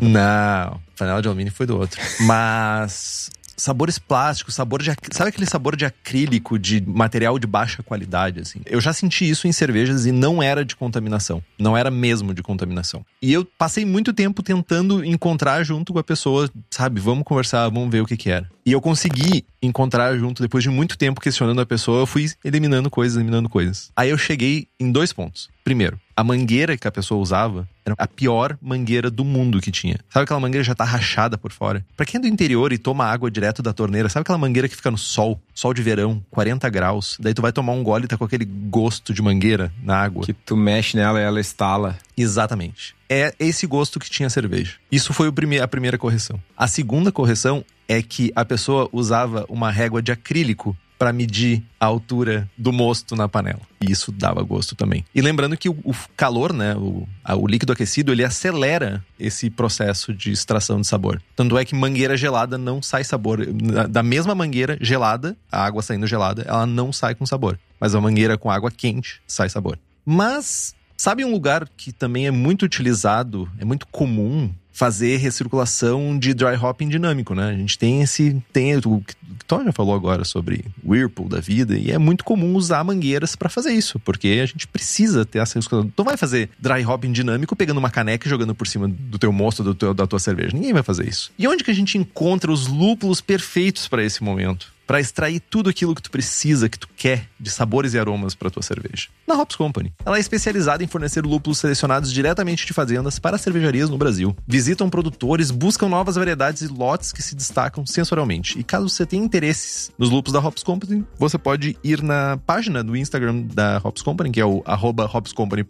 Não, 0.00 0.80
panela 0.96 1.20
de 1.20 1.26
alumínio 1.26 1.52
foi 1.52 1.66
do 1.66 1.76
outro. 1.76 2.00
Mas 2.20 3.28
sabores 3.56 3.98
plásticos, 3.98 4.54
sabor 4.54 4.82
de. 4.82 4.92
Sabe 5.10 5.30
aquele 5.30 5.46
sabor 5.46 5.76
de 5.76 5.84
acrílico, 5.84 6.58
de 6.58 6.80
material 6.80 7.38
de 7.38 7.46
baixa 7.46 7.82
qualidade, 7.82 8.40
assim? 8.40 8.60
Eu 8.66 8.80
já 8.80 8.92
senti 8.92 9.28
isso 9.28 9.48
em 9.48 9.52
cervejas 9.52 10.06
e 10.06 10.12
não 10.12 10.42
era 10.42 10.64
de 10.64 10.76
contaminação. 10.76 11.42
Não 11.58 11.76
era 11.76 11.90
mesmo 11.90 12.34
de 12.34 12.42
contaminação. 12.42 13.04
E 13.20 13.32
eu 13.32 13.44
passei 13.58 13.84
muito 13.84 14.12
tempo 14.12 14.42
tentando 14.42 15.04
encontrar 15.04 15.64
junto 15.64 15.92
com 15.92 15.98
a 15.98 16.04
pessoa, 16.04 16.50
sabe? 16.70 17.00
Vamos 17.00 17.24
conversar, 17.24 17.68
vamos 17.68 17.90
ver 17.90 18.02
o 18.02 18.06
que 18.06 18.16
que 18.16 18.30
era. 18.30 18.48
E 18.64 18.72
eu 18.72 18.80
consegui 18.80 19.44
encontrar 19.66 20.16
junto, 20.16 20.42
depois 20.42 20.62
de 20.62 20.70
muito 20.70 20.96
tempo 20.96 21.20
questionando 21.20 21.60
a 21.60 21.66
pessoa, 21.66 22.00
eu 22.00 22.06
fui 22.06 22.30
eliminando 22.44 22.90
coisas, 22.90 23.16
eliminando 23.16 23.48
coisas. 23.48 23.90
Aí 23.96 24.10
eu 24.10 24.18
cheguei 24.18 24.68
em 24.78 24.90
dois 24.90 25.12
pontos. 25.12 25.48
Primeiro, 25.64 25.98
a 26.16 26.22
mangueira 26.22 26.76
que 26.76 26.86
a 26.86 26.92
pessoa 26.92 27.20
usava 27.20 27.68
era 27.84 27.94
a 27.98 28.06
pior 28.06 28.56
mangueira 28.62 29.10
do 29.10 29.24
mundo 29.24 29.60
que 29.60 29.70
tinha. 29.70 29.98
Sabe 30.08 30.24
aquela 30.24 30.40
mangueira 30.40 30.62
que 30.62 30.68
já 30.68 30.74
tá 30.74 30.84
rachada 30.84 31.36
por 31.36 31.52
fora? 31.52 31.84
Pra 31.96 32.06
quem 32.06 32.18
é 32.18 32.22
do 32.22 32.28
interior 32.28 32.72
e 32.72 32.78
toma 32.78 33.04
água 33.04 33.30
direto 33.30 33.62
da 33.62 33.72
torneira, 33.72 34.08
sabe 34.08 34.22
aquela 34.22 34.38
mangueira 34.38 34.68
que 34.68 34.76
fica 34.76 34.90
no 34.90 34.96
sol, 34.98 35.40
sol 35.52 35.74
de 35.74 35.82
verão, 35.82 36.24
40 36.30 36.68
graus, 36.70 37.16
daí 37.20 37.34
tu 37.34 37.42
vai 37.42 37.52
tomar 37.52 37.72
um 37.72 37.82
gole 37.82 38.04
e 38.04 38.08
tá 38.08 38.16
com 38.16 38.24
aquele 38.24 38.44
gosto 38.44 39.12
de 39.12 39.20
mangueira 39.20 39.72
na 39.82 39.98
água. 39.98 40.24
Que 40.24 40.32
tu 40.32 40.56
mexe 40.56 40.96
nela 40.96 41.20
e 41.20 41.24
ela 41.24 41.40
estala. 41.40 41.98
Exatamente. 42.16 42.94
É 43.08 43.34
esse 43.38 43.66
gosto 43.66 44.00
que 44.00 44.08
tinha 44.08 44.26
a 44.28 44.30
cerveja. 44.30 44.74
Isso 44.90 45.12
foi 45.12 45.30
prime 45.30 45.60
a 45.60 45.68
primeira 45.68 45.98
correção. 45.98 46.40
A 46.56 46.66
segunda 46.66 47.12
correção 47.12 47.64
é 47.88 48.02
que 48.02 48.32
a 48.34 48.44
pessoa 48.44 48.88
usava 48.92 49.44
uma 49.48 49.70
régua 49.70 50.02
de 50.02 50.12
acrílico 50.12 50.76
para 50.98 51.12
medir 51.12 51.62
a 51.78 51.86
altura 51.86 52.48
do 52.56 52.72
mosto 52.72 53.14
na 53.14 53.28
panela. 53.28 53.60
E 53.80 53.90
isso 53.92 54.10
dava 54.10 54.42
gosto 54.42 54.74
também. 54.74 55.04
E 55.14 55.20
lembrando 55.20 55.56
que 55.56 55.68
o, 55.68 55.94
calor, 56.16 56.52
né, 56.52 56.74
o, 56.74 57.06
o, 57.36 57.46
líquido 57.46 57.72
aquecido, 57.72 58.12
ele 58.12 58.24
acelera 58.24 59.04
esse 59.18 59.50
processo 59.50 60.14
de 60.14 60.30
extração 60.30 60.80
de 60.80 60.86
sabor. 60.86 61.20
Tanto 61.34 61.58
é 61.58 61.64
que 61.64 61.74
mangueira 61.74 62.16
gelada 62.16 62.56
não 62.56 62.80
sai 62.80 63.04
sabor. 63.04 63.46
Da 63.90 64.02
mesma 64.02 64.34
mangueira 64.34 64.78
gelada, 64.80 65.36
a 65.52 65.64
água 65.64 65.82
saindo 65.82 66.06
gelada, 66.06 66.42
ela 66.46 66.66
não 66.66 66.92
sai 66.92 67.14
com 67.14 67.26
sabor. 67.26 67.58
Mas 67.78 67.94
a 67.94 68.00
mangueira 68.00 68.38
com 68.38 68.50
água 68.50 68.70
quente 68.70 69.20
sai 69.26 69.50
sabor. 69.50 69.78
Mas 70.04 70.74
sabe 70.96 71.24
um 71.24 71.30
lugar 71.30 71.68
que 71.76 71.92
também 71.92 72.26
é 72.26 72.30
muito 72.30 72.64
utilizado, 72.64 73.50
é 73.58 73.64
muito 73.64 73.86
comum 73.88 74.50
fazer 74.76 75.16
recirculação 75.16 76.18
de 76.18 76.34
dry 76.34 76.54
hopping 76.54 76.88
dinâmico, 76.88 77.34
né? 77.34 77.48
A 77.48 77.56
gente 77.56 77.78
tem 77.78 78.02
esse. 78.02 78.42
Tem, 78.52 78.76
o 78.76 79.02
Tom 79.46 79.64
já 79.64 79.72
falou 79.72 79.94
agora 79.94 80.22
sobre 80.22 80.66
Whirlpool 80.86 81.30
da 81.30 81.40
vida, 81.40 81.78
e 81.78 81.90
é 81.90 81.96
muito 81.96 82.22
comum 82.22 82.54
usar 82.54 82.84
mangueiras 82.84 83.34
para 83.34 83.48
fazer 83.48 83.72
isso, 83.72 83.98
porque 84.00 84.38
a 84.42 84.46
gente 84.46 84.68
precisa 84.68 85.24
ter 85.24 85.38
essa 85.38 85.54
recirculação. 85.54 85.90
Tu 85.96 86.04
vai 86.04 86.18
fazer 86.18 86.50
dry 86.58 86.84
hopping 86.84 87.10
dinâmico 87.10 87.56
pegando 87.56 87.78
uma 87.78 87.90
caneca 87.90 88.26
e 88.26 88.30
jogando 88.30 88.54
por 88.54 88.66
cima 88.66 88.86
do 88.86 89.18
teu 89.18 89.32
mosto, 89.32 89.64
do 89.64 89.74
teu, 89.74 89.94
da 89.94 90.06
tua 90.06 90.18
cerveja. 90.18 90.50
Ninguém 90.52 90.74
vai 90.74 90.82
fazer 90.82 91.08
isso. 91.08 91.32
E 91.38 91.48
onde 91.48 91.64
que 91.64 91.70
a 91.70 91.74
gente 91.74 91.96
encontra 91.96 92.52
os 92.52 92.66
lúpulos 92.66 93.22
perfeitos 93.22 93.88
para 93.88 94.04
esse 94.04 94.22
momento? 94.22 94.76
para 94.86 95.00
extrair 95.00 95.40
tudo 95.40 95.68
aquilo 95.68 95.94
que 95.94 96.02
tu 96.02 96.10
precisa, 96.10 96.68
que 96.68 96.78
tu 96.78 96.88
quer 96.96 97.28
de 97.38 97.50
sabores 97.50 97.92
e 97.92 97.98
aromas 97.98 98.34
para 98.34 98.50
tua 98.50 98.62
cerveja. 98.62 99.08
Na 99.26 99.34
Hops 99.34 99.56
Company. 99.56 99.92
Ela 100.04 100.16
é 100.16 100.20
especializada 100.20 100.84
em 100.84 100.86
fornecer 100.86 101.26
lúpulos 101.26 101.58
selecionados 101.58 102.12
diretamente 102.12 102.64
de 102.64 102.72
fazendas 102.72 103.18
para 103.18 103.36
cervejarias 103.36 103.90
no 103.90 103.98
Brasil. 103.98 104.36
Visitam 104.66 104.90
produtores, 104.90 105.52
buscam 105.52 105.88
novas 105.88 106.16
variedades 106.16 106.62
e 106.62 106.66
lotes 106.66 107.12
que 107.12 107.22
se 107.22 107.36
destacam 107.36 107.86
sensorialmente. 107.86 108.58
E 108.58 108.64
caso 108.64 108.88
você 108.88 109.06
tenha 109.06 109.24
interesses 109.24 109.92
nos 109.96 110.10
lúpulos 110.10 110.32
da 110.32 110.44
Hops 110.44 110.64
Company, 110.64 111.06
você 111.16 111.38
pode 111.38 111.78
ir 111.84 112.02
na 112.02 112.36
página 112.44 112.82
do 112.82 112.96
Instagram 112.96 113.42
da 113.42 113.80
Hops 113.84 114.02
Company, 114.02 114.32
que 114.32 114.40
é 114.40 114.44
o 114.44 114.64
arroba 114.66 115.04
hopscompany. 115.04 115.64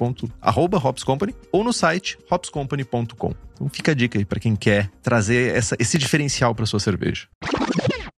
Ou 1.52 1.62
no 1.62 1.74
site 1.74 2.16
hopscompany.com. 2.30 3.35
Então 3.52 3.68
fica 3.68 3.92
a 3.92 3.94
dica 3.94 4.18
aí 4.18 4.24
para 4.24 4.40
quem 4.40 4.56
quer 4.56 4.90
trazer 5.02 5.54
essa, 5.54 5.76
esse 5.78 5.98
diferencial 5.98 6.54
para 6.54 6.64
sua 6.64 6.80
cerveja. 6.80 7.28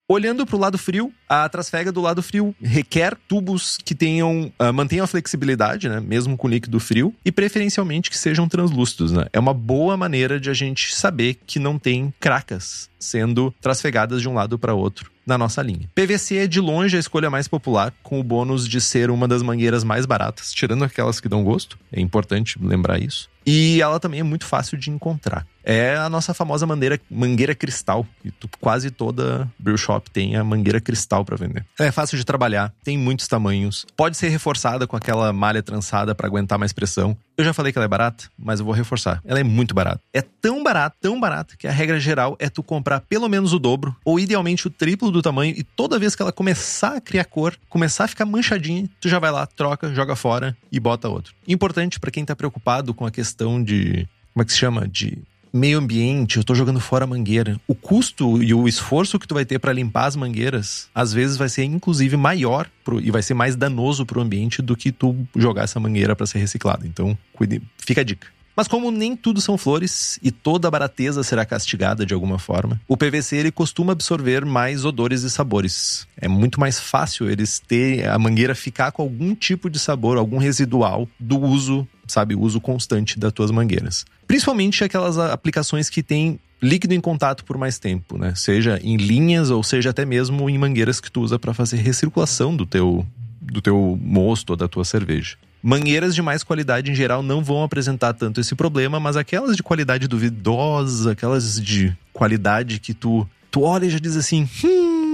Olhando 0.10 0.46
para 0.46 0.56
o 0.56 0.60
lado 0.60 0.78
frio, 0.78 1.12
a 1.28 1.50
trasfega 1.50 1.92
do 1.92 2.00
lado 2.00 2.24
frio 2.24 2.56
requer 2.62 3.14
tubos 3.28 3.78
que 3.84 3.94
tenham 3.94 4.54
uh, 4.58 4.72
mantenham 4.72 5.04
a 5.04 5.08
flexibilidade, 5.08 5.90
né, 5.90 6.00
mesmo 6.00 6.38
com 6.38 6.48
líquido 6.48 6.80
frio, 6.80 7.14
e 7.26 7.32
preferencialmente 7.32 8.10
que 8.10 8.18
sejam 8.18 8.48
translúcidos. 8.48 9.12
Né? 9.12 9.26
É 9.34 9.40
uma 9.40 9.54
boa 9.54 9.98
maneira 9.98 10.40
de 10.40 10.50
a 10.50 10.54
gente 10.54 10.96
saber 10.96 11.38
que 11.46 11.60
não 11.60 11.78
tem 11.78 12.14
cracas 12.22 12.90
sendo 12.98 13.54
trasfegadas 13.60 14.22
de 14.22 14.30
um 14.30 14.34
lado 14.34 14.58
para 14.58 14.74
outro 14.74 15.12
na 15.26 15.38
nossa 15.38 15.62
linha. 15.62 15.90
PVC 15.94 16.38
é 16.38 16.48
de 16.48 16.62
longe 16.62 16.96
a 16.96 17.00
escolha 17.00 17.30
mais 17.30 17.50
popular, 17.50 17.94
com 18.02 18.18
o 18.18 18.24
bônus 18.24 18.66
de 18.66 18.80
ser 18.80 19.12
uma 19.12 19.28
das 19.28 19.44
mangueiras 19.44 19.84
mais 19.84 20.06
baratas, 20.06 20.54
tirando 20.54 20.86
aquelas 20.86 21.20
que 21.20 21.28
dão 21.28 21.44
gosto. 21.44 21.78
É 21.92 22.00
importante 22.00 22.58
lembrar 22.62 22.98
isso. 22.98 23.30
E 23.46 23.82
ela 23.82 24.00
também 24.00 24.22
é 24.22 24.24
muito 24.24 24.46
fácil 24.46 24.78
de 24.78 24.90
encontrar. 24.90 25.46
É 25.70 25.98
a 25.98 26.10
nossa 26.10 26.34
famosa 26.34 26.66
mangueira, 26.66 26.98
mangueira 27.12 27.54
cristal, 27.54 28.08
que 28.22 28.32
tu, 28.32 28.50
quase 28.62 28.90
toda 28.90 29.52
brew 29.60 29.78
shop 29.78 30.10
tem 30.10 30.38
a 30.38 30.42
mangueira 30.42 30.80
cristal 30.80 31.26
para 31.26 31.36
vender. 31.36 31.66
É 31.78 31.92
fácil 31.92 32.18
de 32.18 32.24
trabalhar, 32.24 32.74
tem 32.86 32.98
muitos 32.98 33.28
tamanhos, 33.28 33.86
pode 33.98 34.16
ser 34.16 34.30
reforçada 34.30 34.88
com 34.88 34.96
aquela 34.96 35.34
malha 35.34 35.62
trançada 35.62 36.16
para 36.16 36.26
aguentar 36.26 36.58
mais 36.58 36.72
pressão. 36.72 37.18
Eu 37.38 37.44
já 37.44 37.52
falei 37.52 37.74
que 37.74 37.78
ela 37.78 37.84
é 37.84 37.90
barata, 37.90 38.30
mas 38.40 38.62
eu 38.62 38.66
vou 38.66 38.74
reforçar. 38.74 39.22
Ela 39.26 39.42
é 39.42 39.44
muito 39.44 39.76
barata. 39.76 40.00
É 40.14 40.22
tão 40.22 40.64
barata, 40.64 40.96
tão 41.02 41.20
barata, 41.20 41.58
que 41.58 41.68
a 41.68 41.72
regra 41.72 42.00
geral 42.00 42.38
é 42.40 42.48
tu 42.48 42.64
comprar 42.64 43.02
pelo 43.02 43.28
menos 43.28 43.52
o 43.52 43.60
dobro, 43.60 43.94
ou 44.06 44.18
idealmente 44.22 44.68
o 44.68 44.70
triplo 44.70 45.12
do 45.12 45.22
tamanho, 45.22 45.54
e 45.58 45.64
toda 45.64 46.00
vez 46.00 46.16
que 46.16 46.22
ela 46.22 46.32
começar 46.32 46.96
a 46.96 47.02
criar 47.02 47.26
cor, 47.26 47.58
começar 47.68 48.06
a 48.06 48.08
ficar 48.08 48.26
manchadinha, 48.26 48.90
tu 49.02 49.10
já 49.10 49.20
vai 49.20 49.32
lá, 49.32 49.46
troca, 49.46 49.94
joga 49.94 50.16
fora 50.16 50.56
e 50.72 50.80
bota 50.80 51.10
outro. 51.10 51.34
Importante 51.46 52.00
para 52.00 52.10
quem 52.10 52.24
tá 52.24 52.38
preocupado 52.38 52.94
com 52.94 53.06
a 53.06 53.12
questão 53.12 53.62
de. 53.62 54.08
Como 54.34 54.44
é 54.44 54.46
que 54.46 54.54
se 54.54 54.60
chama? 54.60 54.88
De 54.88 55.18
meio 55.54 55.80
ambiente, 55.80 56.38
eu 56.38 56.44
tô 56.44 56.54
jogando 56.54 56.80
fora 56.80 57.06
a 57.06 57.08
mangueira. 57.08 57.60
O 57.68 57.76
custo 57.76 58.42
e 58.42 58.54
o 58.54 58.68
esforço 58.68 59.20
que 59.20 59.28
tu 59.28 59.34
vai 59.34 59.46
ter 59.46 59.60
para 59.60 59.74
limpar 59.74 60.06
as 60.06 60.16
mangueiras, 60.16 60.90
às 60.94 61.14
vezes 61.14 61.38
vai 61.38 61.50
ser 61.50 61.64
inclusive 61.64 62.16
maior 62.18 62.70
pro, 62.84 63.00
e 63.00 63.12
vai 63.12 63.22
ser 63.22 63.34
mais 63.34 63.56
danoso 63.56 64.06
pro 64.06 64.22
ambiente 64.22 64.62
do 64.62 64.76
que 64.76 64.92
tu 64.92 65.16
jogar 65.36 65.64
essa 65.64 65.80
mangueira 65.80 66.16
para 66.16 66.26
ser 66.26 66.40
reciclada. 66.40 66.86
Então, 66.86 67.18
cuide, 67.34 67.62
fica 67.78 68.02
a 68.02 68.04
dica. 68.04 68.28
Mas 68.58 68.68
como 68.68 68.90
nem 68.90 69.16
tudo 69.16 69.40
são 69.40 69.56
flores 69.56 70.18
e 70.24 70.32
toda 70.32 70.72
barateza 70.72 71.22
será 71.22 71.46
castigada 71.46 72.04
de 72.04 72.16
alguma 72.16 72.40
forma, 72.40 72.82
o 72.88 72.98
PVC 72.98 73.36
ele 73.36 73.52
costuma 73.52 73.94
absorver 73.94 74.44
mais 74.46 74.84
odores 74.84 75.22
e 75.22 75.30
sabores. 75.30 76.08
É 76.20 76.28
muito 76.28 76.60
mais 76.60 76.80
fácil 76.80 77.30
eles 77.30 77.60
ter 77.60 78.08
a 78.08 78.18
mangueira 78.18 78.56
ficar 78.56 78.92
com 78.92 79.04
algum 79.04 79.36
tipo 79.36 79.70
de 79.70 79.78
sabor, 79.78 80.18
algum 80.18 80.40
residual 80.40 81.08
do 81.20 81.40
uso, 81.40 81.88
sabe, 82.08 82.36
uso 82.36 82.60
constante 82.60 83.20
das 83.20 83.32
tuas 83.34 83.52
mangueiras. 83.52 84.06
Principalmente 84.28 84.84
aquelas 84.84 85.18
aplicações 85.18 85.90
que 85.90 86.04
têm 86.04 86.40
líquido 86.62 86.94
em 86.94 87.02
contato 87.02 87.46
por 87.46 87.58
mais 87.58 87.78
tempo, 87.78 88.18
né? 88.18 88.34
Seja 88.36 88.80
em 88.84 88.98
linhas 88.98 89.50
ou 89.50 89.64
seja 89.64 89.92
até 89.92 90.06
mesmo 90.06 90.50
em 90.50 90.58
mangueiras 90.58 91.00
que 91.00 91.12
tu 91.12 91.22
usa 91.22 91.38
para 91.38 91.54
fazer 91.54 91.78
recirculação 91.78 92.56
do 92.56 92.66
teu 92.66 93.06
do 93.40 93.62
teu 93.62 93.98
mosto 94.02 94.52
ou 94.52 94.56
da 94.58 94.68
tua 94.68 94.84
cerveja. 94.84 95.38
Mangueiras 95.64 96.14
de 96.14 96.22
mais 96.22 96.44
qualidade 96.44 96.92
em 96.92 96.96
geral 96.96 97.24
não 97.24 97.44
vão 97.44 97.64
apresentar 97.64 98.14
tanto 98.14 98.42
esse 98.42 98.54
problema, 98.56 99.00
mas 99.00 99.16
aquelas 99.16 99.56
de 99.56 99.64
qualidade 99.64 100.08
duvidosa, 100.08 101.12
aquelas 101.12 101.60
de 101.60 101.96
qualidade 102.14 102.80
que 102.80 102.94
tu, 102.94 103.28
tu 103.50 103.62
olha 103.62 103.86
e 103.86 103.90
já 103.90 104.00
diz 104.00 104.16
assim: 104.16 104.48
hum, 104.64 105.07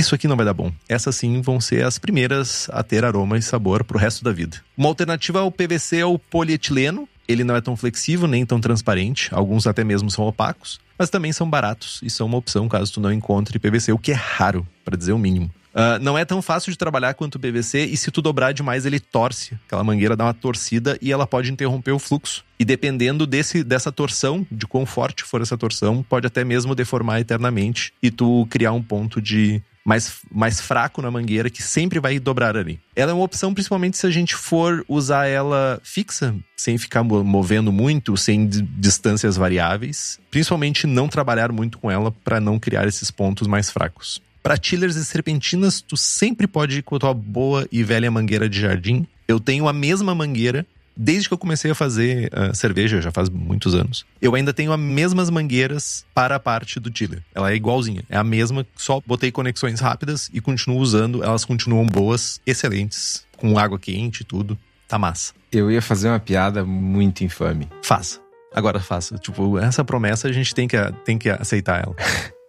isso 0.00 0.14
aqui 0.14 0.26
não 0.26 0.36
vai 0.36 0.44
dar 0.44 0.54
bom. 0.54 0.72
Essas 0.88 1.14
sim 1.16 1.40
vão 1.40 1.60
ser 1.60 1.84
as 1.84 1.98
primeiras 1.98 2.68
a 2.72 2.82
ter 2.82 3.04
aroma 3.04 3.38
e 3.38 3.42
sabor 3.42 3.84
pro 3.84 3.98
resto 3.98 4.24
da 4.24 4.32
vida. 4.32 4.56
Uma 4.76 4.88
alternativa 4.88 5.40
ao 5.40 5.52
PVC 5.52 5.98
é 5.98 6.04
o 6.04 6.18
polietileno. 6.18 7.08
Ele 7.28 7.44
não 7.44 7.54
é 7.54 7.60
tão 7.60 7.76
flexível 7.76 8.26
nem 8.26 8.44
tão 8.44 8.60
transparente, 8.60 9.28
alguns 9.32 9.66
até 9.66 9.84
mesmo 9.84 10.10
são 10.10 10.24
opacos, 10.26 10.80
mas 10.98 11.10
também 11.10 11.32
são 11.32 11.48
baratos 11.48 12.00
e 12.02 12.10
são 12.10 12.26
uma 12.26 12.36
opção 12.38 12.68
caso 12.68 12.94
tu 12.94 13.00
não 13.00 13.12
encontre 13.12 13.56
PVC, 13.56 13.92
o 13.92 13.98
que 13.98 14.10
é 14.10 14.14
raro, 14.14 14.66
para 14.84 14.96
dizer 14.96 15.12
o 15.12 15.18
mínimo. 15.18 15.48
Uh, 15.70 16.02
não 16.02 16.18
é 16.18 16.24
tão 16.24 16.42
fácil 16.42 16.72
de 16.72 16.78
trabalhar 16.78 17.14
quanto 17.14 17.36
o 17.36 17.38
PVC 17.38 17.84
e 17.84 17.96
se 17.96 18.10
tu 18.10 18.20
dobrar 18.20 18.52
demais 18.52 18.84
ele 18.84 18.98
torce. 18.98 19.54
Aquela 19.66 19.84
mangueira 19.84 20.16
dá 20.16 20.24
uma 20.24 20.34
torcida 20.34 20.98
e 21.00 21.12
ela 21.12 21.26
pode 21.26 21.52
interromper 21.52 21.92
o 21.92 21.98
fluxo. 21.98 22.44
E 22.58 22.64
dependendo 22.64 23.26
desse, 23.26 23.62
dessa 23.62 23.92
torção, 23.92 24.44
de 24.50 24.66
quão 24.66 24.84
forte 24.84 25.22
for 25.22 25.40
essa 25.40 25.56
torção, 25.56 26.02
pode 26.02 26.26
até 26.26 26.44
mesmo 26.44 26.74
deformar 26.74 27.20
eternamente 27.20 27.92
e 28.02 28.10
tu 28.10 28.46
criar 28.50 28.72
um 28.72 28.82
ponto 28.82 29.22
de 29.22 29.62
mais, 29.84 30.18
mais 30.30 30.60
fraco 30.60 31.02
na 31.02 31.10
mangueira 31.10 31.50
que 31.50 31.62
sempre 31.62 31.98
vai 31.98 32.18
dobrar 32.18 32.56
ali. 32.56 32.80
Ela 32.94 33.12
é 33.12 33.14
uma 33.14 33.24
opção 33.24 33.52
principalmente 33.52 33.96
se 33.96 34.06
a 34.06 34.10
gente 34.10 34.34
for 34.34 34.84
usar 34.88 35.26
ela 35.26 35.80
fixa, 35.82 36.34
sem 36.56 36.76
ficar 36.78 37.02
movendo 37.02 37.72
muito, 37.72 38.16
sem 38.16 38.46
distâncias 38.46 39.36
variáveis. 39.36 40.18
Principalmente 40.30 40.86
não 40.86 41.08
trabalhar 41.08 41.50
muito 41.52 41.78
com 41.78 41.90
ela 41.90 42.10
para 42.10 42.40
não 42.40 42.58
criar 42.58 42.86
esses 42.86 43.10
pontos 43.10 43.46
mais 43.46 43.70
fracos. 43.70 44.20
Para 44.42 44.58
chillers 44.60 44.96
e 44.96 45.04
serpentinas, 45.04 45.82
tu 45.82 45.96
sempre 45.96 46.46
pode 46.46 46.78
ir 46.78 46.82
com 46.82 46.96
a 46.96 46.98
tua 46.98 47.14
boa 47.14 47.68
e 47.70 47.82
velha 47.82 48.10
mangueira 48.10 48.48
de 48.48 48.60
jardim. 48.60 49.06
Eu 49.28 49.38
tenho 49.38 49.68
a 49.68 49.72
mesma 49.72 50.14
mangueira 50.14 50.66
desde 51.00 51.28
que 51.28 51.32
eu 51.32 51.38
comecei 51.38 51.70
a 51.70 51.74
fazer 51.74 52.30
uh, 52.34 52.54
cerveja, 52.54 53.00
já 53.00 53.10
faz 53.10 53.30
muitos 53.30 53.74
anos. 53.74 54.04
Eu 54.20 54.34
ainda 54.34 54.52
tenho 54.52 54.70
as 54.70 54.78
mesmas 54.78 55.30
mangueiras 55.30 56.04
para 56.14 56.36
a 56.36 56.40
parte 56.40 56.78
do 56.78 56.96
chiller. 56.96 57.22
Ela 57.34 57.50
é 57.50 57.54
igualzinha, 57.54 58.02
é 58.10 58.18
a 58.18 58.24
mesma, 58.24 58.66
só 58.76 59.00
botei 59.06 59.32
conexões 59.32 59.80
rápidas 59.80 60.28
e 60.32 60.40
continuo 60.42 60.78
usando. 60.78 61.24
Elas 61.24 61.44
continuam 61.44 61.86
boas, 61.86 62.38
excelentes, 62.46 63.24
com 63.38 63.58
água 63.58 63.78
quente 63.78 64.20
e 64.20 64.24
tudo. 64.24 64.58
Tá 64.86 64.98
massa. 64.98 65.32
Eu 65.50 65.70
ia 65.70 65.80
fazer 65.80 66.08
uma 66.08 66.20
piada 66.20 66.64
muito 66.64 67.24
infame. 67.24 67.66
Faça. 67.82 68.20
Agora 68.54 68.78
faça. 68.80 69.16
Tipo, 69.16 69.58
essa 69.58 69.82
promessa 69.82 70.28
a 70.28 70.32
gente 70.32 70.54
tem 70.54 70.68
que, 70.68 70.76
tem 71.04 71.16
que 71.16 71.30
aceitar 71.30 71.82
ela. 71.82 71.96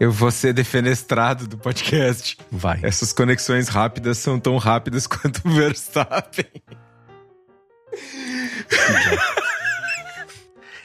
Eu 0.00 0.10
vou 0.10 0.30
ser 0.30 0.52
defenestrado 0.52 1.46
do 1.46 1.56
podcast. 1.56 2.36
Vai. 2.50 2.80
Essas 2.82 3.12
conexões 3.12 3.68
rápidas 3.68 4.18
são 4.18 4.40
tão 4.40 4.56
rápidas 4.56 5.06
quanto 5.08 5.46
o 5.46 5.50
Verstappen. 5.50 6.46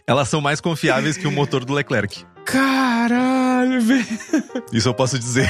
Elas 0.08 0.30
são 0.30 0.41
mais 0.41 0.60
confiáveis 0.60 1.17
que 1.17 1.28
o 1.28 1.32
motor 1.32 1.63
do 1.63 1.74
Leclerc. 1.74 2.26
Caralho, 2.45 3.82
velho. 3.82 4.06
Isso 4.74 4.89
eu 4.89 4.93
posso 4.93 5.17
dizer. 5.17 5.50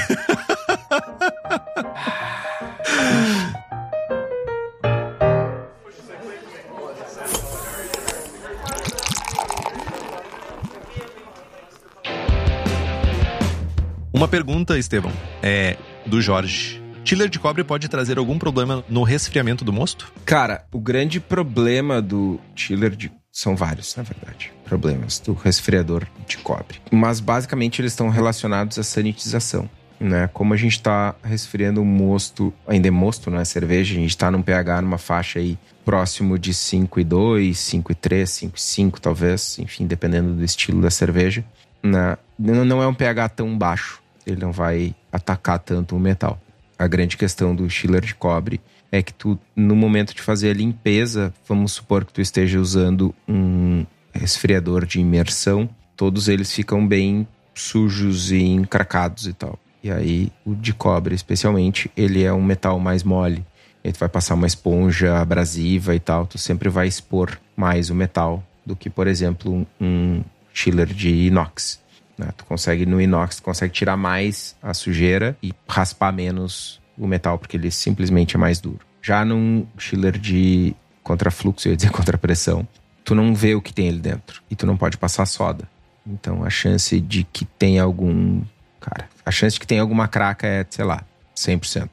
Uma 14.13 14.27
pergunta, 14.27 14.77
Estevão, 14.77 15.11
é 15.41 15.77
do 16.05 16.21
Jorge. 16.21 16.80
Chiller 17.03 17.29
de 17.29 17.39
cobre 17.39 17.63
pode 17.63 17.89
trazer 17.89 18.17
algum 18.17 18.37
problema 18.37 18.83
no 18.87 19.03
resfriamento 19.03 19.65
do 19.65 19.73
mosto? 19.73 20.11
Cara, 20.25 20.65
o 20.71 20.79
grande 20.79 21.19
problema 21.19 22.01
do 22.01 22.39
chiller 22.55 22.95
de 22.95 23.11
são 23.31 23.55
vários, 23.55 23.95
na 23.95 24.03
verdade, 24.03 24.51
problemas 24.65 25.19
do 25.19 25.33
resfriador 25.33 26.05
de 26.27 26.37
cobre. 26.37 26.81
Mas 26.91 27.19
basicamente 27.19 27.81
eles 27.81 27.93
estão 27.93 28.09
relacionados 28.09 28.77
à 28.77 28.83
sanitização. 28.83 29.69
Né? 29.99 30.29
Como 30.33 30.53
a 30.53 30.57
gente 30.57 30.73
está 30.73 31.15
resfriando 31.23 31.81
o 31.81 31.85
mosto, 31.85 32.53
ainda 32.67 32.87
é 32.87 32.91
mosto, 32.91 33.31
não 33.31 33.39
é 33.39 33.45
cerveja, 33.45 33.93
a 33.93 33.99
gente 33.99 34.09
está 34.09 34.29
num 34.29 34.41
pH 34.41 34.81
numa 34.81 34.97
faixa 34.97 35.39
aí 35.39 35.57
próximo 35.85 36.37
de 36.37 36.51
5,2, 36.51 37.51
5,3, 37.51 38.51
5,5 38.51 38.99
talvez, 38.99 39.59
enfim, 39.59 39.85
dependendo 39.85 40.33
do 40.33 40.43
estilo 40.43 40.81
da 40.81 40.89
cerveja. 40.89 41.45
Né? 41.81 42.17
Não 42.37 42.81
é 42.81 42.87
um 42.87 42.93
pH 42.93 43.29
tão 43.29 43.57
baixo 43.57 44.01
ele 44.25 44.41
não 44.41 44.51
vai 44.51 44.95
atacar 45.11 45.59
tanto 45.59 45.95
o 45.95 45.99
metal. 45.99 46.39
A 46.81 46.87
grande 46.87 47.15
questão 47.15 47.55
do 47.55 47.69
chiller 47.69 48.01
de 48.01 48.15
cobre 48.15 48.59
é 48.91 49.03
que 49.03 49.13
tu, 49.13 49.37
no 49.55 49.75
momento 49.75 50.15
de 50.15 50.21
fazer 50.23 50.49
a 50.49 50.53
limpeza, 50.55 51.31
vamos 51.47 51.73
supor 51.73 52.03
que 52.03 52.11
tu 52.11 52.19
esteja 52.19 52.59
usando 52.59 53.13
um 53.27 53.85
resfriador 54.11 54.83
de 54.87 54.99
imersão, 54.99 55.69
todos 55.95 56.27
eles 56.27 56.51
ficam 56.51 56.87
bem 56.87 57.27
sujos 57.53 58.31
e 58.31 58.41
encracados 58.41 59.27
e 59.27 59.33
tal. 59.33 59.59
E 59.83 59.91
aí, 59.91 60.31
o 60.43 60.55
de 60.55 60.73
cobre, 60.73 61.13
especialmente, 61.13 61.91
ele 61.95 62.23
é 62.23 62.33
um 62.33 62.41
metal 62.41 62.79
mais 62.79 63.03
mole. 63.03 63.45
Ele 63.83 63.95
vai 63.99 64.09
passar 64.09 64.33
uma 64.33 64.47
esponja 64.47 65.19
abrasiva 65.19 65.93
e 65.93 65.99
tal. 65.99 66.25
Tu 66.25 66.39
sempre 66.39 66.67
vai 66.67 66.87
expor 66.87 67.39
mais 67.55 67.91
o 67.91 67.95
metal 67.95 68.43
do 68.65 68.75
que, 68.75 68.89
por 68.89 69.05
exemplo, 69.05 69.67
um 69.79 70.23
chiller 70.51 70.87
de 70.87 71.27
inox. 71.27 71.79
Né? 72.17 72.29
Tu 72.35 72.45
consegue, 72.45 72.85
no 72.85 73.01
inox, 73.01 73.37
tu 73.37 73.43
consegue 73.43 73.73
tirar 73.73 73.97
mais 73.97 74.55
a 74.61 74.73
sujeira 74.73 75.37
e 75.41 75.53
raspar 75.67 76.11
menos 76.11 76.79
o 76.97 77.07
metal, 77.07 77.37
porque 77.37 77.57
ele 77.57 77.71
simplesmente 77.71 78.35
é 78.35 78.39
mais 78.39 78.59
duro. 78.59 78.79
Já 79.01 79.25
num 79.25 79.65
chiller 79.77 80.17
de 80.17 80.75
contrafluxo, 81.01 81.67
eu 81.67 81.71
ia 81.71 81.75
dizer 81.75 81.89
contrapressão, 81.91 82.67
tu 83.03 83.15
não 83.15 83.33
vê 83.33 83.55
o 83.55 83.61
que 83.61 83.73
tem 83.73 83.89
ali 83.89 83.99
dentro. 83.99 84.41
E 84.49 84.55
tu 84.55 84.65
não 84.65 84.77
pode 84.77 84.97
passar 84.97 85.25
soda. 85.25 85.67
Então 86.05 86.43
a 86.43 86.49
chance 86.49 86.99
de 86.99 87.23
que 87.23 87.45
tenha 87.45 87.83
algum. 87.83 88.41
Cara, 88.79 89.07
a 89.25 89.31
chance 89.31 89.55
de 89.55 89.59
que 89.59 89.67
tenha 89.67 89.81
alguma 89.81 90.07
craca 90.07 90.47
é, 90.47 90.65
sei 90.69 90.85
lá, 90.85 91.03
100%. 91.35 91.89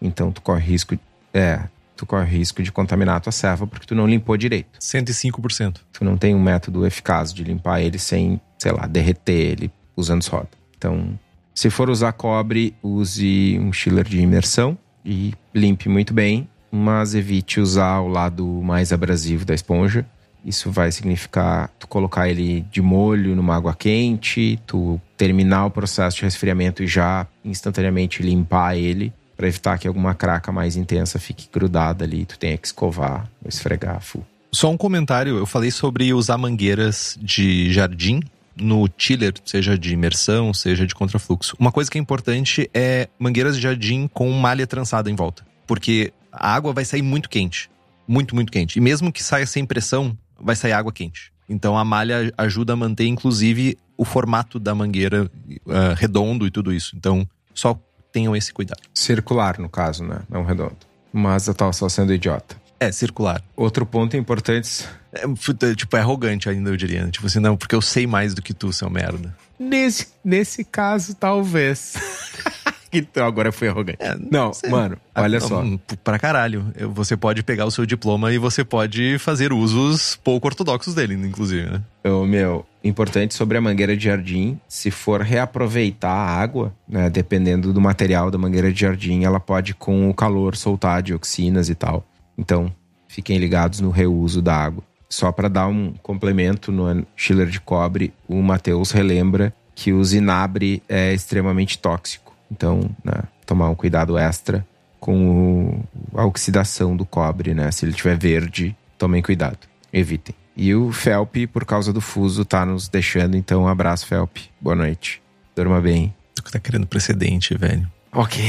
Então 0.00 0.30
tu 0.30 0.42
corre 0.42 0.64
risco. 0.64 0.98
É, 1.32 1.60
tu 1.96 2.06
corre 2.06 2.26
risco 2.26 2.62
de 2.62 2.70
contaminar 2.70 3.16
a 3.16 3.20
tua 3.20 3.32
serva 3.32 3.66
porque 3.66 3.86
tu 3.86 3.94
não 3.94 4.06
limpou 4.06 4.36
direito. 4.36 4.78
105%. 4.78 5.80
Tu 5.92 6.04
não 6.04 6.16
tem 6.16 6.34
um 6.34 6.42
método 6.42 6.86
eficaz 6.86 7.32
de 7.32 7.42
limpar 7.42 7.80
ele 7.80 7.98
sem 7.98 8.40
sei 8.58 8.72
lá, 8.72 8.86
derreter 8.86 9.52
ele 9.52 9.70
usando 9.96 10.22
soda. 10.22 10.48
Então, 10.76 11.18
Se 11.56 11.70
for 11.70 11.88
usar 11.88 12.12
cobre, 12.12 12.74
use 12.82 13.58
um 13.58 13.72
chiller 13.72 14.04
de 14.04 14.20
imersão 14.20 14.76
e 15.02 15.32
limpe 15.54 15.88
muito 15.88 16.12
bem, 16.12 16.46
mas 16.70 17.14
evite 17.14 17.60
usar 17.60 18.00
o 18.00 18.08
lado 18.08 18.44
mais 18.62 18.92
abrasivo 18.92 19.42
da 19.46 19.54
esponja. 19.54 20.04
Isso 20.44 20.70
vai 20.70 20.92
significar 20.92 21.70
tu 21.78 21.88
colocar 21.88 22.28
ele 22.28 22.60
de 22.70 22.82
molho 22.82 23.34
numa 23.34 23.56
água 23.56 23.74
quente, 23.74 24.60
tu 24.66 25.00
terminar 25.16 25.64
o 25.64 25.70
processo 25.70 26.18
de 26.18 26.24
resfriamento 26.24 26.82
e 26.82 26.86
já 26.86 27.26
instantaneamente 27.42 28.22
limpar 28.22 28.76
ele 28.76 29.10
para 29.34 29.48
evitar 29.48 29.78
que 29.78 29.88
alguma 29.88 30.14
craca 30.14 30.52
mais 30.52 30.76
intensa 30.76 31.18
fique 31.18 31.48
grudada 31.50 32.04
ali, 32.04 32.26
tu 32.26 32.38
tenha 32.38 32.56
que 32.58 32.66
escovar, 32.66 33.30
esfregar 33.46 34.00
full. 34.02 34.24
Só 34.52 34.70
um 34.70 34.76
comentário, 34.76 35.38
eu 35.38 35.46
falei 35.46 35.70
sobre 35.70 36.12
usar 36.12 36.36
mangueiras 36.36 37.18
de 37.20 37.72
jardim 37.72 38.20
no 38.56 38.88
chiller, 38.96 39.34
seja 39.44 39.78
de 39.78 39.92
imersão, 39.92 40.52
seja 40.54 40.86
de 40.86 40.94
contrafluxo. 40.94 41.54
Uma 41.58 41.70
coisa 41.70 41.90
que 41.90 41.98
é 41.98 42.00
importante 42.00 42.70
é 42.72 43.08
mangueiras 43.18 43.56
de 43.56 43.62
jardim 43.62 44.08
com 44.08 44.30
malha 44.32 44.66
trançada 44.66 45.10
em 45.10 45.14
volta, 45.14 45.46
porque 45.66 46.12
a 46.32 46.54
água 46.54 46.72
vai 46.72 46.84
sair 46.84 47.02
muito 47.02 47.28
quente, 47.28 47.70
muito, 48.08 48.34
muito 48.34 48.50
quente. 48.50 48.78
E 48.78 48.80
mesmo 48.80 49.12
que 49.12 49.22
saia 49.22 49.46
sem 49.46 49.64
pressão, 49.64 50.16
vai 50.40 50.56
sair 50.56 50.72
água 50.72 50.92
quente. 50.92 51.32
Então 51.48 51.76
a 51.76 51.84
malha 51.84 52.32
ajuda 52.36 52.72
a 52.72 52.76
manter, 52.76 53.06
inclusive, 53.06 53.78
o 53.96 54.04
formato 54.04 54.58
da 54.58 54.74
mangueira 54.74 55.24
uh, 55.24 55.94
redondo 55.96 56.46
e 56.46 56.50
tudo 56.50 56.72
isso. 56.72 56.96
Então, 56.96 57.26
só 57.54 57.78
tenham 58.12 58.34
esse 58.34 58.52
cuidado. 58.52 58.80
Circular, 58.94 59.58
no 59.58 59.68
caso, 59.68 60.04
né? 60.04 60.20
Não 60.28 60.44
redondo. 60.44 60.76
Mas 61.12 61.46
eu 61.46 61.54
tava 61.54 61.72
só 61.72 61.88
sendo 61.88 62.12
idiota. 62.12 62.56
É, 62.78 62.92
circular. 62.92 63.42
Outro 63.56 63.86
ponto 63.86 64.16
importante. 64.16 64.86
É, 65.12 65.74
tipo, 65.74 65.96
é 65.96 66.00
arrogante 66.00 66.48
ainda, 66.48 66.70
eu 66.70 66.76
diria. 66.76 67.04
Né? 67.04 67.10
Tipo 67.10 67.26
assim, 67.26 67.40
não, 67.40 67.56
porque 67.56 67.74
eu 67.74 67.82
sei 67.82 68.06
mais 68.06 68.34
do 68.34 68.42
que 68.42 68.52
tu, 68.52 68.72
seu 68.72 68.90
merda. 68.90 69.34
Nesse, 69.58 70.08
nesse 70.24 70.64
caso, 70.64 71.14
talvez. 71.14 71.94
Então 72.92 73.26
agora 73.26 73.52
foi 73.52 73.68
arrogante. 73.68 73.98
É, 74.00 74.16
não, 74.30 74.52
sei. 74.52 74.70
mano, 74.70 74.96
ah, 75.14 75.22
olha 75.22 75.38
não, 75.40 75.46
só. 75.46 75.64
Pra 76.02 76.18
caralho. 76.18 76.72
Você 76.94 77.16
pode 77.16 77.42
pegar 77.42 77.66
o 77.66 77.70
seu 77.70 77.84
diploma 77.84 78.32
e 78.32 78.38
você 78.38 78.64
pode 78.64 79.18
fazer 79.18 79.52
usos 79.52 80.16
pouco 80.22 80.46
ortodoxos 80.46 80.94
dele, 80.94 81.14
inclusive, 81.14 81.68
né? 81.68 81.82
O 82.04 82.24
meu, 82.24 82.64
importante 82.82 83.34
sobre 83.34 83.58
a 83.58 83.60
mangueira 83.60 83.96
de 83.96 84.04
jardim, 84.04 84.58
se 84.68 84.90
for 84.90 85.20
reaproveitar 85.20 86.10
a 86.10 86.40
água, 86.40 86.72
né, 86.88 87.10
dependendo 87.10 87.72
do 87.72 87.80
material 87.80 88.30
da 88.30 88.38
mangueira 88.38 88.72
de 88.72 88.80
jardim, 88.80 89.24
ela 89.24 89.40
pode 89.40 89.74
com 89.74 90.08
o 90.08 90.14
calor 90.14 90.56
soltar 90.56 91.02
dioxinas 91.02 91.68
e 91.68 91.74
tal. 91.74 92.04
Então, 92.36 92.72
fiquem 93.08 93.38
ligados 93.38 93.80
no 93.80 93.90
reuso 93.90 94.42
da 94.42 94.54
água. 94.54 94.82
Só 95.08 95.30
para 95.30 95.48
dar 95.48 95.68
um 95.68 95.92
complemento 96.02 96.72
no 96.72 97.06
chiller 97.14 97.48
de 97.48 97.60
cobre, 97.60 98.12
o 98.28 98.42
Matheus 98.42 98.90
relembra 98.90 99.54
que 99.74 99.92
o 99.92 100.02
zinabre 100.04 100.82
é 100.88 101.12
extremamente 101.12 101.78
tóxico. 101.78 102.34
Então, 102.50 102.90
né, 103.04 103.22
tomar 103.44 103.68
um 103.68 103.74
cuidado 103.74 104.18
extra 104.18 104.66
com 104.98 105.84
o, 106.14 106.18
a 106.18 106.24
oxidação 106.24 106.96
do 106.96 107.04
cobre, 107.04 107.54
né? 107.54 107.70
Se 107.70 107.84
ele 107.84 107.92
tiver 107.92 108.16
verde, 108.18 108.76
tomem 108.98 109.22
cuidado, 109.22 109.58
evitem. 109.92 110.34
E 110.56 110.74
o 110.74 110.90
Felp, 110.90 111.36
por 111.52 111.64
causa 111.64 111.92
do 111.92 112.00
fuso, 112.00 112.44
tá 112.44 112.64
nos 112.64 112.88
deixando. 112.88 113.36
Então, 113.36 113.64
um 113.64 113.68
abraço, 113.68 114.06
Felp. 114.06 114.38
Boa 114.60 114.74
noite. 114.74 115.22
Durma 115.54 115.80
bem. 115.80 116.14
Tu 116.34 116.42
tá 116.50 116.58
querendo 116.58 116.86
precedente, 116.86 117.56
velho. 117.56 117.86
Ok, 118.18 118.42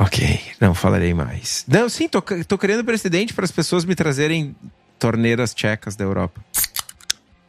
ok. 0.00 0.40
Não 0.60 0.74
falarei 0.74 1.14
mais. 1.14 1.64
Não, 1.68 1.88
sim, 1.88 2.08
tô, 2.08 2.20
tô 2.20 2.58
querendo 2.58 2.84
precedente 2.84 3.32
para 3.32 3.44
as 3.44 3.52
pessoas 3.52 3.84
me 3.84 3.94
trazerem 3.94 4.56
torneiras 4.98 5.54
tchecas 5.54 5.94
da 5.94 6.04
Europa. 6.04 6.40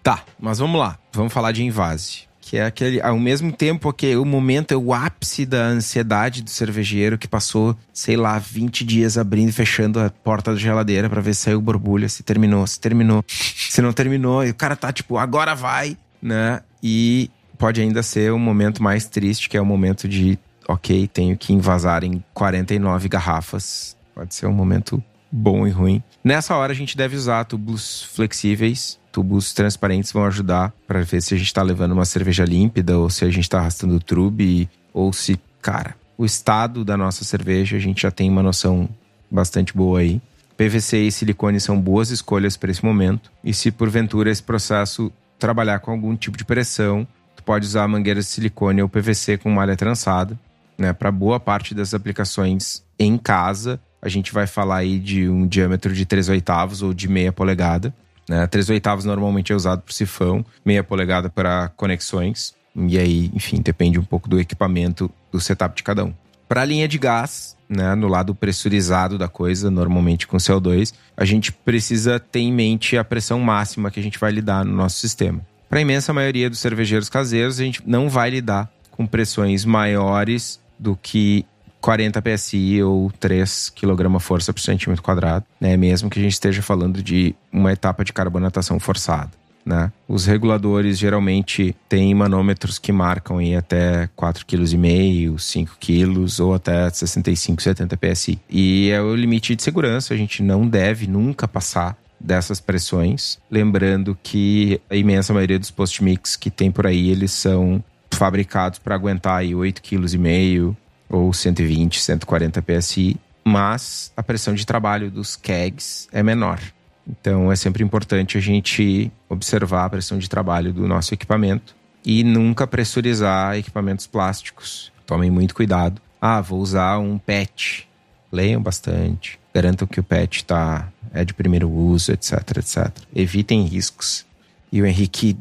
Tá, 0.03 0.23
mas 0.39 0.59
vamos 0.59 0.79
lá. 0.79 0.99
Vamos 1.11 1.33
falar 1.33 1.51
de 1.51 1.63
invase 1.63 2.29
que 2.39 2.57
é 2.57 2.65
aquele 2.65 2.99
ao 2.99 3.19
mesmo 3.19 3.51
tempo 3.51 3.93
que 3.93 4.15
o 4.15 4.25
momento 4.25 4.73
é 4.73 4.77
o 4.77 4.91
ápice 4.91 5.45
da 5.45 5.67
ansiedade 5.67 6.41
do 6.41 6.49
cervejeiro 6.49 7.15
que 7.15 7.27
passou, 7.27 7.77
sei 7.93 8.17
lá, 8.17 8.39
20 8.39 8.83
dias 8.83 9.19
abrindo 9.19 9.49
e 9.49 9.51
fechando 9.51 9.99
a 9.99 10.09
porta 10.09 10.51
da 10.51 10.57
geladeira 10.57 11.07
para 11.07 11.21
ver 11.21 11.35
se 11.35 11.41
saiu 11.41 11.61
borbulha, 11.61 12.09
se 12.09 12.23
terminou, 12.23 12.65
se 12.65 12.79
terminou. 12.79 13.23
se 13.27 13.79
não 13.83 13.93
terminou, 13.93 14.43
e 14.43 14.49
o 14.49 14.55
cara 14.55 14.75
tá 14.75 14.91
tipo, 14.91 15.19
agora 15.19 15.53
vai, 15.53 15.95
né? 16.19 16.61
E 16.81 17.29
pode 17.55 17.81
ainda 17.81 18.01
ser 18.01 18.31
o 18.31 18.39
momento 18.39 18.81
mais 18.81 19.05
triste, 19.05 19.47
que 19.47 19.55
é 19.55 19.61
o 19.61 19.65
momento 19.65 20.07
de, 20.07 20.39
OK, 20.69 21.07
tenho 21.07 21.35
que 21.37 21.51
invasar 21.51 22.03
em 22.03 22.23
49 22.33 23.09
garrafas. 23.09 23.97
Pode 24.13 24.35
ser 24.35 24.45
um 24.47 24.53
momento 24.53 25.03
bom 25.31 25.65
e 25.65 25.71
ruim. 25.71 26.03
Nessa 26.23 26.55
hora 26.55 26.71
a 26.71 26.75
gente 26.75 26.95
deve 26.95 27.15
usar 27.15 27.45
tubos 27.45 28.03
flexíveis 28.03 28.99
tubos 29.11 29.53
transparentes 29.53 30.11
vão 30.11 30.25
ajudar 30.25 30.73
para 30.87 31.01
ver 31.01 31.21
se 31.21 31.33
a 31.33 31.37
gente 31.37 31.47
está 31.47 31.61
levando 31.61 31.91
uma 31.91 32.05
cerveja 32.05 32.45
límpida 32.45 32.97
ou 32.97 33.09
se 33.09 33.25
a 33.25 33.29
gente 33.29 33.43
está 33.43 33.59
arrastando 33.59 33.99
trube 33.99 34.69
ou 34.93 35.11
se, 35.11 35.39
cara, 35.61 35.95
o 36.17 36.25
estado 36.25 36.83
da 36.85 36.95
nossa 36.95 37.23
cerveja 37.23 37.77
a 37.77 37.79
gente 37.79 38.01
já 38.01 38.11
tem 38.11 38.29
uma 38.29 38.43
noção 38.43 38.89
bastante 39.29 39.75
boa 39.75 39.99
aí. 39.99 40.21
PVC 40.57 40.97
e 40.99 41.11
silicone 41.11 41.59
são 41.59 41.79
boas 41.79 42.09
escolhas 42.09 42.57
para 42.57 42.71
esse 42.71 42.83
momento. 42.83 43.31
E 43.43 43.53
se 43.53 43.71
porventura 43.71 44.29
esse 44.29 44.43
processo 44.43 45.11
trabalhar 45.37 45.79
com 45.79 45.91
algum 45.91 46.15
tipo 46.17 46.37
de 46.37 46.43
pressão, 46.43 47.07
tu 47.35 47.43
pode 47.43 47.65
usar 47.65 47.87
mangueiras 47.87 48.25
de 48.25 48.31
silicone 48.31 48.81
ou 48.81 48.89
PVC 48.89 49.37
com 49.37 49.49
malha 49.49 49.77
trançada, 49.77 50.37
né? 50.79 50.93
Para 50.93 51.11
boa 51.11 51.39
parte 51.39 51.75
das 51.75 51.93
aplicações 51.93 52.83
em 52.97 53.17
casa, 53.17 53.79
a 54.01 54.07
gente 54.07 54.33
vai 54.33 54.47
falar 54.47 54.77
aí 54.77 54.97
de 54.97 55.29
um 55.29 55.45
diâmetro 55.45 55.93
de 55.93 56.05
3 56.05 56.29
oitavos 56.29 56.81
ou 56.81 56.93
de 56.93 57.07
meia 57.07 57.31
polegada. 57.31 57.93
Né? 58.27 58.47
3 58.47 58.69
oitavos 58.69 59.05
normalmente 59.05 59.51
é 59.51 59.55
usado 59.55 59.81
para 59.81 59.93
sifão, 59.93 60.45
meia 60.65 60.83
polegada 60.83 61.29
para 61.29 61.67
conexões. 61.75 62.53
E 62.75 62.97
aí, 62.97 63.29
enfim, 63.33 63.61
depende 63.61 63.99
um 63.99 64.03
pouco 64.03 64.29
do 64.29 64.39
equipamento, 64.39 65.11
do 65.31 65.39
setup 65.39 65.75
de 65.75 65.83
cada 65.83 66.05
um. 66.05 66.13
Para 66.47 66.61
a 66.61 66.65
linha 66.65 66.87
de 66.87 66.97
gás, 66.97 67.55
né, 67.67 67.93
no 67.93 68.07
lado 68.07 68.33
pressurizado 68.33 69.17
da 69.17 69.27
coisa, 69.27 69.69
normalmente 69.69 70.25
com 70.25 70.37
CO2, 70.37 70.93
a 71.15 71.25
gente 71.25 71.51
precisa 71.51 72.19
ter 72.19 72.39
em 72.39 72.53
mente 72.53 72.97
a 72.97 73.03
pressão 73.03 73.39
máxima 73.39 73.91
que 73.91 73.99
a 73.99 74.03
gente 74.03 74.17
vai 74.17 74.31
lidar 74.31 74.65
no 74.65 74.73
nosso 74.73 74.97
sistema. 74.97 75.41
Para 75.69 75.79
a 75.79 75.81
imensa 75.81 76.11
maioria 76.11 76.49
dos 76.49 76.59
cervejeiros 76.59 77.09
caseiros, 77.09 77.59
a 77.59 77.63
gente 77.63 77.83
não 77.85 78.09
vai 78.09 78.31
lidar 78.31 78.71
com 78.89 79.05
pressões 79.05 79.63
maiores 79.63 80.59
do 80.79 80.95
que 80.95 81.45
40 81.81 82.21
PSI 82.21 82.83
ou 82.83 83.11
3 83.19 83.69
kg 83.69 84.19
força 84.19 84.53
por 84.53 84.59
centímetro 84.59 85.03
quadrado, 85.03 85.45
né? 85.59 85.77
Mesmo 85.77 86.09
que 86.09 86.19
a 86.19 86.21
gente 86.21 86.33
esteja 86.33 86.61
falando 86.61 87.01
de 87.01 87.35
uma 87.51 87.71
etapa 87.71 88.03
de 88.03 88.13
carbonatação 88.13 88.79
forçada. 88.79 89.31
Né? 89.65 89.91
Os 90.07 90.25
reguladores 90.25 90.97
geralmente 90.97 91.75
têm 91.87 92.15
manômetros 92.15 92.79
que 92.79 92.91
marcam 92.91 93.39
em 93.39 93.55
até 93.55 94.09
4,5 94.17 94.45
kg, 94.47 95.39
5 95.39 95.77
kg 95.79 96.41
ou 96.41 96.53
até 96.55 96.89
65, 96.89 97.61
70 97.61 97.97
PSI. 97.97 98.39
E 98.49 98.89
é 98.89 98.99
o 98.99 99.13
limite 99.15 99.55
de 99.55 99.61
segurança, 99.61 100.13
a 100.13 100.17
gente 100.17 100.41
não 100.41 100.67
deve 100.67 101.05
nunca 101.05 101.47
passar 101.47 101.95
dessas 102.19 102.59
pressões. 102.59 103.37
Lembrando 103.49 104.17
que 104.23 104.81
a 104.89 104.95
imensa 104.95 105.33
maioria 105.33 105.59
dos 105.59 105.71
post-mix 105.71 106.35
que 106.35 106.49
tem 106.49 106.71
por 106.71 106.87
aí, 106.87 107.09
eles 107.09 107.31
são 107.31 107.83
fabricados 108.19 108.79
para 108.79 108.95
aguentar 108.95 109.37
aí 109.37 109.51
8,5 109.51 109.79
kg, 109.81 110.77
ou 111.09 111.33
120, 111.33 112.01
140 112.01 112.61
PSI, 112.61 113.17
mas 113.43 114.11
a 114.15 114.21
pressão 114.21 114.53
de 114.53 114.65
trabalho 114.65 115.09
dos 115.09 115.37
kegs 115.37 116.07
é 116.11 116.21
menor. 116.21 116.59
Então 117.07 117.51
é 117.51 117.55
sempre 117.55 117.81
importante 117.81 118.37
a 118.37 118.41
gente 118.41 119.09
observar 119.27 119.85
a 119.85 119.89
pressão 119.89 120.19
de 120.19 120.29
trabalho 120.29 120.73
do 120.73 120.85
nosso 120.85 121.13
equipamento 121.13 121.75
e 122.05 122.23
nunca 122.23 122.67
pressurizar 122.67 123.57
equipamentos 123.57 124.05
plásticos. 124.05 124.91
Tomem 125.05 125.31
muito 125.31 125.55
cuidado. 125.55 126.01
Ah, 126.21 126.41
vou 126.41 126.59
usar 126.59 126.99
um 126.99 127.17
PET. 127.17 127.87
Leiam 128.31 128.61
bastante. 128.61 129.39
Garantam 129.53 129.87
que 129.87 129.99
o 129.99 130.03
PET 130.03 130.45
tá, 130.45 130.89
é 131.11 131.25
de 131.25 131.33
primeiro 131.33 131.69
uso, 131.71 132.11
etc, 132.11 132.57
etc. 132.57 132.91
Evitem 133.15 133.65
riscos. 133.65 134.25
E 134.71 134.81
o 134.81 134.85
Henrique 134.85 135.35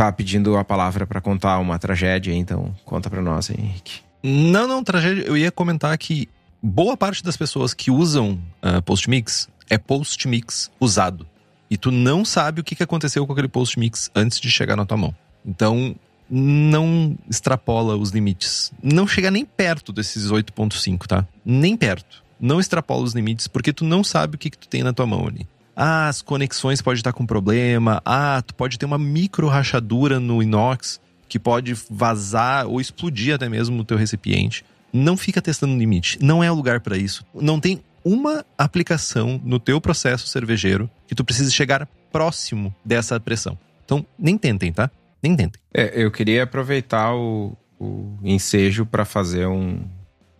tá 0.00 0.10
pedindo 0.10 0.56
a 0.56 0.64
palavra 0.64 1.06
para 1.06 1.20
contar 1.20 1.58
uma 1.58 1.78
tragédia, 1.78 2.32
então 2.32 2.74
conta 2.86 3.10
para 3.10 3.20
nós, 3.20 3.50
Henrique. 3.50 4.00
Não, 4.22 4.66
não, 4.66 4.82
tragédia. 4.82 5.24
Eu 5.24 5.36
ia 5.36 5.52
comentar 5.52 5.96
que 5.98 6.26
boa 6.62 6.96
parte 6.96 7.22
das 7.22 7.36
pessoas 7.36 7.74
que 7.74 7.90
usam 7.90 8.40
uh, 8.64 8.80
post-mix 8.80 9.46
é 9.68 9.76
post-mix 9.76 10.70
usado. 10.80 11.26
E 11.70 11.76
tu 11.76 11.90
não 11.90 12.24
sabe 12.24 12.62
o 12.62 12.64
que 12.64 12.82
aconteceu 12.82 13.26
com 13.26 13.34
aquele 13.34 13.46
post-mix 13.46 14.10
antes 14.14 14.40
de 14.40 14.50
chegar 14.50 14.74
na 14.74 14.86
tua 14.86 14.96
mão. 14.96 15.14
Então, 15.44 15.94
não 16.30 17.14
extrapola 17.28 17.94
os 17.94 18.08
limites. 18.08 18.72
Não 18.82 19.06
chega 19.06 19.30
nem 19.30 19.44
perto 19.44 19.92
desses 19.92 20.30
8.5, 20.30 21.06
tá? 21.06 21.26
Nem 21.44 21.76
perto. 21.76 22.24
Não 22.40 22.58
extrapola 22.58 23.02
os 23.02 23.12
limites, 23.12 23.46
porque 23.46 23.70
tu 23.70 23.84
não 23.84 24.02
sabe 24.02 24.36
o 24.36 24.38
que, 24.38 24.48
que 24.48 24.56
tu 24.56 24.66
tem 24.66 24.82
na 24.82 24.94
tua 24.94 25.04
mão 25.04 25.26
ali. 25.26 25.46
Ah, 25.82 26.08
as 26.08 26.20
conexões 26.20 26.82
podem 26.82 26.98
estar 26.98 27.14
com 27.14 27.24
problema. 27.24 28.02
Ah, 28.04 28.42
tu 28.46 28.54
pode 28.54 28.78
ter 28.78 28.84
uma 28.84 28.98
micro 28.98 29.48
rachadura 29.48 30.20
no 30.20 30.42
inox 30.42 31.00
que 31.26 31.38
pode 31.38 31.72
vazar 31.88 32.66
ou 32.66 32.82
explodir 32.82 33.34
até 33.34 33.48
mesmo 33.48 33.74
no 33.74 33.82
teu 33.82 33.96
recipiente. 33.96 34.62
Não 34.92 35.16
fica 35.16 35.40
testando 35.40 35.74
limite. 35.78 36.18
Não 36.20 36.44
é 36.44 36.52
o 36.52 36.54
lugar 36.54 36.80
para 36.80 36.98
isso. 36.98 37.24
Não 37.34 37.58
tem 37.58 37.80
uma 38.04 38.44
aplicação 38.58 39.40
no 39.42 39.58
teu 39.58 39.80
processo 39.80 40.26
cervejeiro 40.26 40.90
que 41.08 41.14
tu 41.14 41.24
precise 41.24 41.50
chegar 41.50 41.88
próximo 42.12 42.74
dessa 42.84 43.18
pressão. 43.18 43.58
Então, 43.82 44.04
nem 44.18 44.36
tentem, 44.36 44.70
tá? 44.70 44.90
Nem 45.22 45.34
tentem. 45.34 45.62
É, 45.72 45.92
eu 45.94 46.10
queria 46.10 46.42
aproveitar 46.42 47.14
o, 47.14 47.56
o 47.78 48.18
ensejo 48.22 48.84
para 48.84 49.06
fazer 49.06 49.46
um, 49.46 49.80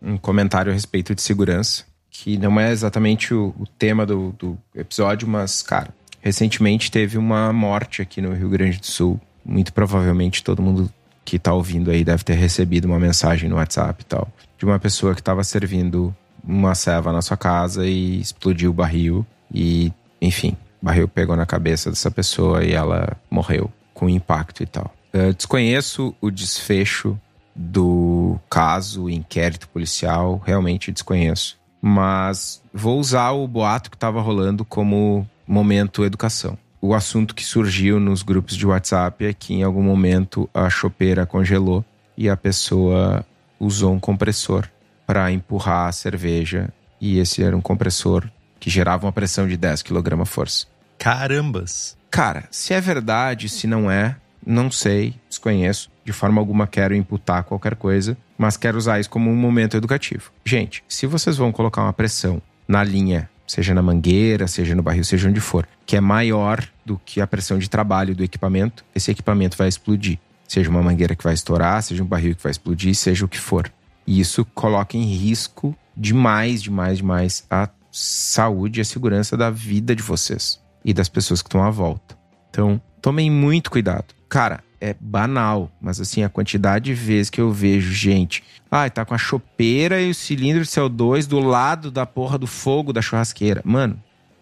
um 0.03 0.19
comentário 0.19 0.71
a 0.71 0.75
respeito 0.75 1.15
de 1.15 1.23
segurança, 1.23 1.85
que 2.23 2.37
não 2.37 2.61
é 2.61 2.71
exatamente 2.71 3.33
o, 3.33 3.55
o 3.59 3.67
tema 3.67 4.05
do, 4.05 4.35
do 4.39 4.59
episódio, 4.75 5.27
mas, 5.27 5.63
cara, 5.63 5.89
recentemente 6.21 6.91
teve 6.91 7.17
uma 7.17 7.51
morte 7.51 8.03
aqui 8.03 8.21
no 8.21 8.35
Rio 8.35 8.51
Grande 8.51 8.79
do 8.79 8.87
Sul. 8.87 9.19
Muito 9.43 9.73
provavelmente 9.73 10.45
todo 10.45 10.61
mundo 10.61 10.93
que 11.25 11.39
tá 11.39 11.55
ouvindo 11.55 11.91
aí 11.91 12.05
deve 12.05 12.23
ter 12.23 12.35
recebido 12.35 12.85
uma 12.85 12.99
mensagem 12.99 13.49
no 13.49 13.57
WhatsApp 13.57 14.03
e 14.03 14.05
tal, 14.05 14.29
de 14.59 14.67
uma 14.67 14.79
pessoa 14.79 15.15
que 15.15 15.23
estava 15.23 15.43
servindo 15.43 16.15
uma 16.45 16.75
ceva 16.75 17.11
na 17.11 17.23
sua 17.23 17.39
casa 17.39 17.87
e 17.87 18.21
explodiu 18.21 18.71
o 18.71 18.75
barril 18.75 19.25
e, 19.53 19.91
enfim, 20.21 20.57
o 20.83 20.85
barril 20.85 21.09
pegou 21.09 21.35
na 21.35 21.47
cabeça 21.47 21.89
dessa 21.89 22.11
pessoa 22.11 22.63
e 22.63 22.73
ela 22.73 23.17
morreu 23.31 23.73
com 23.95 24.11
impacto 24.11 24.63
e 24.63 24.67
tal. 24.67 24.95
Eu 25.11 25.33
desconheço 25.33 26.15
o 26.21 26.31
desfecho 26.31 27.19
do 27.57 28.39
caso, 28.49 29.09
inquérito 29.09 29.69
policial, 29.69 30.41
realmente 30.45 30.93
desconheço. 30.93 31.60
Mas 31.81 32.63
vou 32.73 32.99
usar 32.99 33.31
o 33.31 33.47
boato 33.49 33.91
que 33.91 33.97
estava 33.97 34.21
rolando 34.21 34.65
como 34.65 35.27
momento 35.47 36.05
educação. 36.05 36.59
O 36.81 36.95
assunto 36.95 37.35
que 37.35 37.45
surgiu 37.45 38.01
nos 38.01 38.23
grupos 38.23 38.57
de 38.57 38.67
WhatsApp 38.67 39.25
é 39.25 39.33
que 39.33 39.55
em 39.55 39.63
algum 39.63 39.83
momento 39.83 40.49
a 40.55 40.71
chopeira 40.71 41.27
congelou 41.27 41.85
e 42.17 42.29
a 42.29 42.37
pessoa 42.37 43.25
usou 43.59 43.93
um 43.93 44.01
compressor 44.01 44.67
para 45.07 45.31
empurrar 45.31 45.89
a 45.89 45.93
cerveja 45.93 46.73
e 47.01 47.19
esse 47.19 47.43
era 47.43 47.57
um 47.57 47.61
compressor 47.61 48.29
que 48.59 48.71
gerava 48.71 49.07
uma 49.07 49.13
pressão 49.13 49.49
de 49.49 49.57
10 49.57 49.83
kg 49.83 50.25
força. 50.25 50.67
Carambas! 50.99 51.97
Cara, 52.11 52.45
se 52.51 52.75
é 52.75 52.81
verdade, 52.81 53.49
se 53.49 53.67
não 53.67 53.91
é, 53.91 54.17
não 54.45 54.71
sei, 54.71 55.15
desconheço. 55.29 55.91
De 56.11 56.13
forma 56.13 56.41
alguma 56.41 56.67
quero 56.67 56.93
imputar 56.93 57.45
qualquer 57.45 57.77
coisa, 57.77 58.19
mas 58.37 58.57
quero 58.57 58.77
usar 58.77 58.99
isso 58.99 59.09
como 59.09 59.31
um 59.31 59.37
momento 59.37 59.77
educativo. 59.77 60.33
Gente, 60.45 60.83
se 60.89 61.07
vocês 61.07 61.37
vão 61.37 61.53
colocar 61.53 61.83
uma 61.83 61.93
pressão 61.93 62.43
na 62.67 62.83
linha, 62.83 63.31
seja 63.47 63.73
na 63.73 63.81
mangueira, 63.81 64.49
seja 64.49 64.75
no 64.75 64.83
barril, 64.83 65.05
seja 65.05 65.29
onde 65.29 65.39
for, 65.39 65.69
que 65.87 65.95
é 65.97 66.01
maior 66.01 66.67
do 66.85 67.01
que 67.05 67.21
a 67.21 67.29
pressão 67.29 67.61
de 67.61 67.71
trabalho 67.71 68.13
do 68.13 68.25
equipamento, 68.25 68.85
esse 68.93 69.09
equipamento 69.09 69.57
vai 69.57 69.69
explodir. 69.69 70.19
Seja 70.49 70.69
uma 70.69 70.83
mangueira 70.83 71.15
que 71.15 71.23
vai 71.23 71.33
estourar, 71.33 71.81
seja 71.81 72.03
um 72.03 72.07
barril 72.07 72.35
que 72.35 72.43
vai 72.43 72.51
explodir, 72.51 72.93
seja 72.97 73.25
o 73.25 73.29
que 73.29 73.39
for. 73.39 73.73
E 74.05 74.19
isso 74.19 74.45
coloca 74.47 74.97
em 74.97 75.05
risco 75.05 75.77
demais, 75.97 76.61
demais, 76.61 76.99
demais 76.99 77.47
a 77.49 77.69
saúde 77.93 78.81
e 78.81 78.83
a 78.83 78.85
segurança 78.85 79.37
da 79.37 79.49
vida 79.49 79.95
de 79.95 80.03
vocês 80.03 80.61
e 80.85 80.93
das 80.93 81.09
pessoas 81.09 81.41
que 81.41 81.47
estão 81.47 81.63
à 81.63 81.71
volta. 81.71 82.19
Então, 82.51 82.83
tomem 83.01 83.31
muito 83.31 83.71
cuidado. 83.71 84.13
Cara, 84.29 84.65
é 84.81 84.95
banal, 84.99 85.71
mas 85.81 86.01
assim, 86.01 86.23
a 86.23 86.29
quantidade 86.29 86.87
de 86.87 86.95
vezes 86.95 87.29
que 87.31 87.41
eu 87.41 87.53
vejo 87.53 87.93
gente, 87.93 88.43
ah, 88.71 88.89
tá 88.89 89.05
com 89.05 89.15
a 89.15 89.19
chopeira 89.19 90.01
e 90.01 90.11
o 90.11 90.15
cilindro 90.15 90.63
de 90.63 90.69
CO2 90.69 91.27
do 91.27 91.39
lado 91.39 91.91
da 91.91 92.07
porra 92.07 92.39
do 92.39 92.47
fogo 92.47 92.93
da 92.93 93.03
churrasqueira. 93.03 93.61
Mano, 93.65 94.01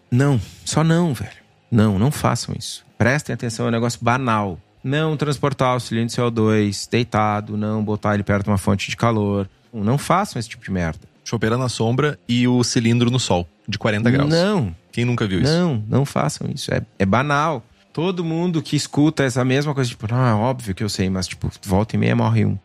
não, 0.09 0.39
só 0.63 0.83
não, 0.83 1.13
velho. 1.13 1.31
Não, 1.71 1.99
não 1.99 2.11
façam 2.11 2.55
isso. 2.57 2.85
Prestem 2.97 3.33
atenção, 3.33 3.65
é 3.65 3.69
um 3.69 3.71
negócio 3.71 3.99
banal. 4.01 4.59
Não 4.83 5.17
transportar 5.17 5.75
o 5.75 5.79
cilindro 5.79 6.09
de 6.15 6.21
CO2 6.21 6.87
deitado, 6.89 7.57
não 7.57 7.83
botar 7.83 8.13
ele 8.13 8.23
perto 8.23 8.45
de 8.45 8.49
uma 8.49 8.57
fonte 8.57 8.89
de 8.89 8.95
calor. 8.95 9.49
Não 9.73 9.97
façam 9.97 10.39
esse 10.39 10.49
tipo 10.49 10.63
de 10.63 10.71
merda. 10.71 11.01
Chopeira 11.23 11.57
na 11.57 11.69
sombra 11.69 12.17
e 12.27 12.47
o 12.47 12.63
cilindro 12.63 13.11
no 13.11 13.19
sol, 13.19 13.47
de 13.67 13.77
40 13.77 14.09
graus. 14.09 14.29
Não, 14.29 14.75
Quem 14.91 15.05
nunca 15.05 15.27
viu 15.27 15.41
isso? 15.41 15.51
não, 15.51 15.83
não 15.87 16.05
façam 16.05 16.49
isso. 16.53 16.73
É, 16.73 16.81
é 16.97 17.05
banal. 17.05 17.63
Todo 17.91 18.23
mundo 18.23 18.61
que 18.61 18.75
escuta 18.75 19.23
essa 19.23 19.43
mesma 19.43 19.73
coisa, 19.73 19.89
tipo, 19.89 20.07
não, 20.09 20.25
é 20.25 20.33
óbvio 20.33 20.75
que 20.75 20.83
eu 20.83 20.89
sei, 20.89 21.09
mas, 21.09 21.27
tipo, 21.27 21.49
volta 21.65 21.95
e 21.95 21.99
meia 21.99 22.15
morre 22.15 22.45
um. 22.45 22.57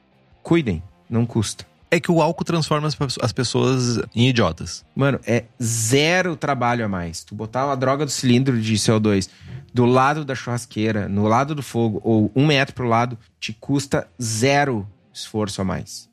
Cuidem, 0.43 0.83
não 1.09 1.25
custa. 1.25 1.67
É 1.91 1.99
que 2.01 2.11
o 2.11 2.21
álcool 2.21 2.45
transforma 2.45 2.89
as, 2.89 2.95
pe- 2.95 3.07
as 3.23 3.33
pessoas 3.33 3.99
em 4.15 4.29
idiotas. 4.29 4.85
Mano, 4.95 5.19
é 5.27 5.45
zero 5.63 6.37
trabalho 6.37 6.85
a 6.85 6.89
mais. 6.89 7.23
Tu 7.25 7.35
botar 7.35 7.71
a 7.71 7.75
droga 7.75 8.05
do 8.05 8.11
cilindro 8.11 8.61
de 8.61 8.75
CO2 8.75 9.29
do 9.73 9.85
lado 9.87 10.25
da 10.25 10.35
churrasqueira, 10.35 11.09
no 11.09 11.27
lado 11.27 11.55
do 11.55 11.63
fogo, 11.63 12.01
ou 12.05 12.31
um 12.35 12.47
metro 12.47 12.75
pro 12.75 12.87
lado, 12.89 13.17
te 13.41 13.53
custa 13.53 14.07
zero 14.21 14.87
esforço 15.13 15.61
a 15.63 15.65
mais. 15.65 16.09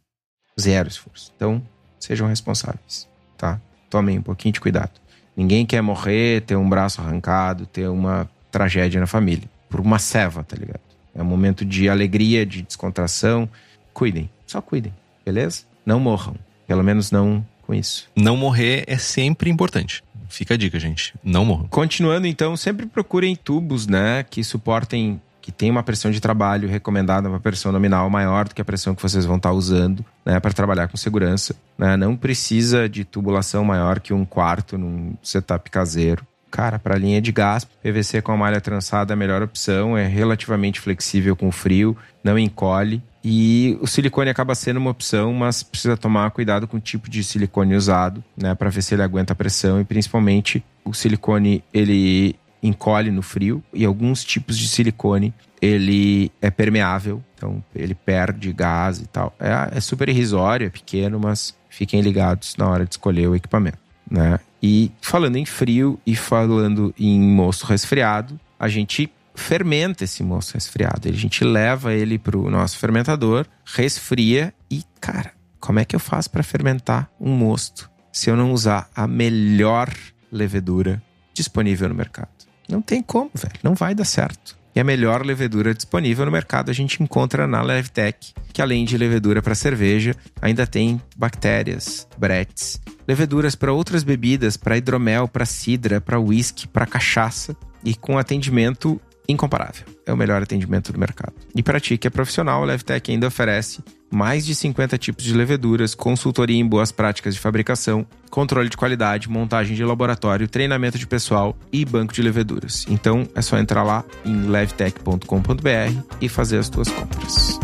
Zero 0.60 0.88
esforço. 0.88 1.32
Então, 1.36 1.62
sejam 2.00 2.28
responsáveis, 2.28 3.08
tá? 3.38 3.60
Tomem 3.90 4.20
um 4.20 4.22
pouquinho 4.22 4.54
de 4.54 4.62
cuidado. 4.62 4.92
Ninguém 5.36 5.66
quer 5.66 5.82
morrer, 5.82 6.42
ter 6.42 6.56
um 6.56 6.70
braço 6.70 7.02
arrancado, 7.02 7.66
ter 7.66 7.88
uma 7.90 8.30
tragédia 8.52 9.00
na 9.00 9.08
família. 9.08 9.50
Por 9.70 9.80
uma 9.80 9.98
ceva, 9.98 10.44
tá 10.44 10.56
ligado? 10.56 10.82
É 11.16 11.22
um 11.22 11.26
momento 11.26 11.66
de 11.66 11.90
alegria, 11.90 12.46
de 12.46 12.62
descontração. 12.62 13.50
Cuidem, 13.94 14.30
só 14.46 14.62
cuidem, 14.62 14.94
beleza? 15.26 15.64
Não 15.86 16.00
morram. 16.00 16.36
Pelo 16.68 16.84
menos 16.84 17.12
não 17.12 17.46
com 17.64 17.74
isso. 17.74 18.10
Não 18.16 18.38
morrer 18.38 18.84
é 18.88 18.98
sempre 18.98 19.50
importante. 19.50 20.04
Fica 20.30 20.54
a 20.54 20.58
dica, 20.58 20.80
gente. 20.80 21.14
Não 21.24 21.44
morram. 21.44 21.68
Continuando, 21.68 22.26
então, 22.26 22.56
sempre 22.56 22.86
procurem 22.86 23.36
tubos, 23.36 23.86
né, 23.86 24.24
que 24.24 24.44
suportem, 24.44 25.22
que 25.42 25.52
tem 25.52 25.70
uma 25.70 25.84
pressão 25.84 26.10
de 26.10 26.22
trabalho 26.22 26.70
recomendada, 26.70 27.28
uma 27.28 27.40
pressão 27.40 27.72
nominal 27.72 28.10
maior 28.10 28.48
do 28.48 28.56
que 28.56 28.62
a 28.62 28.66
pressão 28.66 28.96
que 28.96 29.02
vocês 29.02 29.26
vão 29.26 29.36
estar 29.36 29.52
usando, 29.52 30.06
né, 30.26 30.40
para 30.40 30.54
trabalhar 30.54 30.88
com 30.88 30.96
segurança. 30.96 31.56
Né? 31.78 31.98
Não 31.98 32.16
precisa 32.16 32.88
de 32.88 33.04
tubulação 33.04 33.66
maior 33.66 34.00
que 34.00 34.14
um 34.14 34.24
quarto 34.24 34.78
num 34.78 35.14
setup 35.22 35.70
caseiro. 35.70 36.26
Cara, 36.52 36.78
para 36.78 36.98
linha 36.98 37.22
de 37.22 37.32
gás, 37.32 37.64
PVC 37.64 38.22
com 38.22 38.34
a 38.34 38.38
malha 38.38 38.60
trançada 38.60 39.14
é 39.14 39.16
a 39.16 39.18
melhor 39.18 39.42
opção, 39.42 39.98
é 39.98 40.06
relativamente 40.06 40.82
flexível 40.82 41.34
com 41.34 41.50
frio, 41.50 41.96
não 42.22 42.38
encolhe. 42.38 43.02
E 43.24 43.78
o 43.80 43.88
silicone 43.88 44.30
acaba 44.30 44.54
sendo 44.54 44.78
uma 44.78 44.90
opção, 44.90 45.32
mas 45.34 45.64
precisa 45.64 45.96
tomar 45.96 46.30
cuidado 46.32 46.68
com 46.68 46.78
o 46.78 46.80
tipo 46.80 47.10
de 47.10 47.24
silicone 47.24 47.76
usado, 47.76 48.22
né, 48.36 48.54
para 48.54 48.70
ver 48.70 48.82
se 48.82 48.94
ele 48.94 49.04
aguenta 49.04 49.32
a 49.32 49.36
pressão 49.36 49.80
e 49.80 49.86
principalmente 49.86 50.64
o 50.84 50.94
silicone 50.94 51.64
ele 51.74 52.36
encolhe 52.62 53.12
no 53.12 53.22
frio 53.22 53.64
e 53.74 53.86
alguns 53.86 54.24
tipos 54.24 54.58
de 54.58 54.68
silicone 54.68 55.34
ele 55.62 56.32
é 56.42 56.50
permeável, 56.50 57.24
então 57.36 57.64
ele 57.76 57.94
perde 57.94 58.52
gás 58.52 59.00
e 59.00 59.08
tal. 59.08 59.34
É, 59.40 59.78
é 59.78 59.80
super 59.80 60.10
irrisório, 60.10 60.68
é 60.68 60.70
pequeno, 60.70 61.20
mas 61.20 61.56
fiquem 61.70 62.02
ligados 62.02 62.56
na 62.58 62.68
hora 62.68 62.86
de 62.86 62.92
escolher 62.92 63.28
o 63.28 63.36
equipamento, 63.36 63.78
né? 64.12 64.40
E 64.62 64.92
falando 65.02 65.38
em 65.38 65.46
frio 65.46 65.98
e 66.06 66.16
falando 66.16 66.94
em 67.00 67.20
moço 67.20 67.66
resfriado, 67.66 68.40
a 68.60 68.68
gente 68.68 69.12
fermenta 69.34 70.04
esse 70.04 70.22
moço 70.22 70.54
resfriado. 70.54 71.08
A 71.08 71.12
gente 71.14 71.44
leva 71.44 71.94
ele 71.94 72.20
pro 72.20 72.50
nosso 72.52 72.78
fermentador, 72.78 73.48
resfria 73.66 74.54
e, 74.70 74.84
cara, 75.00 75.32
como 75.60 75.80
é 75.80 75.86
que 75.86 75.96
eu 75.96 76.00
faço 76.00 76.30
para 76.30 76.44
fermentar 76.44 77.10
um 77.20 77.32
mosto 77.32 77.90
se 78.12 78.30
eu 78.30 78.36
não 78.36 78.52
usar 78.52 78.90
a 78.94 79.08
melhor 79.08 79.90
levedura 80.32 81.02
disponível 81.34 81.88
no 81.88 81.96
mercado? 81.96 82.30
Não 82.68 82.82
tem 82.82 83.02
como, 83.02 83.32
velho. 83.34 83.56
Não 83.64 83.74
vai 83.74 83.96
dar 83.96 84.06
certo. 84.06 84.58
E 84.76 84.80
a 84.80 84.84
melhor 84.84 85.26
levedura 85.26 85.74
disponível 85.74 86.26
no 86.26 86.32
mercado 86.32 86.72
a 86.72 86.74
gente 86.74 87.04
encontra 87.04 87.46
na 87.46 87.62
Levtech, 87.62 88.34
que 88.54 88.62
além 88.62 88.86
de 88.86 88.98
levedura 88.98 89.42
para 89.42 89.54
cerveja, 89.54 90.16
ainda 90.42 90.66
tem 90.66 91.02
bactérias, 91.18 92.08
bretes, 92.18 92.80
leveduras 93.08 93.54
para 93.54 93.74
outras 93.74 94.04
bebidas, 94.04 94.56
para 94.56 94.78
hidromel, 94.78 95.28
para 95.28 95.46
cidra, 95.46 96.00
para 96.00 96.20
whisky, 96.20 96.68
para 96.68 96.86
cachaça. 96.86 97.56
E 97.84 97.96
com 97.96 98.18
atendimento 98.18 99.02
incomparável. 99.28 99.86
É 100.06 100.14
o 100.14 100.18
melhor 100.18 100.42
atendimento 100.42 100.92
do 100.92 101.00
mercado. 101.00 101.34
E 101.56 101.64
para 101.64 101.80
ti 101.80 101.98
que 101.98 102.08
é 102.08 102.10
profissional, 102.10 102.64
a 102.64 102.66
Levtech 102.66 103.12
ainda 103.12 103.28
oferece 103.28 103.84
mais 104.12 104.46
de 104.46 104.54
50 104.54 104.98
tipos 104.98 105.24
de 105.24 105.34
leveduras, 105.34 105.96
consultoria 105.96 106.58
em 106.58 106.68
boas 106.68 106.92
práticas 106.92 107.34
de 107.34 107.40
fabricação, 107.40 108.06
controle 108.30 108.68
de 108.68 108.76
qualidade, 108.76 109.30
montagem 109.30 109.76
de 109.76 109.84
laboratório, 109.86 110.48
treinamento 110.48 110.98
de 110.98 111.08
pessoal 111.08 111.58
e 111.72 111.86
banco 111.86 112.14
de 112.14 112.22
leveduras. 112.22 112.86
Então 112.90 113.28
é 113.34 113.42
só 113.42 113.58
entrar 113.58 113.84
lá 113.84 114.04
em 114.26 114.48
levtech.com.br 114.48 116.04
e 116.20 116.28
fazer 116.28 116.58
as 116.58 116.68
tuas 116.68 116.90
compras. 116.90 117.58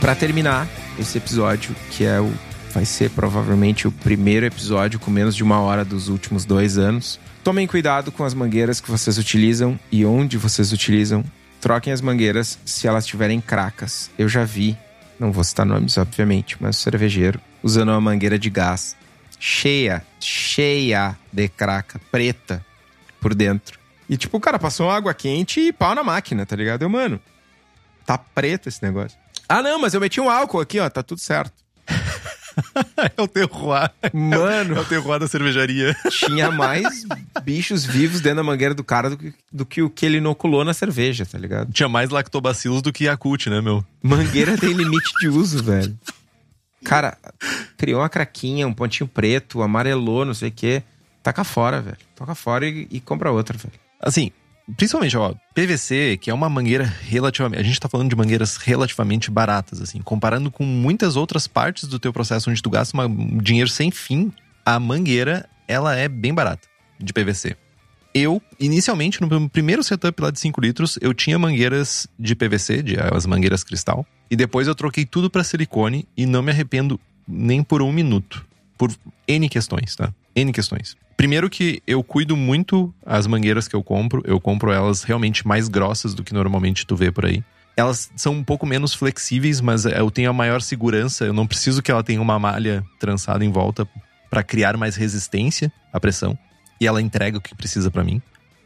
Para 0.00 0.16
terminar 0.16 0.66
esse 1.00 1.18
episódio, 1.18 1.74
que 1.90 2.04
é 2.04 2.20
o 2.20 2.32
vai 2.72 2.84
ser 2.84 3.10
provavelmente 3.10 3.88
o 3.88 3.92
primeiro 3.92 4.46
episódio 4.46 5.00
com 5.00 5.10
menos 5.10 5.34
de 5.34 5.42
uma 5.42 5.60
hora 5.60 5.84
dos 5.84 6.08
últimos 6.08 6.44
dois 6.44 6.78
anos. 6.78 7.18
Tomem 7.42 7.66
cuidado 7.66 8.12
com 8.12 8.22
as 8.22 8.32
mangueiras 8.32 8.80
que 8.80 8.90
vocês 8.90 9.18
utilizam 9.18 9.78
e 9.90 10.04
onde 10.04 10.38
vocês 10.38 10.72
utilizam. 10.72 11.24
Troquem 11.60 11.92
as 11.92 12.00
mangueiras 12.00 12.58
se 12.64 12.86
elas 12.86 13.06
tiverem 13.06 13.40
cracas. 13.40 14.10
Eu 14.16 14.28
já 14.28 14.44
vi, 14.44 14.76
não 15.18 15.32
vou 15.32 15.42
citar 15.42 15.66
nomes, 15.66 15.98
obviamente, 15.98 16.56
mas 16.60 16.78
o 16.78 16.80
cervejeiro 16.80 17.40
usando 17.62 17.88
uma 17.88 18.00
mangueira 18.00 18.38
de 18.38 18.48
gás 18.48 18.96
cheia, 19.38 20.04
cheia 20.20 21.16
de 21.32 21.48
craca, 21.48 22.00
preta 22.10 22.64
por 23.20 23.34
dentro. 23.34 23.78
E 24.08 24.16
tipo, 24.16 24.36
o 24.36 24.40
cara 24.40 24.58
passou 24.58 24.90
água 24.90 25.14
quente 25.14 25.60
e 25.60 25.72
pau 25.72 25.94
na 25.94 26.04
máquina, 26.04 26.44
tá 26.44 26.54
ligado? 26.54 26.82
Eu, 26.82 26.90
mano, 26.90 27.20
tá 28.04 28.18
preto 28.18 28.68
esse 28.68 28.82
negócio. 28.82 29.18
Ah, 29.52 29.62
não, 29.64 29.80
mas 29.80 29.94
eu 29.94 30.00
meti 30.00 30.20
um 30.20 30.30
álcool 30.30 30.60
aqui, 30.60 30.78
ó, 30.78 30.88
tá 30.88 31.02
tudo 31.02 31.20
certo. 31.20 31.52
é 33.16 33.20
o 33.20 33.26
terroir. 33.26 33.90
Mano, 34.12 34.76
É 34.76 34.80
o 34.80 34.84
terroir 34.84 35.18
da 35.18 35.26
cervejaria. 35.26 35.96
tinha 36.08 36.50
mais 36.54 37.04
bichos 37.42 37.84
vivos 37.84 38.20
dentro 38.20 38.36
da 38.36 38.42
mangueira 38.44 38.74
do 38.74 38.84
cara 38.84 39.10
do 39.10 39.16
que, 39.16 39.34
do 39.50 39.66
que 39.66 39.82
o 39.82 39.90
que 39.90 40.06
ele 40.06 40.18
inoculou 40.18 40.64
na 40.64 40.72
cerveja, 40.72 41.26
tá 41.26 41.36
ligado? 41.36 41.72
Tinha 41.72 41.88
mais 41.88 42.10
lactobacilos 42.10 42.80
do 42.80 42.92
que 42.92 43.06
Yakult, 43.06 43.48
né, 43.48 43.60
meu? 43.60 43.84
Mangueira 44.00 44.56
tem 44.56 44.70
limite 44.74 45.10
de 45.20 45.28
uso, 45.28 45.62
velho. 45.64 45.98
Cara, 46.84 47.18
criou 47.76 48.00
uma 48.00 48.08
craquinha, 48.08 48.68
um 48.68 48.72
pontinho 48.72 49.08
preto, 49.08 49.62
amarelou, 49.62 50.24
não 50.24 50.32
sei 50.32 50.48
o 50.48 50.52
quê. 50.52 50.82
Taca 51.24 51.42
fora, 51.42 51.80
velho. 51.80 51.98
Toca 52.14 52.36
fora 52.36 52.66
e, 52.68 52.86
e 52.88 53.00
compra 53.00 53.32
outra, 53.32 53.58
velho. 53.58 53.74
Assim, 54.00 54.30
principalmente, 54.76 55.16
ó, 55.16 55.34
PVC, 55.54 56.16
que 56.20 56.30
é 56.30 56.34
uma 56.34 56.48
mangueira 56.48 56.84
relativamente. 57.08 57.60
A 57.60 57.64
gente 57.64 57.80
tá 57.80 57.88
falando 57.88 58.08
de 58.10 58.16
mangueiras 58.16 58.56
relativamente 58.56 59.30
baratas, 59.30 59.80
assim. 59.80 60.00
Comparando 60.02 60.50
com 60.50 60.64
muitas 60.64 61.16
outras 61.16 61.46
partes 61.46 61.88
do 61.88 61.98
teu 61.98 62.12
processo 62.12 62.50
onde 62.50 62.62
tu 62.62 62.70
gasta 62.70 62.96
uma- 62.96 63.06
um 63.06 63.38
dinheiro 63.38 63.68
sem 63.70 63.90
fim, 63.90 64.32
a 64.64 64.78
mangueira, 64.80 65.48
ela 65.68 65.94
é 65.96 66.08
bem 66.08 66.32
barata 66.34 66.66
de 66.98 67.12
PVC. 67.12 67.56
Eu, 68.12 68.42
inicialmente, 68.58 69.20
no 69.20 69.28
meu 69.28 69.48
primeiro 69.48 69.84
setup 69.84 70.20
lá 70.20 70.30
de 70.32 70.40
5 70.40 70.60
litros, 70.60 70.98
eu 71.00 71.14
tinha 71.14 71.38
mangueiras 71.38 72.08
de 72.18 72.34
PVC, 72.34 72.82
de, 72.82 72.96
as 72.98 73.24
mangueiras 73.24 73.62
cristal. 73.62 74.04
E 74.28 74.34
depois 74.34 74.66
eu 74.66 74.74
troquei 74.74 75.04
tudo 75.04 75.30
pra 75.30 75.44
silicone 75.44 76.06
e 76.16 76.26
não 76.26 76.42
me 76.42 76.50
arrependo 76.50 76.98
nem 77.26 77.62
por 77.62 77.82
um 77.82 77.92
minuto. 77.92 78.44
Por 78.76 78.90
N 79.28 79.48
questões, 79.48 79.94
tá? 79.94 80.12
N 80.34 80.52
questões. 80.52 80.96
Primeiro 81.20 81.50
que 81.50 81.82
eu 81.86 82.02
cuido 82.02 82.34
muito 82.34 82.94
as 83.04 83.26
mangueiras 83.26 83.68
que 83.68 83.76
eu 83.76 83.84
compro. 83.84 84.22
Eu 84.24 84.40
compro 84.40 84.72
elas 84.72 85.02
realmente 85.02 85.46
mais 85.46 85.68
grossas 85.68 86.14
do 86.14 86.24
que 86.24 86.32
normalmente 86.32 86.86
tu 86.86 86.96
vê 86.96 87.12
por 87.12 87.26
aí. 87.26 87.44
Elas 87.76 88.10
são 88.16 88.32
um 88.32 88.42
pouco 88.42 88.64
menos 88.64 88.94
flexíveis, 88.94 89.60
mas 89.60 89.84
eu 89.84 90.10
tenho 90.10 90.30
a 90.30 90.32
maior 90.32 90.62
segurança. 90.62 91.26
Eu 91.26 91.34
não 91.34 91.46
preciso 91.46 91.82
que 91.82 91.90
ela 91.90 92.02
tenha 92.02 92.22
uma 92.22 92.38
malha 92.38 92.82
trançada 92.98 93.44
em 93.44 93.52
volta 93.52 93.86
para 94.30 94.42
criar 94.42 94.78
mais 94.78 94.96
resistência 94.96 95.70
à 95.92 96.00
pressão. 96.00 96.38
E 96.80 96.86
ela 96.86 97.02
entrega 97.02 97.36
o 97.36 97.40
que 97.42 97.54
precisa 97.54 97.90
para 97.90 98.02
mim. 98.02 98.22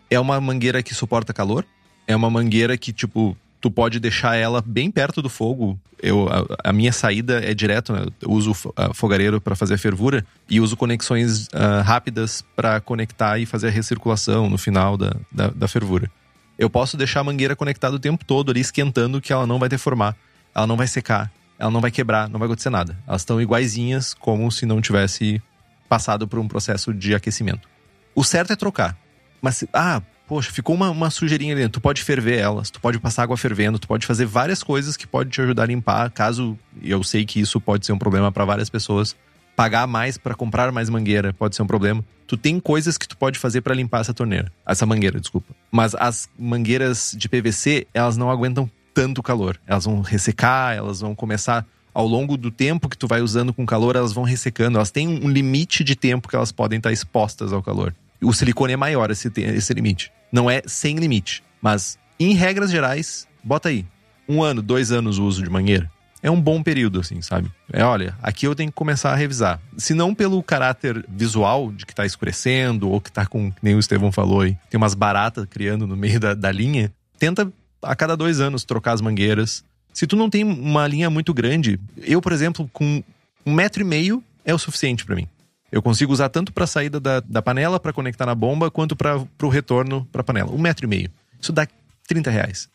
É 0.08 0.20
uma 0.20 0.40
mangueira 0.40 0.80
que 0.80 0.94
suporta 0.94 1.34
calor. 1.34 1.66
É 2.06 2.14
uma 2.14 2.30
mangueira 2.30 2.78
que, 2.78 2.92
tipo, 2.92 3.36
tu 3.64 3.70
pode 3.70 3.98
deixar 3.98 4.36
ela 4.36 4.60
bem 4.60 4.90
perto 4.90 5.22
do 5.22 5.30
fogo. 5.30 5.80
Eu, 6.02 6.28
a, 6.28 6.68
a 6.68 6.70
minha 6.70 6.92
saída 6.92 7.42
é 7.42 7.54
direto, 7.54 7.94
né? 7.94 8.04
Eu 8.20 8.30
uso 8.30 8.52
a 8.76 8.92
fogareiro 8.92 9.40
para 9.40 9.56
fazer 9.56 9.72
a 9.72 9.78
fervura 9.78 10.22
e 10.50 10.60
uso 10.60 10.76
conexões 10.76 11.48
ah, 11.50 11.80
rápidas 11.80 12.44
para 12.54 12.78
conectar 12.78 13.38
e 13.38 13.46
fazer 13.46 13.68
a 13.68 13.70
recirculação 13.70 14.50
no 14.50 14.58
final 14.58 14.98
da, 14.98 15.16
da, 15.32 15.48
da 15.48 15.66
fervura. 15.66 16.10
Eu 16.58 16.68
posso 16.68 16.98
deixar 16.98 17.20
a 17.20 17.24
mangueira 17.24 17.56
conectada 17.56 17.96
o 17.96 17.98
tempo 17.98 18.22
todo 18.22 18.50
ali, 18.50 18.60
esquentando, 18.60 19.18
que 19.18 19.32
ela 19.32 19.46
não 19.46 19.58
vai 19.58 19.70
deformar, 19.70 20.14
ela 20.54 20.66
não 20.66 20.76
vai 20.76 20.86
secar, 20.86 21.32
ela 21.58 21.70
não 21.70 21.80
vai 21.80 21.90
quebrar, 21.90 22.28
não 22.28 22.38
vai 22.38 22.44
acontecer 22.44 22.68
nada. 22.68 22.98
Elas 23.08 23.22
estão 23.22 23.40
iguaizinhas, 23.40 24.12
como 24.12 24.52
se 24.52 24.66
não 24.66 24.82
tivesse 24.82 25.40
passado 25.88 26.28
por 26.28 26.38
um 26.38 26.46
processo 26.46 26.92
de 26.92 27.14
aquecimento. 27.14 27.66
O 28.14 28.22
certo 28.22 28.52
é 28.52 28.56
trocar. 28.56 28.94
Mas, 29.40 29.64
ah, 29.72 30.02
poxa, 30.26 30.50
ficou 30.50 30.74
uma, 30.74 30.90
uma 30.90 31.10
sujeirinha 31.10 31.52
ali 31.52 31.62
dentro. 31.62 31.80
Tu 31.80 31.82
pode 31.82 32.02
ferver 32.02 32.38
elas, 32.38 32.70
tu 32.70 32.80
pode 32.80 32.98
passar 32.98 33.24
água 33.24 33.36
fervendo, 33.36 33.78
tu 33.78 33.88
pode 33.88 34.06
fazer 34.06 34.26
várias 34.26 34.62
coisas 34.62 34.96
que 34.96 35.06
pode 35.06 35.30
te 35.30 35.40
ajudar 35.40 35.64
a 35.64 35.66
limpar, 35.66 36.10
caso 36.10 36.58
eu 36.82 37.02
sei 37.02 37.24
que 37.24 37.40
isso 37.40 37.60
pode 37.60 37.86
ser 37.86 37.92
um 37.92 37.98
problema 37.98 38.30
para 38.32 38.44
várias 38.44 38.70
pessoas. 38.70 39.16
Pagar 39.56 39.86
mais 39.86 40.18
para 40.18 40.34
comprar 40.34 40.72
mais 40.72 40.90
mangueira 40.90 41.32
pode 41.32 41.54
ser 41.54 41.62
um 41.62 41.66
problema. 41.66 42.04
Tu 42.26 42.36
tem 42.36 42.58
coisas 42.58 42.98
que 42.98 43.06
tu 43.06 43.16
pode 43.16 43.38
fazer 43.38 43.60
para 43.60 43.74
limpar 43.74 44.00
essa 44.00 44.12
torneira, 44.12 44.50
essa 44.66 44.84
mangueira, 44.84 45.20
desculpa. 45.20 45.54
Mas 45.70 45.94
as 45.94 46.28
mangueiras 46.38 47.14
de 47.16 47.28
PVC, 47.28 47.86
elas 47.94 48.16
não 48.16 48.30
aguentam 48.30 48.68
tanto 48.92 49.22
calor. 49.22 49.60
Elas 49.66 49.84
vão 49.84 50.00
ressecar, 50.00 50.74
elas 50.74 51.00
vão 51.00 51.14
começar 51.14 51.64
ao 51.92 52.06
longo 52.06 52.36
do 52.36 52.50
tempo 52.50 52.88
que 52.88 52.98
tu 52.98 53.06
vai 53.06 53.20
usando 53.20 53.52
com 53.52 53.64
calor, 53.64 53.94
elas 53.94 54.12
vão 54.12 54.24
ressecando. 54.24 54.78
Elas 54.78 54.90
têm 54.90 55.06
um 55.06 55.28
limite 55.28 55.84
de 55.84 55.94
tempo 55.94 56.28
que 56.28 56.34
elas 56.34 56.50
podem 56.50 56.78
estar 56.78 56.92
expostas 56.92 57.52
ao 57.52 57.62
calor. 57.62 57.94
O 58.24 58.32
silicone 58.32 58.72
é 58.72 58.76
maior 58.76 59.10
esse, 59.10 59.30
esse 59.36 59.72
limite. 59.74 60.12
Não 60.32 60.50
é 60.50 60.62
sem 60.66 60.96
limite. 60.96 61.42
Mas, 61.60 61.98
em 62.18 62.34
regras 62.34 62.70
gerais, 62.70 63.28
bota 63.42 63.68
aí. 63.68 63.86
Um 64.28 64.42
ano, 64.42 64.62
dois 64.62 64.90
anos 64.90 65.18
o 65.18 65.24
uso 65.24 65.42
de 65.42 65.50
mangueira. 65.50 65.90
É 66.22 66.30
um 66.30 66.40
bom 66.40 66.62
período, 66.62 67.00
assim, 67.00 67.20
sabe? 67.20 67.52
É, 67.70 67.84
olha, 67.84 68.16
aqui 68.22 68.46
eu 68.46 68.54
tenho 68.54 68.70
que 68.70 68.74
começar 68.74 69.12
a 69.12 69.14
revisar. 69.14 69.60
Se 69.76 69.92
não 69.92 70.14
pelo 70.14 70.42
caráter 70.42 71.04
visual, 71.06 71.70
de 71.70 71.84
que 71.84 71.94
tá 71.94 72.06
escurecendo, 72.06 72.88
ou 72.88 72.98
que 72.98 73.12
tá 73.12 73.26
com, 73.26 73.52
nem 73.62 73.74
o 73.74 73.78
Estevão 73.78 74.10
falou 74.10 74.40
aí, 74.40 74.56
tem 74.70 74.78
umas 74.78 74.94
baratas 74.94 75.44
criando 75.44 75.86
no 75.86 75.94
meio 75.94 76.18
da, 76.18 76.32
da 76.32 76.50
linha, 76.50 76.90
tenta 77.18 77.52
a 77.82 77.94
cada 77.94 78.16
dois 78.16 78.40
anos 78.40 78.64
trocar 78.64 78.92
as 78.92 79.02
mangueiras. 79.02 79.62
Se 79.92 80.06
tu 80.06 80.16
não 80.16 80.30
tem 80.30 80.44
uma 80.44 80.86
linha 80.86 81.10
muito 81.10 81.34
grande, 81.34 81.78
eu, 81.98 82.22
por 82.22 82.32
exemplo, 82.32 82.70
com 82.72 83.04
um 83.44 83.52
metro 83.52 83.82
e 83.82 83.84
meio 83.84 84.24
é 84.46 84.54
o 84.54 84.58
suficiente 84.58 85.04
pra 85.04 85.14
mim. 85.14 85.28
Eu 85.74 85.82
consigo 85.82 86.12
usar 86.12 86.28
tanto 86.28 86.52
pra 86.52 86.68
saída 86.68 87.00
da, 87.00 87.18
da 87.18 87.42
panela 87.42 87.80
pra 87.80 87.92
conectar 87.92 88.24
na 88.24 88.34
bomba, 88.36 88.70
quanto 88.70 88.94
para 88.94 89.18
pro 89.36 89.48
retorno 89.48 90.06
pra 90.12 90.22
panela. 90.22 90.52
Um 90.52 90.58
metro 90.58 90.86
e 90.86 90.88
meio. 90.88 91.10
Isso 91.40 91.52
dá 91.52 91.66
30 92.06 92.30
reais. 92.30 92.68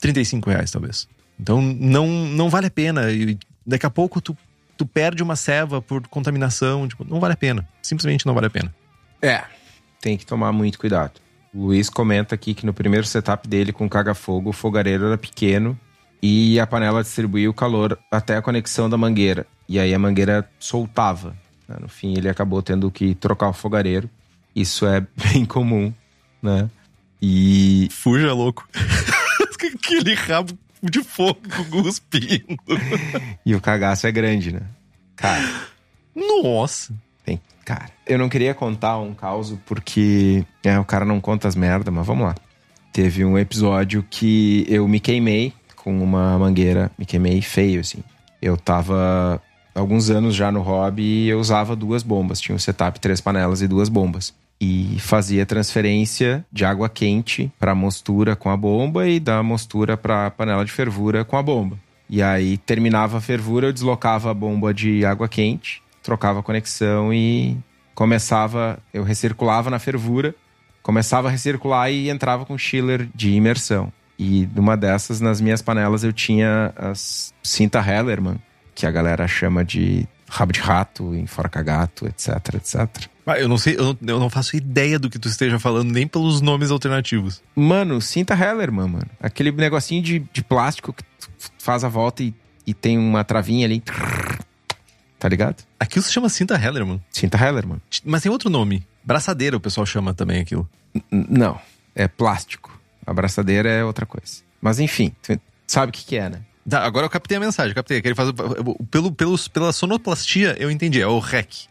35 0.00 0.50
reais, 0.50 0.70
talvez. 0.70 1.08
Então 1.36 1.60
não, 1.60 2.06
não 2.06 2.48
vale 2.48 2.68
a 2.68 2.70
pena. 2.70 3.10
E 3.10 3.36
daqui 3.66 3.84
a 3.84 3.90
pouco 3.90 4.20
tu, 4.20 4.38
tu 4.76 4.86
perde 4.86 5.20
uma 5.20 5.34
ceva 5.34 5.82
por 5.82 6.06
contaminação. 6.06 6.86
Tipo, 6.86 7.04
não 7.04 7.18
vale 7.18 7.34
a 7.34 7.36
pena. 7.36 7.68
Simplesmente 7.82 8.24
não 8.24 8.34
vale 8.34 8.46
a 8.46 8.50
pena. 8.50 8.72
É, 9.20 9.42
tem 10.00 10.16
que 10.16 10.24
tomar 10.24 10.52
muito 10.52 10.78
cuidado. 10.78 11.14
O 11.52 11.66
Luiz 11.66 11.90
comenta 11.90 12.36
aqui 12.36 12.54
que 12.54 12.64
no 12.64 12.72
primeiro 12.72 13.04
setup 13.04 13.48
dele 13.48 13.72
com 13.72 13.88
caga-fogo, 13.88 14.50
o 14.50 14.52
fogareiro 14.52 15.06
era 15.06 15.18
pequeno 15.18 15.76
e 16.22 16.60
a 16.60 16.68
panela 16.68 17.02
distribuía 17.02 17.50
o 17.50 17.54
calor 17.54 17.98
até 18.12 18.36
a 18.36 18.42
conexão 18.42 18.88
da 18.88 18.96
mangueira. 18.96 19.44
E 19.68 19.76
aí 19.76 19.92
a 19.92 19.98
mangueira 19.98 20.48
soltava. 20.60 21.34
Né? 21.68 21.76
No 21.80 21.88
fim, 21.88 22.14
ele 22.16 22.28
acabou 22.28 22.62
tendo 22.62 22.90
que 22.90 23.14
trocar 23.14 23.48
o 23.48 23.52
fogareiro. 23.52 24.08
Isso 24.54 24.86
é 24.86 25.00
bem 25.16 25.44
comum, 25.44 25.92
né? 26.42 26.68
E 27.20 27.88
Fuja, 27.90 28.32
louco. 28.32 28.68
Aquele 29.74 30.14
rabo 30.14 30.58
de 30.82 31.02
fogo 31.02 31.40
cuspindo. 31.70 32.56
E 33.46 33.54
o 33.54 33.60
cagaço 33.60 34.06
é 34.06 34.12
grande, 34.12 34.52
né? 34.52 34.62
Cara, 35.16 35.48
Nossa. 36.14 36.92
tem. 37.24 37.40
Cara, 37.64 37.90
eu 38.06 38.18
não 38.18 38.28
queria 38.28 38.54
contar 38.54 38.98
um 38.98 39.14
caso 39.14 39.60
porque 39.66 40.44
é, 40.62 40.78
o 40.78 40.84
cara 40.84 41.04
não 41.04 41.20
conta 41.20 41.48
as 41.48 41.54
merda, 41.54 41.90
mas 41.90 42.06
vamos 42.06 42.26
lá. 42.26 42.34
Teve 42.92 43.24
um 43.24 43.38
episódio 43.38 44.04
que 44.08 44.66
eu 44.68 44.86
me 44.86 45.00
queimei 45.00 45.52
com 45.76 46.02
uma 46.02 46.38
mangueira, 46.38 46.90
me 46.98 47.04
queimei 47.04 47.40
feio, 47.42 47.80
assim. 47.80 48.02
Eu 48.40 48.56
tava 48.56 49.40
alguns 49.74 50.10
anos 50.10 50.34
já 50.34 50.52
no 50.52 50.60
hobby 50.60 51.26
eu 51.26 51.38
usava 51.38 51.74
duas 51.74 52.02
bombas. 52.02 52.40
Tinha 52.40 52.54
um 52.54 52.58
setup, 52.58 53.00
três 53.00 53.20
panelas 53.20 53.60
e 53.60 53.68
duas 53.68 53.88
bombas. 53.88 54.32
E 54.60 54.96
fazia 55.00 55.44
transferência 55.44 56.44
de 56.50 56.64
água 56.64 56.88
quente 56.88 57.52
para 57.58 57.74
mostura 57.74 58.36
com 58.36 58.50
a 58.50 58.56
bomba 58.56 59.08
e 59.08 59.18
da 59.18 59.42
mostura 59.42 59.96
para 59.96 60.30
panela 60.30 60.64
de 60.64 60.72
fervura 60.72 61.24
com 61.24 61.36
a 61.36 61.42
bomba. 61.42 61.76
E 62.08 62.22
aí 62.22 62.56
terminava 62.58 63.18
a 63.18 63.20
fervura, 63.20 63.68
eu 63.68 63.72
deslocava 63.72 64.30
a 64.30 64.34
bomba 64.34 64.72
de 64.72 65.04
água 65.04 65.28
quente, 65.28 65.82
trocava 66.02 66.40
a 66.40 66.42
conexão 66.42 67.12
e 67.12 67.56
começava, 67.94 68.78
eu 68.92 69.02
recirculava 69.02 69.70
na 69.70 69.78
fervura, 69.78 70.34
começava 70.82 71.28
a 71.28 71.30
recircular 71.30 71.90
e 71.90 72.10
entrava 72.10 72.44
com 72.44 72.56
chiller 72.58 73.08
de 73.14 73.30
imersão. 73.30 73.92
E 74.18 74.48
numa 74.54 74.76
dessas, 74.76 75.20
nas 75.20 75.40
minhas 75.40 75.60
panelas, 75.60 76.04
eu 76.04 76.12
tinha 76.12 76.72
as 76.76 77.34
cinta 77.42 77.80
Hellerman, 77.80 78.36
que 78.74 78.86
a 78.86 78.90
galera 78.90 79.26
chama 79.28 79.64
de 79.64 80.06
rabo 80.28 80.52
de 80.52 80.60
rato, 80.60 81.14
enforca-gato, 81.14 82.06
etc, 82.06 82.54
etc. 82.54 83.06
Ah, 83.26 83.38
Eu 83.38 83.48
não 83.48 83.56
sei, 83.56 83.76
eu 83.76 83.84
não, 83.84 83.98
eu 84.14 84.20
não 84.20 84.28
faço 84.28 84.56
ideia 84.56 84.98
do 84.98 85.08
que 85.08 85.18
tu 85.18 85.28
esteja 85.28 85.58
falando, 85.58 85.92
nem 85.92 86.06
pelos 86.06 86.40
nomes 86.40 86.70
alternativos. 86.70 87.42
Mano, 87.54 88.00
cinta 88.00 88.34
Hellerman, 88.34 88.88
mano. 88.88 89.06
Aquele 89.20 89.52
negocinho 89.52 90.02
de, 90.02 90.18
de 90.32 90.42
plástico 90.42 90.92
que 90.92 91.02
tu 91.02 91.30
faz 91.58 91.84
a 91.84 91.88
volta 91.88 92.22
e, 92.22 92.34
e 92.66 92.74
tem 92.74 92.98
uma 92.98 93.22
travinha 93.24 93.66
ali. 93.66 93.82
Tá 95.18 95.28
ligado? 95.28 95.62
Aquilo 95.80 96.02
se 96.04 96.12
chama 96.12 96.28
cinta 96.28 96.54
Hellerman. 96.54 97.02
Cinta 97.10 97.38
Hellerman. 97.38 97.80
Mas 98.04 98.22
tem 98.22 98.30
outro 98.30 98.50
nome. 98.50 98.86
Braçadeira 99.02 99.56
o 99.56 99.60
pessoal 99.60 99.86
chama 99.86 100.12
também 100.12 100.40
aquilo. 100.40 100.68
N- 101.10 101.26
não, 101.30 101.58
é 101.94 102.06
plástico. 102.08 102.78
A 103.06 103.10
abraçadeira 103.10 103.70
é 103.70 103.84
outra 103.84 104.04
coisa. 104.04 104.42
Mas 104.60 104.78
enfim, 104.80 105.12
tu 105.22 105.38
sabe 105.66 105.90
o 105.90 105.92
que, 105.92 106.04
que 106.04 106.16
é, 106.16 106.28
né? 106.28 106.40
Tá, 106.68 106.84
agora 106.84 107.06
eu 107.06 107.10
captei 107.10 107.36
a 107.36 107.40
mensagem, 107.40 107.70
eu 107.70 107.74
captei. 107.74 108.00
Que 108.00 108.08
ele 108.08 108.14
faz, 108.14 108.30
pelo, 108.90 109.12
pelos, 109.12 109.48
pela 109.48 109.72
sonoplastia, 109.72 110.56
eu 110.58 110.70
entendi. 110.70 111.00
É 111.00 111.06
o 111.06 111.18
REC. 111.18 111.66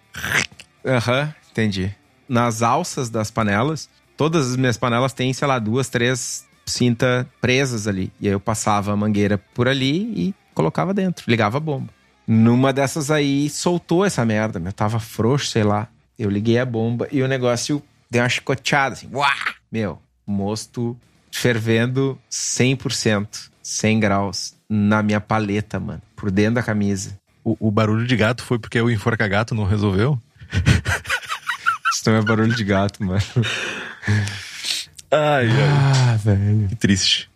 Aham, 0.86 1.34
entendi. 1.52 1.94
Nas 2.28 2.62
alças 2.62 3.10
das 3.10 3.32
panelas, 3.32 3.90
todas 4.16 4.52
as 4.52 4.56
minhas 4.56 4.78
panelas 4.78 5.14
têm, 5.14 5.34
sei 5.34 5.48
lá, 5.48 5.60
duas, 5.60 5.90
três 5.90 6.46
cinta 6.66 7.28
presas 7.42 7.88
ali. 7.88 8.12
E 8.20 8.28
aí 8.28 8.34
eu 8.34 8.40
passava 8.40 8.94
a 8.94 8.96
mangueira 8.96 9.38
por 9.38 9.68
ali 9.68 10.14
e 10.16 10.36
colocava 10.54 10.94
dentro, 10.94 11.26
ligava 11.28 11.58
a 11.58 11.62
bomba. 11.62 11.92
Numa 12.26 12.72
dessas 12.72 13.12
aí, 13.12 13.50
soltou 13.50 14.06
essa 14.06 14.24
merda, 14.26 14.60
meu. 14.60 14.72
Tava 14.72 15.00
frouxo, 15.00 15.48
sei 15.48 15.64
lá. 15.64 15.88
Eu 16.18 16.30
liguei 16.30 16.58
a 16.58 16.66
bomba 16.66 17.08
e 17.12 17.22
o 17.22 17.28
negócio 17.28 17.84
deu 18.10 18.22
uma 18.22 18.30
chicoteada, 18.30 18.94
assim. 18.94 19.10
Uá! 19.12 19.34
Meu, 19.72 20.00
mosto 20.26 20.98
fervendo 21.32 22.18
100%, 22.32 23.50
100 23.62 24.00
graus, 24.00 24.56
na 24.74 25.04
minha 25.04 25.22
paleta, 25.22 25.80
mano. 25.80 26.02
Por 26.16 26.32
dentro 26.32 26.56
da 26.56 26.64
camisa. 26.64 27.18
O, 27.44 27.68
o 27.68 27.72
barulho 27.72 28.08
de 28.08 28.16
gato 28.16 28.42
foi 28.44 28.58
porque 28.58 28.82
o 28.82 28.90
enforca 28.90 29.28
gato 29.28 29.54
não 29.54 29.66
resolveu? 29.66 30.20
Isso 31.94 32.02
não 32.10 32.16
é 32.16 32.22
barulho 32.22 32.56
de 32.56 32.64
gato, 32.64 33.04
mano. 33.04 33.22
Ai, 35.12 35.48
ai. 35.48 35.52
Ah, 36.12 36.18
velho. 36.18 36.68
Que 36.70 36.76
triste. 36.76 37.30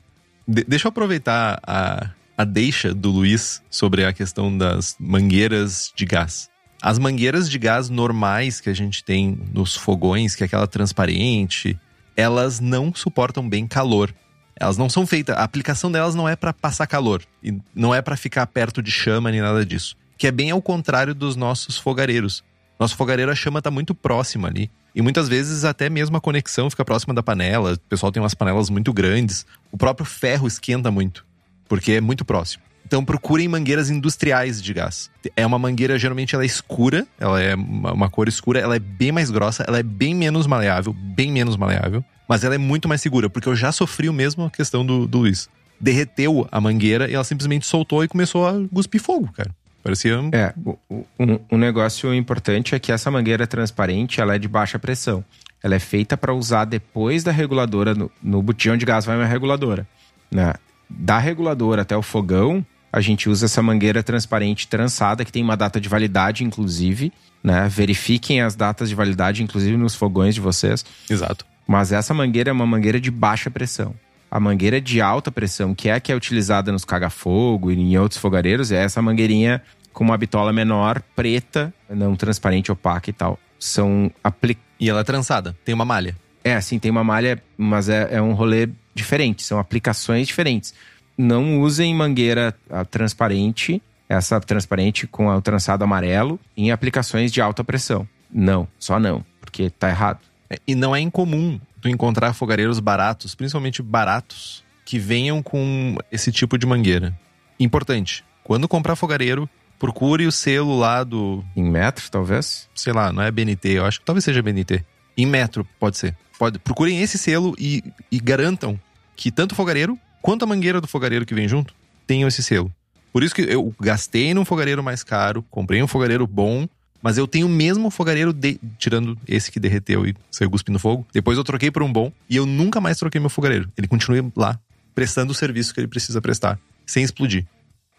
De- 0.47 0.63
deixa 0.63 0.88
eu 0.88 0.89
aproveitar 0.89 1.59
a, 1.65 2.09
a 2.38 2.43
deixa 2.43 2.93
do 2.93 3.11
Luiz 3.11 3.61
sobre 3.69 4.03
a 4.03 4.11
questão 4.11 4.55
das 4.57 4.95
mangueiras 4.99 5.91
de 5.95 6.05
gás. 6.05 6.49
As 6.81 6.97
mangueiras 6.97 7.49
de 7.49 7.59
gás 7.59 7.89
normais 7.89 8.59
que 8.59 8.69
a 8.69 8.73
gente 8.73 9.03
tem 9.03 9.39
nos 9.53 9.75
fogões, 9.75 10.35
que 10.35 10.43
é 10.43 10.45
aquela 10.45 10.67
transparente, 10.67 11.77
elas 12.15 12.59
não 12.59 12.93
suportam 12.93 13.47
bem 13.47 13.67
calor. 13.67 14.13
Elas 14.60 14.78
não 14.78 14.89
são 14.89 15.05
feitas, 15.05 15.36
a 15.36 15.43
aplicação 15.43 15.91
delas 15.91 16.16
não 16.16 16.28
é 16.28 16.36
para 16.36 16.51
passar 16.51 16.88
calor 16.88 17.24
e 17.43 17.58
não 17.76 17.93
é 17.93 18.01
para 18.01 18.18
ficar 18.18 18.45
perto 18.47 18.82
de 18.82 18.91
chama 18.91 19.32
nem 19.32 19.41
nada 19.41 19.66
disso. 19.66 19.95
Que 20.18 20.28
é 20.28 20.32
bem 20.32 20.49
ao 20.49 20.62
contrário 20.62 21.14
dos 21.14 21.36
nossos 21.36 21.78
fogareiros. 21.78 22.43
Nosso 22.80 22.95
fogareiro 22.95 23.32
a 23.32 23.36
chama 23.36 23.62
tá 23.62 23.70
muito 23.70 23.93
próxima 23.93 24.47
ali. 24.47 24.70
E 24.95 25.01
muitas 25.01 25.30
vezes 25.30 25.64
até 25.64 25.89
mesmo 25.89 26.18
a 26.18 26.22
conexão 26.22 26.70
fica 26.70 26.84
próxima 26.84 27.14
da 27.14 27.22
panela. 27.22 27.74
O 27.74 27.80
pessoal 27.82 28.12
tem 28.12 28.22
umas 28.22 28.34
panelas 28.34 28.70
muito 28.70 28.91
grandes. 28.91 29.45
O 29.72 29.78
próprio 29.78 30.05
ferro 30.05 30.47
esquenta 30.47 30.89
muito, 30.89 31.24
porque 31.70 31.93
é 31.93 32.01
muito 32.01 32.26
próximo. 32.26 32.64
Então 32.84 33.03
procurem 33.03 33.47
mangueiras 33.47 33.89
industriais 33.89 34.62
de 34.62 34.74
gás. 34.74 35.12
É 35.36 35.45
uma 35.45 35.60
mangueira, 35.60 35.99
geralmente 35.99 36.34
ela 36.34 36.43
é 36.43 36.47
escura, 36.47 37.05
ela 37.20 37.41
é 37.41 37.53
uma 37.53 38.10
cor 38.10 38.30
escura, 38.30 38.60
ela 38.60 38.78
é 38.78 38.80
bem 38.80 39.12
mais 39.12 39.30
grossa, 39.30 39.64
ela 39.68 39.78
é 39.78 39.84
bem 39.84 40.16
menos 40.16 40.47
maleável, 40.47 40.93
bem 40.93 41.30
menos 41.30 41.58
maleável, 41.58 42.03
mas 42.28 42.43
ela 42.43 42.55
é 42.55 42.57
muito 42.57 42.88
mais 42.88 43.01
segura, 43.01 43.30
porque 43.30 43.47
eu 43.49 43.55
já 43.55 43.71
sofri 43.71 44.09
o 44.09 44.13
mesmo 44.13 44.45
a 44.45 44.49
questão 44.49 44.86
do, 44.86 45.07
do 45.07 45.19
Luiz. 45.19 45.49
Derreteu 45.80 46.47
a 46.51 46.59
mangueira 46.59 47.09
e 47.09 47.13
ela 47.13 47.23
simplesmente 47.23 47.65
soltou 47.65 48.03
e 48.03 48.07
começou 48.07 48.47
a 48.47 48.53
cuspir 48.73 49.01
fogo, 49.01 49.30
cara. 49.32 49.51
Parecia. 49.84 50.19
um- 50.19 50.30
É, 50.34 50.53
o- 50.65 50.78
o- 50.89 51.05
um, 51.19 51.39
um 51.53 51.57
negócio 51.57 52.13
importante 52.13 52.75
é 52.75 52.80
que 52.80 52.91
essa 52.91 53.09
mangueira 53.11 53.45
transparente, 53.47 54.19
ela 54.19 54.36
é 54.36 54.39
de 54.39 54.47
baixa 54.47 54.78
pressão. 54.78 55.23
Ela 55.63 55.75
é 55.75 55.80
feita 55.80 56.17
para 56.17 56.34
usar 56.34 56.65
depois 56.65 57.23
da 57.23 57.32
reguladora, 57.32 57.93
no, 57.95 58.11
no 58.21 58.41
botijão 58.41 58.75
de 58.75 58.86
gás 58.86 59.05
vai 59.05 59.15
uma 59.15 59.25
reguladora. 59.25 59.88
Né? 60.30 60.53
Da 60.89 61.17
reguladora 61.19 61.84
até 61.84 61.95
o 61.95 62.01
fogão, 62.01 62.65
a 62.91 62.99
gente 63.01 63.30
usa 63.30 63.45
essa 63.45 63.61
mangueira 63.61 64.01
transparente 64.03 64.67
trançada, 64.67 65.23
que 65.23 65.32
tem 65.32 65.43
uma 65.43 65.55
data 65.55 65.80
de 65.80 65.88
validade, 65.88 66.43
inclusive. 66.43 67.13
Né? 67.43 67.67
Verifiquem 67.69 68.41
as 68.41 68.55
datas 68.55 68.89
de 68.89 68.95
validade, 68.95 69.41
inclusive 69.43 69.78
nos 69.78 69.95
fogões 69.95 70.36
de 70.36 70.41
vocês. 70.41 70.84
Exato. 71.09 71.45
Mas 71.68 71.91
essa 71.91 72.13
mangueira 72.13 72.49
é 72.49 72.53
uma 72.53 72.65
mangueira 72.65 72.99
de 72.99 73.11
baixa 73.11 73.51
pressão. 73.51 73.93
A 74.32 74.39
mangueira 74.39 74.80
de 74.80 75.01
alta 75.01 75.32
pressão, 75.32 75.76
que 75.76 75.89
é 75.89 75.93
a 75.93 75.99
que 75.99 76.11
é 76.11 76.15
utilizada 76.15 76.72
nos 76.72 76.86
caga-fogo 76.86 77.72
e 77.72 77.76
em 77.80 77.97
outros 77.97 78.20
fogareiros, 78.20 78.72
é 78.72 78.84
essa 78.84 79.01
mangueirinha 79.01 79.61
com 79.93 80.03
uma 80.03 80.18
bitola 80.18 80.53
menor, 80.53 81.01
preta, 81.15 81.74
não 81.89 82.15
transparente, 82.15 82.72
opaca 82.72 83.09
e 83.09 83.13
tal. 83.13 83.39
São 83.59 84.11
apli... 84.24 84.57
E 84.80 84.89
ela 84.89 85.01
é 85.01 85.03
trançada, 85.03 85.57
tem 85.65 85.74
uma 85.74 85.86
malha. 85.86 86.15
É, 86.43 86.55
assim, 86.55 86.78
tem 86.78 86.91
uma 86.91 87.03
malha, 87.03 87.41
mas 87.57 87.89
é, 87.89 88.07
é 88.11 88.22
um 88.22 88.34
rolê 88.34 88.70
diferente, 88.93 89.43
são 89.43 89.59
aplicações 89.59 90.28
diferentes. 90.28 90.74
Não 91.18 91.61
usem 91.61 91.93
mangueira 91.95 92.53
ah, 92.70 92.86
transparente, 92.86 93.82
essa 94.07 94.39
transparente 94.39 95.07
com 95.07 95.28
o 95.28 95.41
trançado 95.41 95.84
amarelo, 95.84 96.39
em 96.55 96.72
aplicações 96.72 97.32
de 97.32 97.41
alta 97.41 97.63
pressão. 97.63 98.07
Não, 98.32 98.68
só 98.78 98.99
não, 98.99 99.26
porque 99.41 99.70
tá 99.70 99.89
errado. 99.89 100.20
E 100.68 100.76
não 100.76 100.95
é 100.95 101.00
incomum 101.00 101.60
tu 101.82 101.89
encontrar 101.89 102.34
fogareiros 102.34 102.80
baratos, 102.80 103.36
principalmente 103.36 103.82
baratos, 103.82 104.64
que 104.86 104.98
venham 104.98 105.43
com 105.43 105.95
esse 106.12 106.32
tipo 106.32 106.58
de 106.58 106.66
mangueira. 106.66 107.18
Importante, 107.60 108.24
quando 108.43 108.68
comprar 108.68 108.95
fogareiro, 108.95 109.50
procure 109.78 110.26
o 110.26 110.32
selo 110.32 110.78
lá 110.78 111.04
do, 111.04 111.43
Em 111.56 111.64
metro, 111.64 112.10
talvez? 112.10 112.70
sei 112.74 112.93
lá, 112.93 113.12
não 113.12 113.22
é 113.22 113.30
BNT, 113.30 113.70
eu 113.70 113.86
acho 113.86 114.00
que 114.00 114.06
talvez 114.06 114.24
seja 114.24 114.41
BNT. 114.41 114.84
Em 115.18 115.26
metro, 115.26 115.68
pode 115.80 115.98
ser. 115.98 116.16
Pode. 116.38 116.60
Procurem 116.60 117.02
esse 117.02 117.18
selo 117.18 117.56
e, 117.58 117.84
e 118.12 118.20
garantam 118.20 118.80
que 119.16 119.32
tanto 119.32 119.54
o 119.54 119.56
fogareiro 119.56 119.98
quanto 120.22 120.43
a 120.43 120.48
mangueira 120.48 120.80
do 120.80 120.88
fogareiro 120.88 121.26
que 121.26 121.34
vem 121.34 121.48
junto 121.48 121.74
tenham 122.06 122.28
esse 122.28 122.43
selo. 122.43 122.72
Por 123.12 123.24
isso 123.24 123.34
que 123.34 123.41
eu 123.41 123.74
gastei 123.80 124.34
num 124.34 124.45
fogareiro 124.45 124.84
mais 124.84 125.04
caro, 125.04 125.43
comprei 125.50 125.82
um 125.82 125.88
fogareiro 125.88 126.28
bom, 126.28 126.68
mas 127.02 127.18
eu 127.18 127.28
tenho 127.28 127.48
o 127.48 127.50
mesmo 127.50 127.89
fogareiro, 127.89 128.34
de- 128.34 128.60
tirando 128.78 129.18
esse 129.28 129.52
que 129.52 129.60
derreteu 129.60 130.06
e 130.06 130.16
saiu 130.32 130.50
cuspindo 130.50 130.74
no 130.74 130.80
fogo. 130.80 131.06
Depois 131.14 131.38
eu 131.38 131.43
troquei 131.43 131.70
por 131.72 131.84
um 131.84 131.91
bom 131.91 132.12
e 132.30 132.36
eu 132.36 132.45
nunca 132.45 132.80
mais 132.82 132.98
troquei 132.98 133.20
meu 133.22 133.30
fogareiro. 133.30 133.70
Ele 133.78 133.88
continua 133.88 134.32
lá, 134.36 134.60
prestando 134.95 135.32
o 135.32 135.36
serviço 135.36 135.74
que 135.74 135.80
ele 135.80 135.88
precisa 135.88 136.22
prestar, 136.22 136.60
sem 136.86 137.04
explodir. 137.04 137.45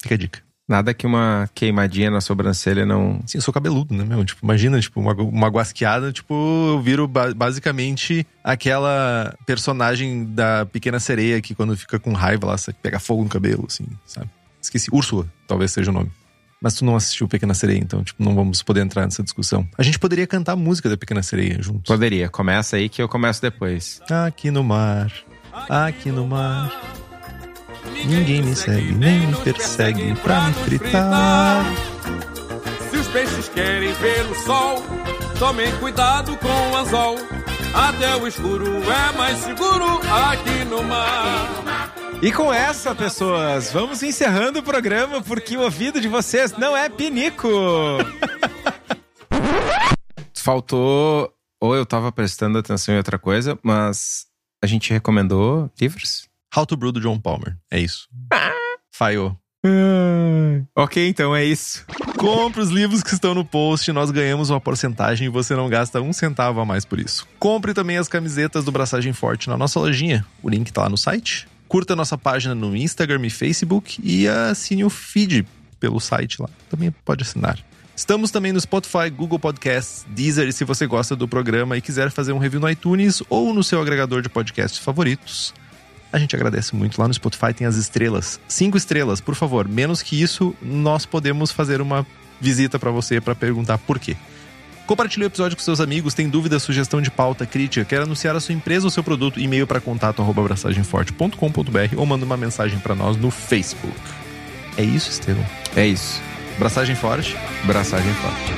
Fica 0.02 0.14
a 0.14 0.18
dica. 0.18 0.40
Nada 0.68 0.92
que 0.92 1.06
uma 1.06 1.48
queimadinha 1.54 2.10
na 2.10 2.20
sobrancelha 2.20 2.84
não. 2.84 3.22
Sim, 3.26 3.38
eu 3.38 3.42
sou 3.42 3.54
cabeludo, 3.54 3.94
né, 3.94 4.04
meu? 4.04 4.22
Tipo, 4.22 4.44
imagina, 4.44 4.78
tipo, 4.78 5.00
uma, 5.00 5.14
uma 5.14 5.48
guasqueada, 5.48 6.12
tipo, 6.12 6.34
eu 6.68 6.82
viro 6.82 7.08
ba- 7.08 7.32
basicamente 7.32 8.26
aquela 8.44 9.34
personagem 9.46 10.26
da 10.26 10.66
Pequena 10.66 11.00
Sereia 11.00 11.40
que 11.40 11.54
quando 11.54 11.74
fica 11.74 11.98
com 11.98 12.12
raiva 12.12 12.46
lá, 12.48 12.56
pega 12.82 12.98
fogo 12.98 13.22
no 13.22 13.30
cabelo, 13.30 13.64
assim, 13.66 13.86
sabe? 14.04 14.28
Esqueci, 14.60 14.88
Úrsula, 14.92 15.26
talvez 15.46 15.72
seja 15.72 15.90
o 15.90 15.94
nome. 15.94 16.10
Mas 16.60 16.74
tu 16.74 16.84
não 16.84 16.96
assistiu 16.96 17.28
Pequena 17.28 17.54
Sereia, 17.54 17.78
então, 17.78 18.02
tipo, 18.02 18.22
não 18.22 18.34
vamos 18.34 18.62
poder 18.62 18.80
entrar 18.80 19.04
nessa 19.04 19.22
discussão. 19.22 19.68
A 19.78 19.82
gente 19.82 19.98
poderia 19.98 20.26
cantar 20.26 20.52
a 20.52 20.56
música 20.56 20.88
da 20.88 20.96
Pequena 20.96 21.22
Sereia 21.22 21.62
juntos. 21.62 21.84
Poderia. 21.86 22.28
Começa 22.28 22.76
aí 22.76 22.88
que 22.88 23.00
eu 23.00 23.08
começo 23.08 23.40
depois. 23.40 24.00
Aqui 24.26 24.50
no 24.50 24.64
mar, 24.64 25.12
aqui 25.68 26.10
no 26.10 26.26
mar. 26.26 26.72
Ninguém 28.04 28.42
me 28.42 28.56
segue, 28.56 28.92
nem 28.92 29.26
me 29.26 29.36
persegue 29.36 30.14
pra 30.16 30.40
me 30.48 30.54
fritar. 30.54 31.64
Se 32.90 32.96
os 32.96 33.06
peixes 33.08 33.48
querem 33.48 33.92
ver 33.94 34.26
o 34.30 34.34
sol, 34.44 34.82
tomem 35.38 35.70
cuidado 35.78 36.36
com 36.38 36.72
o 36.72 36.76
anzol. 36.76 37.16
Até 37.74 38.16
o 38.16 38.26
escuro 38.26 38.66
é 38.66 39.16
mais 39.16 39.38
seguro 39.38 40.00
aqui 40.10 40.64
no 40.64 40.82
mar. 40.82 41.97
E 42.20 42.32
com 42.32 42.52
essa, 42.52 42.96
pessoas, 42.96 43.70
vamos 43.70 44.02
encerrando 44.02 44.58
o 44.58 44.62
programa 44.62 45.22
porque 45.22 45.56
o 45.56 45.60
ouvido 45.60 46.00
de 46.00 46.08
vocês 46.08 46.50
não 46.58 46.76
é 46.76 46.88
pinico. 46.88 47.48
Faltou. 50.36 51.32
Ou 51.60 51.76
eu 51.76 51.86
tava 51.86 52.10
prestando 52.10 52.58
atenção 52.58 52.94
em 52.94 52.98
outra 52.98 53.18
coisa, 53.18 53.56
mas 53.62 54.26
a 54.62 54.66
gente 54.66 54.92
recomendou 54.92 55.70
livros? 55.80 56.28
How 56.56 56.66
to 56.66 56.76
Brew 56.76 56.90
do 56.90 57.00
John 57.00 57.20
Palmer. 57.20 57.56
É 57.70 57.78
isso. 57.78 58.08
Falhou. 58.92 59.36
Ok, 60.74 61.08
então 61.08 61.36
é 61.36 61.44
isso. 61.44 61.84
Compre 62.16 62.60
os 62.60 62.70
livros 62.70 63.02
que 63.02 63.14
estão 63.14 63.32
no 63.32 63.44
post, 63.44 63.92
nós 63.92 64.10
ganhamos 64.10 64.50
uma 64.50 64.60
porcentagem 64.60 65.26
e 65.26 65.30
você 65.30 65.54
não 65.54 65.68
gasta 65.68 66.00
um 66.00 66.12
centavo 66.12 66.58
a 66.60 66.64
mais 66.64 66.84
por 66.84 66.98
isso. 66.98 67.28
Compre 67.38 67.72
também 67.72 67.96
as 67.96 68.08
camisetas 68.08 68.64
do 68.64 68.72
Braçagem 68.72 69.12
Forte 69.12 69.48
na 69.48 69.56
nossa 69.56 69.78
lojinha. 69.78 70.26
O 70.42 70.48
link 70.48 70.72
tá 70.72 70.82
lá 70.82 70.88
no 70.88 70.98
site. 70.98 71.46
Curta 71.68 71.94
nossa 71.94 72.16
página 72.16 72.54
no 72.54 72.74
Instagram 72.74 73.26
e 73.26 73.30
Facebook 73.30 74.00
e 74.02 74.26
assine 74.26 74.84
o 74.84 74.90
feed 74.90 75.46
pelo 75.78 76.00
site 76.00 76.40
lá. 76.40 76.48
Também 76.70 76.90
pode 77.04 77.22
assinar. 77.22 77.58
Estamos 77.94 78.30
também 78.30 78.52
no 78.52 78.60
Spotify, 78.60 79.10
Google 79.10 79.38
Podcasts, 79.38 80.06
Deezer 80.08 80.48
e 80.48 80.52
se 80.52 80.64
você 80.64 80.86
gosta 80.86 81.16
do 81.16 81.26
programa 81.26 81.76
e 81.76 81.80
quiser 81.80 82.10
fazer 82.10 82.32
um 82.32 82.38
review 82.38 82.60
no 82.60 82.70
iTunes 82.70 83.22
ou 83.28 83.52
no 83.52 83.62
seu 83.62 83.82
agregador 83.82 84.22
de 84.22 84.28
podcasts 84.28 84.78
favoritos, 84.78 85.52
a 86.12 86.18
gente 86.18 86.34
agradece 86.34 86.74
muito. 86.74 86.98
Lá 87.00 87.08
no 87.08 87.14
Spotify 87.14 87.52
tem 87.52 87.66
as 87.66 87.76
estrelas. 87.76 88.40
Cinco 88.48 88.76
estrelas, 88.76 89.20
por 89.20 89.34
favor. 89.34 89.68
Menos 89.68 90.00
que 90.00 90.20
isso, 90.20 90.54
nós 90.62 91.04
podemos 91.04 91.50
fazer 91.50 91.80
uma 91.80 92.06
visita 92.40 92.78
pra 92.78 92.90
você 92.90 93.20
pra 93.20 93.34
perguntar 93.34 93.78
por 93.78 93.98
quê. 93.98 94.16
Compartilhe 94.88 95.22
o 95.22 95.26
episódio 95.26 95.54
com 95.54 95.62
seus 95.62 95.80
amigos, 95.80 96.14
tem 96.14 96.30
dúvida, 96.30 96.58
sugestão 96.58 97.02
de 97.02 97.10
pauta, 97.10 97.44
crítica, 97.44 97.84
quer 97.84 98.00
anunciar 98.00 98.34
a 98.34 98.40
sua 98.40 98.54
empresa 98.54 98.86
ou 98.86 98.90
seu 98.90 99.04
produto, 99.04 99.38
e-mail 99.38 99.66
para 99.66 99.82
contato 99.82 100.22
arroba 100.22 100.40
abraçagemforte.com.br 100.40 101.94
ou 101.94 102.06
manda 102.06 102.24
uma 102.24 102.38
mensagem 102.38 102.78
pra 102.78 102.94
nós 102.94 103.14
no 103.14 103.30
Facebook. 103.30 103.94
É 104.78 104.82
isso, 104.82 105.10
Estevam. 105.10 105.44
É 105.76 105.86
isso. 105.86 106.22
Braçagem 106.58 106.96
forte. 106.96 107.36
Braçagem 107.66 108.10
forte. 108.14 108.54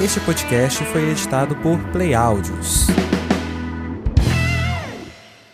Este 0.00 0.20
podcast 0.20 0.84
foi 0.84 1.10
editado 1.10 1.56
por 1.56 1.76
Play 1.90 2.14
Áudios. 2.14 2.86